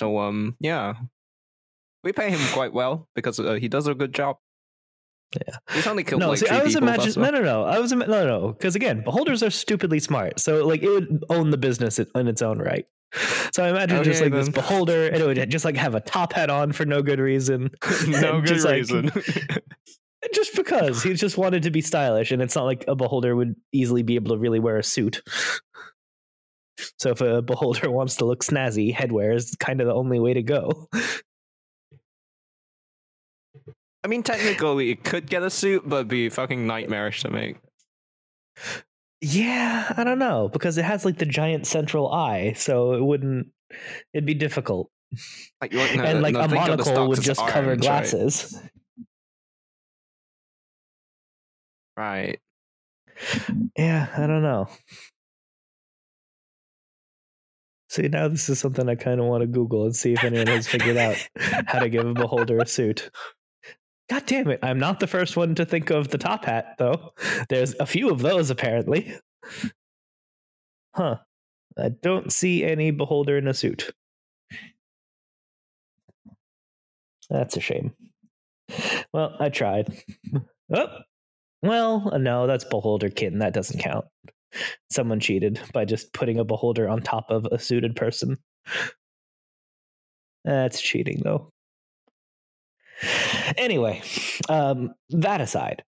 So 0.00 0.18
um, 0.18 0.56
yeah, 0.60 0.94
we 2.02 2.14
pay 2.14 2.30
him 2.30 2.40
quite 2.54 2.72
well 2.72 3.06
because 3.14 3.38
uh, 3.38 3.54
he 3.54 3.68
does 3.68 3.86
a 3.86 3.94
good 3.94 4.14
job. 4.14 4.38
Yeah. 5.34 5.56
he's 5.72 5.86
only 5.86 6.04
killed 6.04 6.22
no, 6.22 6.30
like 6.30 6.38
see, 6.38 6.48
I 6.48 6.62
was 6.62 6.74
imagining. 6.74 7.22
No, 7.22 7.30
no, 7.30 7.42
no. 7.42 7.64
I 7.64 7.78
was 7.78 7.92
no, 7.92 8.06
no. 8.06 8.48
Because 8.52 8.74
again, 8.74 9.04
beholders 9.04 9.42
are 9.42 9.50
stupidly 9.50 10.00
smart, 10.00 10.40
so 10.40 10.66
like 10.66 10.82
it 10.82 10.88
would 10.88 11.22
own 11.28 11.50
the 11.50 11.58
business 11.58 11.98
in, 11.98 12.28
its 12.28 12.40
own 12.40 12.58
right. 12.60 12.86
So 13.52 13.62
I 13.62 13.68
imagine 13.68 14.02
just 14.02 14.22
Okay, 14.22 14.30
like 14.30 14.40
this 14.40 14.48
beholder, 14.48 15.08
and 15.08 15.18
it 15.18 15.26
would 15.26 15.50
just 15.50 15.66
like 15.66 15.76
have 15.76 15.94
a 15.94 16.00
top 16.00 16.32
hat 16.32 16.48
on 16.48 16.72
for 16.72 16.86
no 16.86 17.02
good 17.02 17.20
reason. 17.20 17.70
no 18.08 18.40
good 18.40 18.46
just, 18.46 18.64
like, 18.64 18.76
reason. 18.76 19.10
just 20.32 20.56
because 20.56 21.02
he 21.02 21.12
just 21.12 21.36
wanted 21.36 21.64
to 21.64 21.70
be 21.70 21.82
stylish, 21.82 22.32
and 22.32 22.40
it's 22.40 22.56
not 22.56 22.64
like 22.64 22.86
a 22.88 22.96
beholder 22.96 23.36
would 23.36 23.54
easily 23.70 24.02
be 24.02 24.14
able 24.14 24.34
to 24.34 24.38
really 24.38 24.60
wear 24.60 24.78
a 24.78 24.82
suit. 24.82 25.20
So 26.98 27.10
if 27.10 27.20
a 27.20 27.42
beholder 27.42 27.90
wants 27.98 28.16
to 28.16 28.24
look 28.24 28.44
snazzy, 28.44 28.94
headwear 28.94 29.34
is 29.34 29.56
kind 29.58 29.80
of 29.80 29.86
the 29.86 29.94
only 29.94 30.18
way 30.20 30.34
to 30.34 30.42
go. 30.42 30.88
I 34.02 34.08
mean, 34.08 34.22
technically, 34.22 34.86
you 34.86 34.96
could 34.96 35.26
get 35.28 35.42
a 35.42 35.50
suit, 35.50 35.82
but 35.86 36.08
be 36.08 36.28
fucking 36.30 36.66
nightmarish 36.66 37.22
to 37.22 37.30
make. 37.30 37.56
Yeah, 39.20 39.92
I 39.96 40.04
don't 40.04 40.18
know 40.18 40.48
because 40.48 40.78
it 40.78 40.84
has 40.84 41.04
like 41.04 41.18
the 41.18 41.26
giant 41.26 41.66
central 41.66 42.10
eye, 42.10 42.54
so 42.54 42.94
it 42.94 43.04
wouldn't. 43.04 43.48
It'd 44.14 44.26
be 44.26 44.34
difficult, 44.34 44.90
Like, 45.60 45.72
no, 45.72 45.80
and 45.82 46.22
like 46.22 46.34
no, 46.34 46.40
a 46.40 46.48
think 46.48 46.68
of 46.68 46.78
the 46.78 46.84
monocle 46.84 47.08
would 47.08 47.20
just 47.20 47.40
cover 47.46 47.68
irons, 47.70 47.86
right? 47.86 48.00
glasses. 48.00 48.60
Right. 51.96 52.40
Yeah, 53.76 54.08
I 54.16 54.26
don't 54.26 54.42
know. 54.42 54.68
See, 57.90 58.06
now 58.06 58.28
this 58.28 58.48
is 58.48 58.60
something 58.60 58.88
I 58.88 58.94
kind 58.94 59.18
of 59.18 59.26
want 59.26 59.40
to 59.40 59.48
Google 59.48 59.84
and 59.84 59.96
see 59.96 60.12
if 60.12 60.22
anyone 60.22 60.46
has 60.46 60.68
figured 60.68 60.96
out 60.96 61.16
how 61.66 61.80
to 61.80 61.88
give 61.88 62.06
a 62.06 62.14
beholder 62.14 62.58
a 62.58 62.66
suit. 62.66 63.10
God 64.08 64.26
damn 64.26 64.48
it. 64.48 64.60
I'm 64.62 64.78
not 64.78 65.00
the 65.00 65.08
first 65.08 65.36
one 65.36 65.56
to 65.56 65.64
think 65.64 65.90
of 65.90 66.06
the 66.06 66.18
top 66.18 66.44
hat, 66.44 66.76
though. 66.78 67.12
There's 67.48 67.74
a 67.80 67.86
few 67.86 68.08
of 68.08 68.20
those, 68.20 68.48
apparently. 68.48 69.12
Huh. 70.94 71.16
I 71.76 71.88
don't 71.88 72.32
see 72.32 72.64
any 72.64 72.92
beholder 72.92 73.36
in 73.36 73.48
a 73.48 73.54
suit. 73.54 73.90
That's 77.28 77.56
a 77.56 77.60
shame. 77.60 77.92
Well, 79.12 79.36
I 79.40 79.48
tried. 79.48 79.92
Oh, 80.72 80.86
well, 81.64 82.10
uh, 82.12 82.18
no, 82.18 82.46
that's 82.46 82.64
beholderkin. 82.64 83.40
That 83.40 83.52
doesn't 83.52 83.80
count. 83.80 84.04
Someone 84.90 85.20
cheated 85.20 85.60
by 85.72 85.84
just 85.84 86.12
putting 86.12 86.38
a 86.38 86.44
beholder 86.44 86.88
on 86.88 87.02
top 87.02 87.26
of 87.30 87.46
a 87.46 87.58
suited 87.58 87.96
person. 87.96 88.36
That's 90.44 90.80
cheating, 90.80 91.20
though. 91.22 91.52
Anyway, 93.56 94.02
um, 94.48 94.94
that 95.10 95.40
aside, 95.40 95.84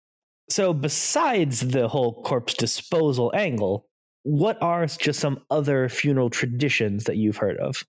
so 0.48 0.72
besides 0.72 1.60
the 1.60 1.88
whole 1.88 2.22
corpse 2.22 2.54
disposal 2.54 3.32
angle, 3.34 3.86
what 4.22 4.60
are 4.62 4.86
just 4.86 5.20
some 5.20 5.40
other 5.50 5.88
funeral 5.88 6.30
traditions 6.30 7.04
that 7.04 7.16
you've 7.16 7.36
heard 7.36 7.56
of? 7.58 7.84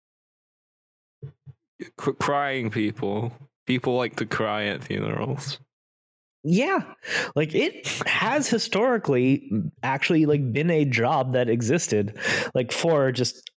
Crying 1.97 2.69
people. 2.69 3.32
People 3.65 3.95
like 3.95 4.15
to 4.17 4.26
cry 4.26 4.65
at 4.65 4.84
funerals. 4.84 5.59
Yeah, 6.44 6.82
like 7.36 7.56
it 7.56 7.88
has 8.06 8.50
historically 8.50 9.50
actually 9.82 10.26
like 10.26 10.52
been 10.52 10.70
a 10.70 10.84
job 10.84 11.34
that 11.34 11.50
existed, 11.50 12.18
like 12.54 12.72
for 12.72 13.12
just 13.12 13.50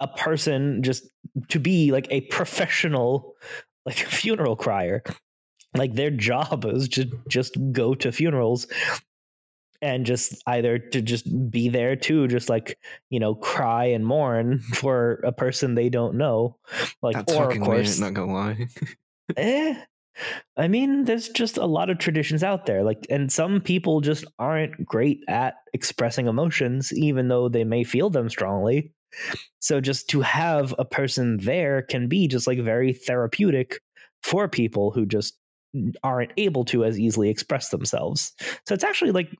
a 0.00 0.08
person 0.08 0.82
just 0.82 1.04
to 1.48 1.58
be 1.58 1.92
like 1.92 2.06
a 2.10 2.22
professional 2.22 3.34
like 3.84 3.96
funeral 3.96 4.56
crier. 4.56 5.02
Like 5.76 5.94
their 5.94 6.10
job 6.10 6.64
is 6.64 6.88
to 6.90 7.10
just 7.28 7.56
go 7.72 7.94
to 7.94 8.10
funerals 8.10 8.66
and 9.82 10.04
just 10.04 10.42
either 10.46 10.78
to 10.78 11.00
just 11.00 11.50
be 11.50 11.68
there 11.68 11.96
to 11.96 12.28
just 12.28 12.48
like 12.48 12.78
you 13.08 13.20
know 13.20 13.34
cry 13.34 13.86
and 13.86 14.04
mourn 14.04 14.58
for 14.74 15.20
a 15.24 15.32
person 15.32 15.74
they 15.74 15.88
don't 15.88 16.16
know 16.16 16.56
like 17.02 17.16
That's 17.16 17.32
or 17.32 17.50
of 17.50 17.60
course 17.60 17.98
weird, 17.98 18.14
not 18.14 18.14
gonna 18.14 18.32
lie. 18.32 18.68
eh, 19.36 19.74
I 20.56 20.68
mean, 20.68 21.04
there's 21.04 21.28
just 21.28 21.56
a 21.56 21.66
lot 21.66 21.90
of 21.90 21.98
traditions 21.98 22.42
out 22.42 22.66
there. 22.66 22.82
Like, 22.82 23.06
and 23.08 23.32
some 23.32 23.60
people 23.60 24.00
just 24.00 24.24
aren't 24.38 24.84
great 24.84 25.20
at 25.28 25.54
expressing 25.72 26.26
emotions, 26.26 26.92
even 26.92 27.28
though 27.28 27.48
they 27.48 27.64
may 27.64 27.84
feel 27.84 28.10
them 28.10 28.28
strongly. 28.28 28.92
So, 29.60 29.80
just 29.80 30.08
to 30.10 30.20
have 30.20 30.74
a 30.78 30.84
person 30.84 31.38
there 31.38 31.82
can 31.82 32.08
be 32.08 32.28
just 32.28 32.46
like 32.46 32.60
very 32.60 32.92
therapeutic 32.92 33.80
for 34.22 34.48
people 34.48 34.90
who 34.90 35.06
just 35.06 35.36
aren't 36.02 36.32
able 36.36 36.64
to 36.66 36.84
as 36.84 36.98
easily 36.98 37.30
express 37.30 37.70
themselves. 37.70 38.32
So, 38.66 38.74
it's 38.74 38.84
actually 38.84 39.12
like 39.12 39.34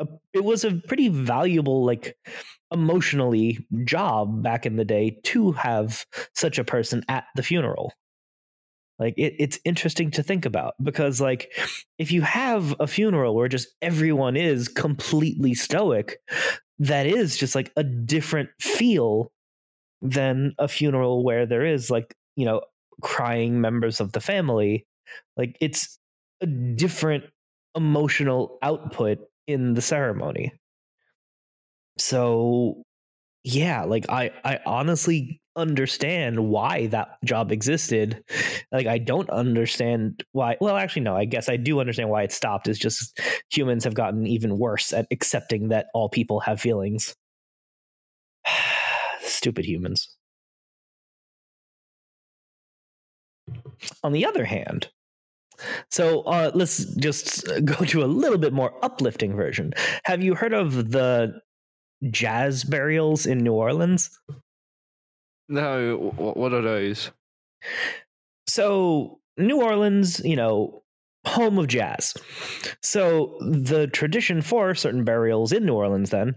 a, 0.00 0.06
it 0.32 0.44
was 0.44 0.64
a 0.64 0.72
pretty 0.88 1.08
valuable, 1.08 1.84
like, 1.84 2.16
emotionally 2.72 3.64
job 3.84 4.42
back 4.42 4.64
in 4.66 4.76
the 4.76 4.84
day 4.84 5.20
to 5.24 5.52
have 5.52 6.06
such 6.34 6.58
a 6.58 6.64
person 6.64 7.04
at 7.08 7.24
the 7.36 7.42
funeral 7.42 7.92
like 9.02 9.14
it, 9.16 9.34
it's 9.38 9.58
interesting 9.64 10.10
to 10.10 10.22
think 10.22 10.46
about 10.46 10.74
because 10.82 11.20
like 11.20 11.52
if 11.98 12.12
you 12.12 12.22
have 12.22 12.74
a 12.80 12.86
funeral 12.86 13.34
where 13.34 13.48
just 13.48 13.68
everyone 13.82 14.36
is 14.36 14.68
completely 14.68 15.54
stoic 15.54 16.18
that 16.78 17.06
is 17.06 17.36
just 17.36 17.54
like 17.54 17.72
a 17.76 17.84
different 17.84 18.50
feel 18.60 19.30
than 20.00 20.52
a 20.58 20.68
funeral 20.68 21.24
where 21.24 21.46
there 21.46 21.64
is 21.64 21.90
like 21.90 22.14
you 22.36 22.44
know 22.44 22.60
crying 23.02 23.60
members 23.60 24.00
of 24.00 24.12
the 24.12 24.20
family. 24.20 24.86
Like 25.36 25.56
it's 25.60 25.98
a 26.40 26.46
different 26.46 27.24
emotional 27.74 28.58
output 28.62 29.18
in 29.46 29.74
the 29.74 29.82
ceremony. 29.82 30.52
So 31.98 32.82
yeah 33.44 33.82
like 33.82 34.06
i 34.08 34.30
i 34.44 34.60
honestly 34.64 35.41
understand 35.56 36.48
why 36.48 36.86
that 36.86 37.18
job 37.24 37.52
existed 37.52 38.22
like 38.72 38.86
i 38.86 38.96
don't 38.98 39.28
understand 39.30 40.24
why 40.32 40.56
well 40.60 40.76
actually 40.76 41.02
no 41.02 41.14
i 41.14 41.24
guess 41.24 41.48
i 41.48 41.56
do 41.56 41.78
understand 41.80 42.08
why 42.08 42.22
it 42.22 42.32
stopped 42.32 42.68
is 42.68 42.78
just 42.78 43.20
humans 43.50 43.84
have 43.84 43.94
gotten 43.94 44.26
even 44.26 44.58
worse 44.58 44.92
at 44.92 45.06
accepting 45.10 45.68
that 45.68 45.86
all 45.94 46.08
people 46.08 46.40
have 46.40 46.60
feelings 46.60 47.14
stupid 49.20 49.64
humans 49.64 50.16
on 54.02 54.12
the 54.12 54.24
other 54.24 54.44
hand 54.44 54.88
So 55.90 56.22
uh, 56.22 56.50
let's 56.54 56.84
just 56.96 57.46
go 57.64 57.84
to 57.84 58.02
a 58.02 58.06
little 58.06 58.38
bit 58.38 58.52
more 58.52 58.72
uplifting 58.84 59.36
version. 59.36 59.72
Have 60.04 60.22
you 60.22 60.34
heard 60.34 60.52
of 60.54 60.90
the 60.90 61.40
jazz 62.10 62.64
burials 62.64 63.26
in 63.26 63.38
New 63.38 63.52
Orleans? 63.52 64.10
No, 65.48 66.12
what 66.16 66.52
are 66.52 66.62
those? 66.62 67.10
So 68.46 69.20
New 69.36 69.62
Orleans, 69.62 70.20
you 70.24 70.36
know, 70.36 70.82
home 71.24 71.58
of 71.58 71.68
jazz. 71.68 72.14
So 72.82 73.38
the 73.40 73.86
tradition 73.86 74.42
for 74.42 74.74
certain 74.74 75.04
burials 75.04 75.52
in 75.52 75.64
New 75.64 75.74
Orleans 75.74 76.10
then 76.10 76.34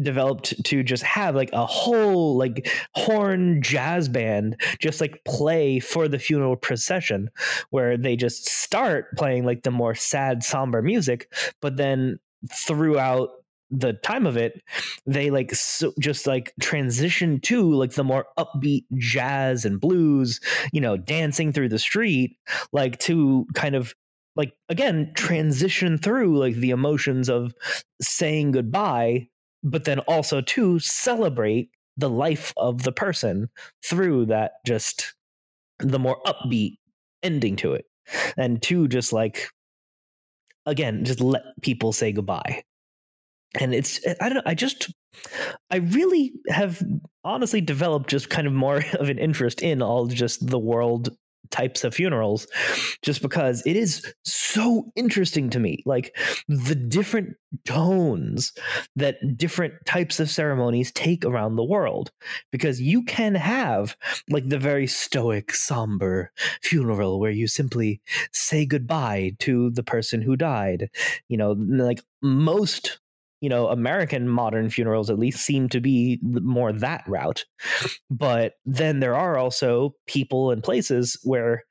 developed 0.00 0.64
to 0.64 0.82
just 0.82 1.04
have 1.04 1.36
like 1.36 1.50
a 1.52 1.64
whole 1.64 2.36
like 2.36 2.68
horn 2.94 3.62
jazz 3.62 4.08
band 4.08 4.60
just 4.80 5.00
like 5.00 5.22
play 5.24 5.78
for 5.78 6.08
the 6.08 6.18
funeral 6.18 6.56
procession 6.56 7.30
where 7.70 7.96
they 7.96 8.16
just 8.16 8.48
start 8.48 9.16
playing 9.16 9.44
like 9.44 9.62
the 9.62 9.70
more 9.70 9.94
sad 9.94 10.42
somber 10.42 10.82
music 10.82 11.32
but 11.62 11.76
then 11.76 12.18
throughout 12.52 13.30
the 13.70 13.94
time 13.94 14.26
of 14.26 14.36
it 14.36 14.62
they 15.06 15.30
like 15.30 15.54
so 15.54 15.92
just 15.98 16.26
like 16.26 16.52
transition 16.60 17.40
to 17.40 17.72
like 17.72 17.92
the 17.92 18.04
more 18.04 18.26
upbeat 18.38 18.84
jazz 18.96 19.64
and 19.64 19.80
blues 19.80 20.40
you 20.72 20.80
know 20.80 20.96
dancing 20.96 21.52
through 21.52 21.68
the 21.68 21.78
street 21.78 22.36
like 22.72 22.98
to 22.98 23.46
kind 23.54 23.74
of 23.74 23.94
like 24.36 24.52
again 24.68 25.10
transition 25.14 25.96
through 25.96 26.38
like 26.38 26.54
the 26.56 26.70
emotions 26.70 27.28
of 27.28 27.54
saying 28.00 28.52
goodbye 28.52 29.26
but 29.62 29.84
then 29.84 29.98
also 30.00 30.40
to 30.42 30.78
celebrate 30.78 31.70
the 31.96 32.10
life 32.10 32.52
of 32.56 32.82
the 32.82 32.92
person 32.92 33.48
through 33.84 34.26
that 34.26 34.52
just 34.66 35.14
the 35.78 35.98
more 35.98 36.20
upbeat 36.26 36.76
ending 37.22 37.56
to 37.56 37.72
it. 37.72 37.86
And 38.36 38.62
to 38.64 38.86
just 38.86 39.12
like 39.12 39.48
again 40.66 41.04
just 41.04 41.20
let 41.20 41.42
people 41.62 41.92
say 41.92 42.12
goodbye 42.12 42.62
and 43.60 43.74
it's 43.74 44.00
i 44.20 44.28
don't 44.28 44.36
know 44.36 44.42
i 44.46 44.54
just 44.54 44.92
i 45.70 45.76
really 45.76 46.32
have 46.48 46.82
honestly 47.24 47.60
developed 47.60 48.10
just 48.10 48.30
kind 48.30 48.46
of 48.46 48.52
more 48.52 48.82
of 48.98 49.08
an 49.08 49.18
interest 49.18 49.62
in 49.62 49.82
all 49.82 50.06
just 50.06 50.46
the 50.46 50.58
world 50.58 51.16
types 51.50 51.84
of 51.84 51.94
funerals 51.94 52.46
just 53.02 53.22
because 53.22 53.62
it 53.64 53.76
is 53.76 54.12
so 54.24 54.90
interesting 54.96 55.50
to 55.50 55.60
me. 55.60 55.82
Like 55.86 56.16
the 56.48 56.74
different 56.74 57.36
tones 57.64 58.52
that 58.96 59.16
different 59.36 59.74
types 59.86 60.18
of 60.18 60.30
ceremonies 60.30 60.90
take 60.92 61.24
around 61.24 61.54
the 61.54 61.64
world 61.64 62.10
because 62.50 62.80
you 62.80 63.04
can 63.04 63.34
have 63.36 63.96
like 64.28 64.48
the 64.48 64.58
very 64.58 64.86
stoic 64.86 65.52
somber 65.54 66.32
funeral 66.62 67.20
where 67.20 67.30
you 67.30 67.46
simply 67.46 68.00
say 68.32 68.66
goodbye 68.66 69.32
to 69.38 69.70
the 69.70 69.84
person 69.84 70.20
who 70.20 70.36
died 70.36 70.90
you 71.28 71.36
know 71.36 71.52
like 71.52 72.00
most 72.22 72.98
you 73.44 73.50
know 73.50 73.68
american 73.68 74.28
modern 74.28 74.70
funerals 74.70 75.10
at 75.10 75.18
least 75.18 75.44
seem 75.44 75.68
to 75.68 75.80
be 75.80 76.18
more 76.22 76.72
that 76.72 77.04
route. 77.06 77.44
But 78.10 78.54
then 78.64 79.00
there 79.00 79.16
are 79.16 79.36
also 79.36 79.94
people 80.06 80.50
and 80.50 80.62
places 80.62 81.18
where 81.24 81.64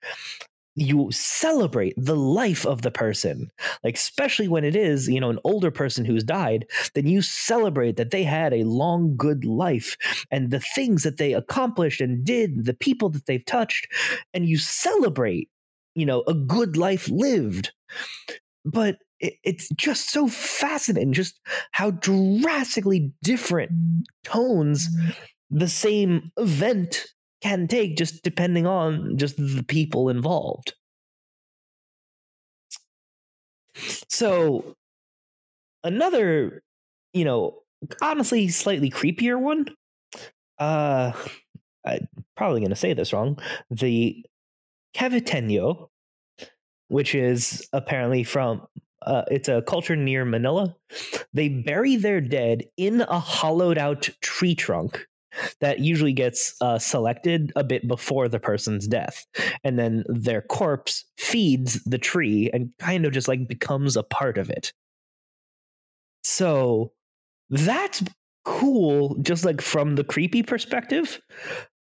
you 0.76 1.09
celebrate 1.11 1.93
the 1.97 2.15
life 2.15 2.65
of 2.65 2.82
the 2.82 2.91
person. 2.91 3.51
Like 3.84 3.95
especially 3.95 4.47
when 4.47 4.63
it 4.63 4.76
is 4.76 5.07
you 5.07 5.19
know 5.19 5.30
an 5.30 5.39
older 5.43 5.71
person 5.71 6.05
who's 6.05 6.24
died 6.24 6.65
then 6.95 7.07
you 7.07 7.21
celebrate 7.21 7.97
that 7.97 8.11
they 8.11 8.24
had 8.24 8.53
a 8.53 8.63
long 8.63 9.15
good 9.17 9.45
life. 9.45 9.97
And 10.32 10.51
the 10.51 10.63
things 10.76 11.03
that 11.03 11.17
they 11.17 11.34
accomplished 11.34 12.01
and 12.01 12.24
did 12.26 12.65
the 12.65 12.74
people 12.74 13.09
that 13.09 13.26
they've 13.26 13.45
touched 13.45 13.88
and 14.34 14.47
you 14.47 14.57
celebrate 14.57 15.49
you 15.95 16.05
know 16.05 16.24
a 16.28 16.34
good 16.34 16.78
life 16.78 17.07
lived. 17.09 17.71
But 18.65 18.97
it, 19.24 19.36
it's 19.43 19.69
just 19.69 20.11
so 20.11 20.28
fascinating 20.28 21.13
just 21.13 21.39
how 21.71 21.91
drastically 21.91 23.11
different 23.24 23.71
tones 24.24 24.88
the 25.49 25.67
same 25.67 26.32
event 26.38 27.05
can 27.41 27.67
take 27.67 27.97
just 27.97 28.24
depending 28.24 28.67
on 28.67 29.17
just 29.17 29.38
the 29.38 29.65
people 29.67 30.09
involved. 30.09 30.74
So 34.07 34.76
another 35.84 36.61
you 37.13 37.26
know 37.26 37.59
honestly 38.01 38.47
slightly 38.47 38.89
creepier 38.89 39.38
one 39.38 39.65
uh 40.59 41.11
i'm 41.86 42.07
probably 42.38 42.61
going 42.61 42.69
to 42.69 42.76
say 42.76 42.93
this 42.93 43.11
wrong 43.11 43.38
the 43.69 44.26
caviteño 44.95 45.89
which 46.88 47.15
is 47.15 47.67
apparently 47.74 48.24
from 48.24 48.65
uh, 49.06 49.26
it's 49.30 49.49
a 49.49 49.62
culture 49.62 49.95
near 49.95 50.26
Manila. 50.26 50.76
They 51.34 51.49
bury 51.49 51.95
their 51.95 52.22
dead 52.22 52.64
in 52.78 53.01
a 53.01 53.20
hollowed 53.20 53.78
out 53.78 54.10
tree 54.22 54.56
trunk 54.56 55.08
that 55.62 55.80
usually 55.80 56.14
gets 56.14 56.56
uh, 56.62 56.78
selected 56.78 57.51
a 57.56 57.64
bit 57.64 57.88
before 57.88 58.28
the 58.28 58.39
person's 58.39 58.88
death. 58.88 59.26
And 59.64 59.80
then 59.80 60.04
their 60.08 60.41
corpse 60.41 61.06
feeds 61.18 61.84
the 61.84 61.97
tree 61.97 62.49
and 62.54 62.70
kind 62.80 63.06
of 63.06 63.14
just 63.14 63.28
like 63.28 63.47
becomes 63.47 63.97
a 63.97 64.04
part 64.04 64.38
of 64.38 64.49
it. 64.49 64.74
So 66.24 66.91
that's 67.49 68.04
cool, 68.45 69.16
just 69.22 69.45
like 69.45 69.62
from 69.62 69.95
the 69.95 70.04
creepy 70.04 70.43
perspective, 70.43 71.20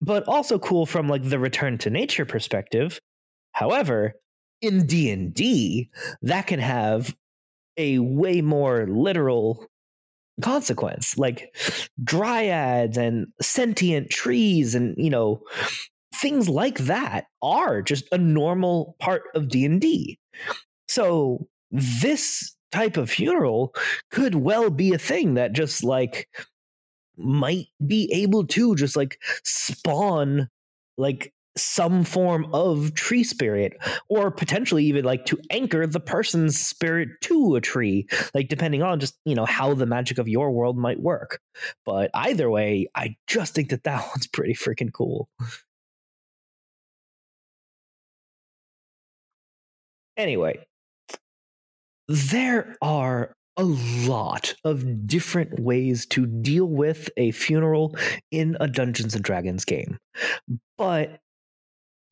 but 0.00 0.26
also 0.28 0.58
cool 0.58 0.86
from 0.86 1.08
like 1.08 1.22
the 1.22 1.38
return 1.38 1.78
to 1.78 1.90
nature 1.90 2.26
perspective. 2.26 3.00
However, 3.52 4.14
in 4.60 4.86
D&D, 4.86 5.90
that 6.22 6.46
can 6.46 6.60
have 6.60 7.14
a 7.76 7.98
way 7.98 8.40
more 8.40 8.86
literal 8.88 9.66
consequence 10.42 11.16
like 11.16 11.56
dryads 12.04 12.98
and 12.98 13.26
sentient 13.40 14.10
trees 14.10 14.74
and 14.74 14.94
you 14.98 15.08
know 15.08 15.40
things 16.14 16.48
like 16.48 16.78
that 16.80 17.26
are 17.42 17.82
just 17.82 18.04
a 18.12 18.18
normal 18.18 18.96
part 18.98 19.22
of 19.34 19.48
D&D. 19.48 20.18
So 20.88 21.46
this 21.70 22.54
type 22.72 22.96
of 22.96 23.10
funeral 23.10 23.74
could 24.10 24.34
well 24.34 24.70
be 24.70 24.92
a 24.92 24.98
thing 24.98 25.34
that 25.34 25.52
just 25.52 25.84
like 25.84 26.28
might 27.16 27.66
be 27.86 28.10
able 28.12 28.46
to 28.46 28.74
just 28.76 28.96
like 28.96 29.18
spawn 29.44 30.48
like 30.96 31.32
some 31.56 32.04
form 32.04 32.46
of 32.52 32.94
tree 32.94 33.24
spirit 33.24 33.76
or 34.08 34.30
potentially 34.30 34.84
even 34.84 35.04
like 35.04 35.24
to 35.24 35.38
anchor 35.50 35.86
the 35.86 36.00
person's 36.00 36.58
spirit 36.58 37.08
to 37.22 37.56
a 37.56 37.60
tree 37.60 38.06
like 38.34 38.48
depending 38.48 38.82
on 38.82 39.00
just 39.00 39.18
you 39.24 39.34
know 39.34 39.46
how 39.46 39.72
the 39.74 39.86
magic 39.86 40.18
of 40.18 40.28
your 40.28 40.50
world 40.50 40.76
might 40.76 41.00
work 41.00 41.40
but 41.84 42.10
either 42.14 42.50
way 42.50 42.86
i 42.94 43.14
just 43.26 43.54
think 43.54 43.70
that 43.70 43.84
that 43.84 44.06
one's 44.14 44.26
pretty 44.26 44.54
freaking 44.54 44.92
cool 44.92 45.28
anyway 50.16 50.58
there 52.08 52.76
are 52.82 53.34
a 53.56 53.64
lot 53.64 54.54
of 54.64 55.06
different 55.06 55.58
ways 55.60 56.06
to 56.06 56.26
deal 56.26 56.66
with 56.66 57.08
a 57.16 57.30
funeral 57.30 57.96
in 58.30 58.56
a 58.60 58.68
Dungeons 58.68 59.14
and 59.14 59.24
Dragons 59.24 59.64
game. 59.64 59.98
But 60.76 61.20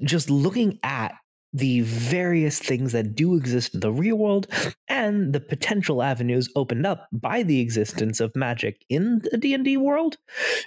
just 0.05 0.31
looking 0.31 0.79
at 0.83 1.15
the 1.55 1.83
various 1.83 2.59
things 2.59 2.91
that 2.93 3.15
do 3.15 3.37
exist 3.37 3.75
in 3.75 3.81
the 3.81 3.93
real 3.93 4.17
world 4.17 4.49
and 4.89 5.33
the 5.33 5.41
potential 5.41 6.03
avenues 6.03 6.49
opened 6.57 6.85
up 6.85 7.07
by 7.13 7.45
the 7.45 7.61
existence 7.61 8.19
of 8.19 8.35
magic 8.35 8.85
in 8.91 9.23
the 9.31 9.39
D&D 9.39 9.77
world 9.77 10.17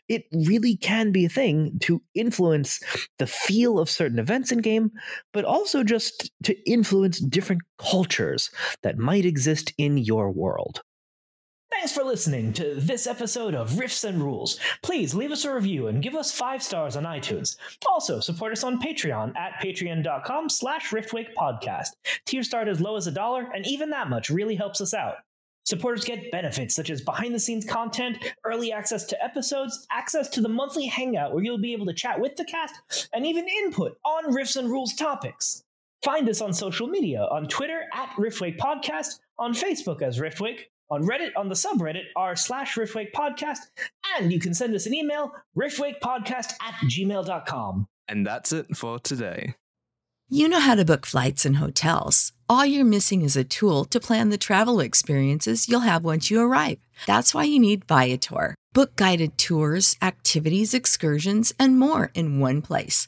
it 0.07 0.23
really 0.31 0.77
can 0.77 1.11
be 1.11 1.25
a 1.25 1.29
thing 1.29 1.77
to 1.81 2.01
influence 2.15 2.79
the 3.19 3.27
feel 3.27 3.79
of 3.79 3.89
certain 3.89 4.17
events 4.17 4.51
in 4.51 4.59
game 4.59 4.89
but 5.33 5.43
also 5.43 5.83
just 5.83 6.31
to 6.43 6.57
influence 6.69 7.19
different 7.19 7.61
cultures 7.77 8.49
that 8.81 8.97
might 8.97 9.25
exist 9.25 9.73
in 9.77 9.97
your 9.97 10.31
world 10.31 10.81
Thanks 11.77 11.93
for 11.93 12.03
listening 12.03 12.53
to 12.53 12.73
this 12.79 13.05
episode 13.05 13.53
of 13.53 13.73
Riffs 13.73 14.03
and 14.03 14.19
Rules. 14.19 14.59
Please 14.81 15.13
leave 15.13 15.31
us 15.31 15.45
a 15.45 15.53
review 15.53 15.87
and 15.87 16.01
give 16.01 16.15
us 16.15 16.31
five 16.31 16.63
stars 16.63 16.95
on 16.95 17.03
iTunes. 17.03 17.55
Also, 17.87 18.19
support 18.19 18.51
us 18.51 18.63
on 18.63 18.81
Patreon 18.81 19.37
at 19.37 19.61
patreon.com 19.61 20.49
slash 20.49 20.89
riftwake 20.89 21.27
Tiers 22.25 22.47
start 22.47 22.67
as 22.67 22.81
low 22.81 22.95
as 22.97 23.05
a 23.05 23.11
dollar, 23.11 23.51
and 23.53 23.63
even 23.67 23.91
that 23.91 24.09
much 24.09 24.31
really 24.31 24.55
helps 24.55 24.81
us 24.81 24.95
out. 24.95 25.17
Supporters 25.65 26.03
get 26.03 26.31
benefits 26.31 26.73
such 26.73 26.89
as 26.89 27.01
behind 27.01 27.35
the 27.35 27.39
scenes 27.39 27.63
content, 27.63 28.17
early 28.43 28.71
access 28.71 29.05
to 29.05 29.23
episodes, 29.23 29.85
access 29.91 30.29
to 30.29 30.41
the 30.41 30.49
monthly 30.49 30.87
hangout 30.87 31.31
where 31.31 31.43
you'll 31.43 31.61
be 31.61 31.73
able 31.73 31.85
to 31.85 31.93
chat 31.93 32.19
with 32.19 32.35
the 32.37 32.45
cast, 32.45 33.07
and 33.13 33.23
even 33.23 33.47
input 33.47 33.99
on 34.03 34.33
Riffs 34.33 34.57
and 34.57 34.71
Rules 34.71 34.95
topics. 34.95 35.63
Find 36.03 36.27
us 36.27 36.41
on 36.41 36.53
social 36.53 36.87
media 36.87 37.27
on 37.29 37.47
Twitter 37.47 37.83
at 37.93 38.09
Riftwake 38.17 38.57
Podcast, 38.57 39.19
on 39.37 39.53
Facebook 39.53 40.01
as 40.01 40.17
Riftwake, 40.17 40.61
on 40.89 41.03
Reddit 41.03 41.31
on 41.35 41.49
the 41.49 41.55
subreddit 41.55 42.05
r 42.15 42.35
slash 42.35 42.75
Riftwake 42.75 43.11
Podcast, 43.11 43.59
and 44.17 44.31
you 44.31 44.39
can 44.39 44.53
send 44.53 44.75
us 44.75 44.85
an 44.85 44.93
email, 44.93 45.31
riftwakepodcast 45.57 46.53
at 46.61 46.75
gmail.com. 46.85 47.87
And 48.07 48.25
that's 48.25 48.51
it 48.51 48.75
for 48.75 48.99
today. 48.99 49.55
You 50.29 50.49
know 50.49 50.59
how 50.59 50.75
to 50.75 50.83
book 50.83 51.05
flights 51.05 51.45
and 51.45 51.55
hotels. 51.55 52.33
All 52.49 52.65
you're 52.65 52.85
missing 52.85 53.21
is 53.21 53.37
a 53.37 53.45
tool 53.45 53.85
to 53.85 53.99
plan 53.99 54.29
the 54.29 54.37
travel 54.37 54.81
experiences 54.81 55.69
you'll 55.69 55.81
have 55.81 56.03
once 56.03 56.29
you 56.29 56.41
arrive. 56.41 56.79
That's 57.05 57.33
why 57.33 57.43
you 57.43 57.59
need 57.59 57.85
Viator. 57.85 58.55
Book 58.73 58.95
guided 58.97 59.37
tours, 59.37 59.95
activities, 60.01 60.73
excursions, 60.73 61.53
and 61.57 61.79
more 61.79 62.11
in 62.13 62.39
one 62.39 62.61
place 62.61 63.07